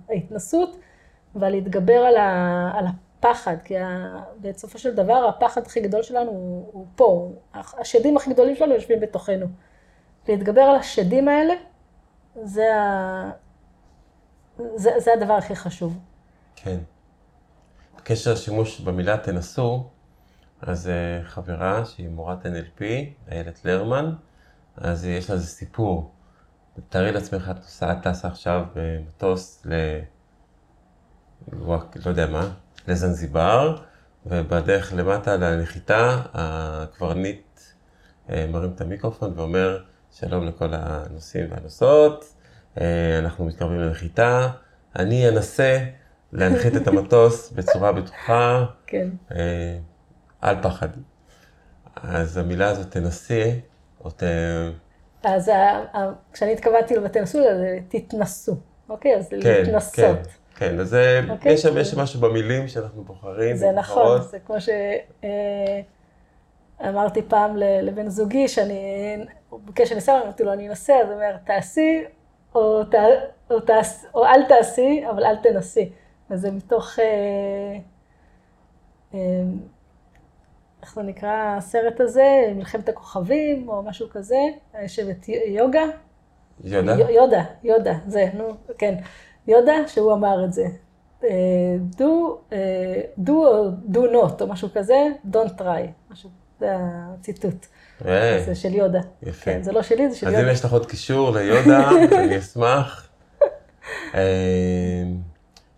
ההתנסות, 0.10 0.78
ולהתגבר 1.36 1.94
על, 2.06 2.16
ה, 2.16 2.72
על 2.74 2.86
הפחד, 2.88 3.56
כי 3.64 3.78
ה, 3.78 4.20
בסופו 4.42 4.80
של 4.80 4.96
דבר 4.96 5.28
הפחד 5.30 5.62
הכי 5.66 5.80
גדול 5.80 6.04
שלנו 6.04 6.32
הוא, 6.32 6.70
הוא 6.72 6.86
פה, 6.96 7.30
השדים 7.54 8.18
הכי 8.18 8.30
גדולים 8.34 8.56
שלנו 8.56 8.74
יושבים 8.74 9.00
בתוכנו. 9.00 9.46
להתגבר 10.28 10.62
על 10.62 10.76
השדים 10.76 11.28
האלה, 11.28 11.54
זה, 12.44 12.76
ה, 12.76 13.32
זה, 14.76 14.90
זה 14.98 15.12
הדבר 15.14 15.34
הכי 15.34 15.56
חשוב. 15.56 16.00
כן. 16.56 16.78
בקשר 17.98 18.34
לשימוש 18.34 18.82
במילה 18.82 19.18
תנסו, 19.18 19.90
אז 20.62 20.88
אה, 20.88 21.24
חברה 21.24 21.86
שהיא 21.86 22.10
מורת 22.10 22.46
NLP, 22.46 22.82
איילת 23.32 23.66
לרמן, 23.66 24.14
אז 24.78 25.06
יש 25.06 25.30
לה 25.30 25.36
איזה 25.36 25.48
סיפור. 25.48 26.12
תארי 26.90 27.12
לעצמך, 27.12 27.52
את 27.52 27.56
נוסעת, 27.56 28.08
טסה 28.08 28.28
עכשיו 28.28 28.66
במטוס 28.76 29.66
ל... 29.66 30.00
לא 32.06 32.10
יודע 32.10 32.28
מה, 32.28 32.50
לזנזיבר, 32.88 33.82
ובדרך 34.26 34.94
למטה 34.94 35.36
לנחיתה, 35.36 36.22
הקברניט 36.34 37.60
אה, 38.30 38.46
מרים 38.52 38.72
את 38.76 38.82
המיקרופון 38.82 39.34
ואומר, 39.36 39.84
שלום 40.12 40.46
לכל 40.48 40.70
הנוסעים 40.72 41.46
והנוסעות, 41.52 42.34
אה, 42.82 43.20
אנחנו 43.20 43.46
מתקרבים 43.46 43.80
לנחיתה, 43.80 44.48
אני 44.96 45.30
אנסה 45.30 45.78
להנחית 46.32 46.76
את 46.76 46.88
המטוס 46.88 47.52
בצורה 47.56 47.92
בטוחה, 47.92 48.66
כן. 48.88 49.10
אה, 49.32 49.78
אל 50.44 50.62
פחד. 50.64 50.88
אז 51.96 52.38
המילה 52.38 52.70
הזאת 52.70 52.92
תנסי, 52.92 53.60
או 54.04 54.12
ת... 54.12 54.24
אז 55.24 55.48
ה, 55.48 55.54
ה, 55.94 56.12
כשאני 56.34 56.54
התכוונתי 56.54 56.96
לבתי-נסו, 56.96 57.40
אז 57.40 57.58
תתנסו, 57.90 58.56
אוקיי? 58.90 59.16
אז 59.16 59.30
כן, 59.30 59.38
להתנסות. 59.64 59.96
כן, 59.96 60.16
כן, 60.56 60.80
אז 60.80 60.90
זה- 60.90 61.22
אוקיי. 61.30 61.54
יש 61.54 61.62
שם 61.62 62.00
משהו 62.00 62.20
במילים 62.22 62.68
שאנחנו 62.68 63.04
בוחרים. 63.04 63.56
זה 63.56 63.72
נכון. 63.76 64.22
זה 64.22 64.38
כמו 64.46 64.56
שאמרתי 66.84 67.22
פעם 67.22 67.58
לבן 67.58 68.10
זוגי, 68.10 68.48
שאני, 68.48 69.18
הוא 69.50 69.60
ביקש 69.64 69.90
שאני 69.90 70.00
אעשה, 70.00 70.22
אמרתי 70.22 70.44
לו, 70.44 70.54
אני 70.54 70.70
אנסה, 70.70 71.00
אז 71.00 71.08
הוא 71.08 71.16
אומר, 71.16 71.38
תעשי, 71.46 72.04
או, 72.56 72.84
ת, 72.84 72.96
או, 73.52 73.60
תעש, 73.60 74.06
או 74.14 74.26
אל 74.26 74.44
תעשי, 74.48 75.04
אבל 75.10 75.26
אל 75.26 75.36
תנסי. 75.36 75.92
אז 76.30 76.42
זה 76.42 76.52
מתוך, 76.52 77.00
אה, 77.00 77.78
אה, 79.14 79.44
איך 80.82 80.94
זה 80.96 81.02
נקרא 81.02 81.56
הסרט 81.58 82.00
הזה, 82.00 82.54
מלחמת 82.56 82.90
הכוכבים, 82.90 83.70
או 83.70 83.84
משהו 83.84 84.10
כזה, 84.10 84.40
יש 84.84 85.00
את 85.00 85.30
יוגה, 85.30 85.84
יודה? 86.64 86.96
יודה, 87.10 87.44
יודה, 87.64 87.94
זה, 88.08 88.26
נו, 88.34 88.50
כן. 88.78 88.96
יודה, 89.48 89.88
שהוא 89.88 90.14
אמר 90.14 90.46
את 90.46 90.54
זה. 90.54 90.66
אה, 91.24 91.76
do, 91.98 92.04
do 93.26 93.32
או 93.32 93.70
do 93.92 93.98
not, 93.98 94.42
או 94.42 94.48
משהו 94.48 94.70
כזה, 94.74 95.08
don't 95.32 95.60
try. 95.60 96.12
משהו, 96.12 96.30
זה 96.60 96.68
הציטוט. 97.20 97.66
אה, 98.06 98.44
זה 98.46 98.56
של 98.56 98.74
יודה. 98.74 99.00
יפה. 99.24 99.46
כן, 99.46 99.64
זה 99.64 99.72
לא 99.72 99.82
שלי, 99.84 100.10
זה 100.12 100.18
של 100.18 100.28
אז 100.28 100.34
אם 100.34 100.40
יודה. 100.40 100.52
יש 100.52 100.66
לך 100.66 100.74
עוד 100.74 100.86
קישור 100.86 101.32
ליודה, 101.32 101.90
אני 102.20 102.38
אשמח. 102.40 103.10
אה, 104.16 104.20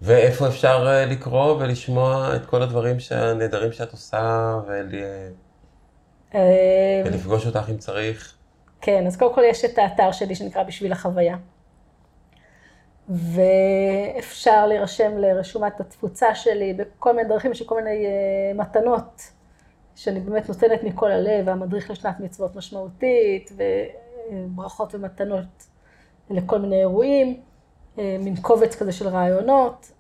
ואיפה 0.02 0.48
אפשר 0.48 0.86
אה, 0.88 1.06
לקרוא 1.06 1.56
ולשמוע 1.60 2.36
את 2.36 2.46
כל 2.46 2.62
הדברים 2.62 2.98
הנהדרים 3.12 3.72
שאת 3.72 3.92
עושה, 3.92 4.56
ול- 4.68 5.04
ולפגוש 7.06 7.46
אותך 7.48 7.70
אם 7.70 7.78
צריך? 7.78 8.34
כן, 8.82 9.08
אז 9.08 9.18
קודם 9.18 9.36
כל 9.36 9.42
יש 9.46 9.66
את 9.66 9.78
האתר 9.78 10.12
שלי 10.12 10.36
שנקרא 10.36 10.64
בשביל 10.64 10.92
החוויה. 10.92 11.36
ואפשר 13.10 14.68
להירשם 14.68 15.18
לרשומת 15.18 15.80
התפוצה 15.80 16.36
שלי 16.36 16.74
בכל 16.74 17.16
מיני 17.16 17.30
דרכים, 17.30 17.52
יש 17.52 17.62
כל 17.62 17.76
מיני 17.84 18.06
מתנות 18.56 19.22
שאני 19.96 20.20
באמת 20.20 20.50
נותנת 20.50 20.84
מכל 20.84 21.12
הלב, 21.12 21.50
המדריך 21.50 21.92
לשנת 21.92 22.20
מצוות 22.20 22.56
משמעותית, 22.56 23.52
וברכות 24.32 24.96
ומתנות 24.96 25.68
לכל 26.30 26.60
מיני 26.60 26.80
אירועים, 26.80 27.42
אה, 28.00 28.18
מין 28.20 28.36
קובץ 28.42 28.76
כזה 28.76 28.92
של 28.92 29.08
רעיונות. 29.08 29.92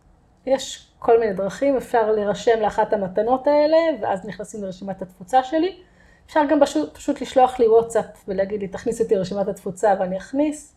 יש 0.45 0.91
כל 0.99 1.19
מיני 1.19 1.33
דרכים, 1.33 1.77
אפשר 1.77 2.11
להירשם 2.11 2.59
לאחת 2.61 2.93
המתנות 2.93 3.47
האלה, 3.47 3.77
ואז 4.01 4.25
נכנסים 4.25 4.63
לרשימת 4.63 5.01
התפוצה 5.01 5.43
שלי. 5.43 5.77
אפשר 6.25 6.41
גם 6.49 6.59
פשוט, 6.61 6.95
פשוט 6.95 7.21
לשלוח 7.21 7.59
לי 7.59 7.67
וואטסאפ 7.67 8.05
ולהגיד 8.27 8.61
לי, 8.61 8.67
תכניס 8.67 9.01
אותי 9.01 9.15
לרשימת 9.15 9.47
התפוצה 9.47 9.93
ואני 9.99 10.17
אכניס, 10.17 10.75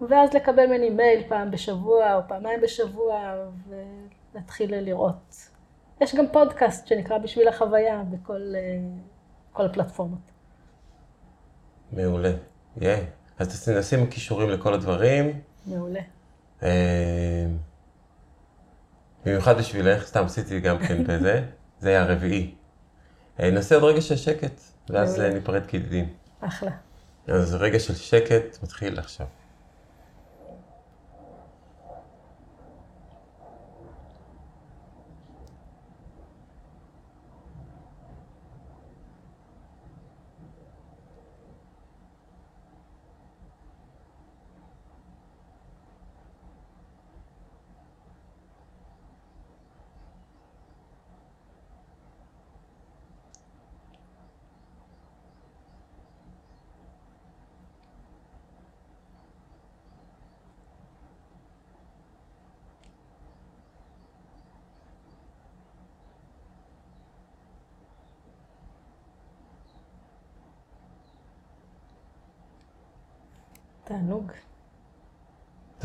ואז 0.00 0.34
לקבל 0.34 0.66
ממני 0.66 0.90
מייל 0.90 1.22
פעם 1.28 1.50
בשבוע 1.50 2.14
או 2.14 2.20
פעמיים 2.28 2.60
בשבוע, 2.60 3.34
ולהתחיל 4.34 4.74
לראות. 4.74 5.49
יש 6.00 6.14
גם 6.14 6.24
פודקאסט 6.32 6.86
שנקרא 6.86 7.18
בשביל 7.18 7.48
החוויה 7.48 8.02
בכל 8.10 8.40
אה, 8.54 9.64
הפלטפורמות. 9.64 10.18
מעולה. 11.92 12.32
יהיה. 12.76 12.98
אז 13.38 13.68
נשים 13.68 14.06
קישורים 14.06 14.50
לכל 14.50 14.74
הדברים. 14.74 15.40
מעולה. 15.66 16.00
אה, 16.62 17.46
במיוחד 19.24 19.58
בשבילך, 19.58 20.06
סתם 20.06 20.24
עשיתי 20.24 20.60
גם 20.60 20.78
כן 20.78 21.04
בזה, 21.04 21.42
זה 21.80 21.88
היה 21.88 22.02
הרביעי. 22.02 22.54
אה, 23.40 23.50
נעשה 23.50 23.74
עוד 23.74 23.84
רגע 23.84 24.00
של 24.00 24.16
שקט, 24.16 24.60
ואז 24.90 25.20
ניפרד 25.20 25.66
כידידים. 25.66 26.08
אחלה. 26.40 26.70
אז 27.28 27.54
רגע 27.54 27.78
של 27.78 27.94
שקט 27.94 28.62
מתחיל 28.62 28.98
עכשיו. 28.98 29.26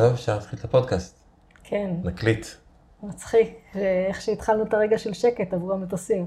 טוב, 0.06 0.14
אפשר 0.14 0.36
להתחיל 0.36 0.60
את 0.60 0.66
הפודקאסט. 0.66 1.20
כן, 1.64 1.96
נקליט. 2.04 2.46
מצחיק, 3.04 3.76
איך 4.08 4.22
שהתחלנו 4.22 4.64
את 4.64 4.74
הרגע 4.74 4.98
של 4.98 5.14
שקט 5.14 5.54
עבור 5.54 5.74
המטוסים. 5.74 6.26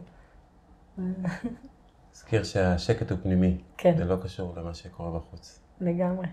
אזכיר 2.14 2.44
שהשקט 2.44 3.10
הוא 3.10 3.18
פנימי. 3.22 3.58
כן. 3.76 3.96
זה 3.96 4.04
לא 4.04 4.16
קשור 4.22 4.54
למה 4.56 4.74
שקורה 4.74 5.18
בחוץ. 5.18 5.62
לגמרי. 5.80 6.26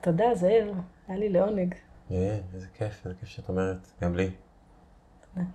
תודה, 0.00 0.34
זאב, 0.34 0.76
היה 1.08 1.18
לי 1.18 1.28
לעונג. 1.28 1.74
יהיה, 2.10 2.38
איזה 2.54 2.66
כיף, 2.74 3.06
איזה 3.06 3.18
כיף 3.20 3.28
שאת 3.28 3.48
אומרת, 3.48 3.86
גם 4.02 4.16
לי. 4.16 4.30
תודה. 5.34 5.46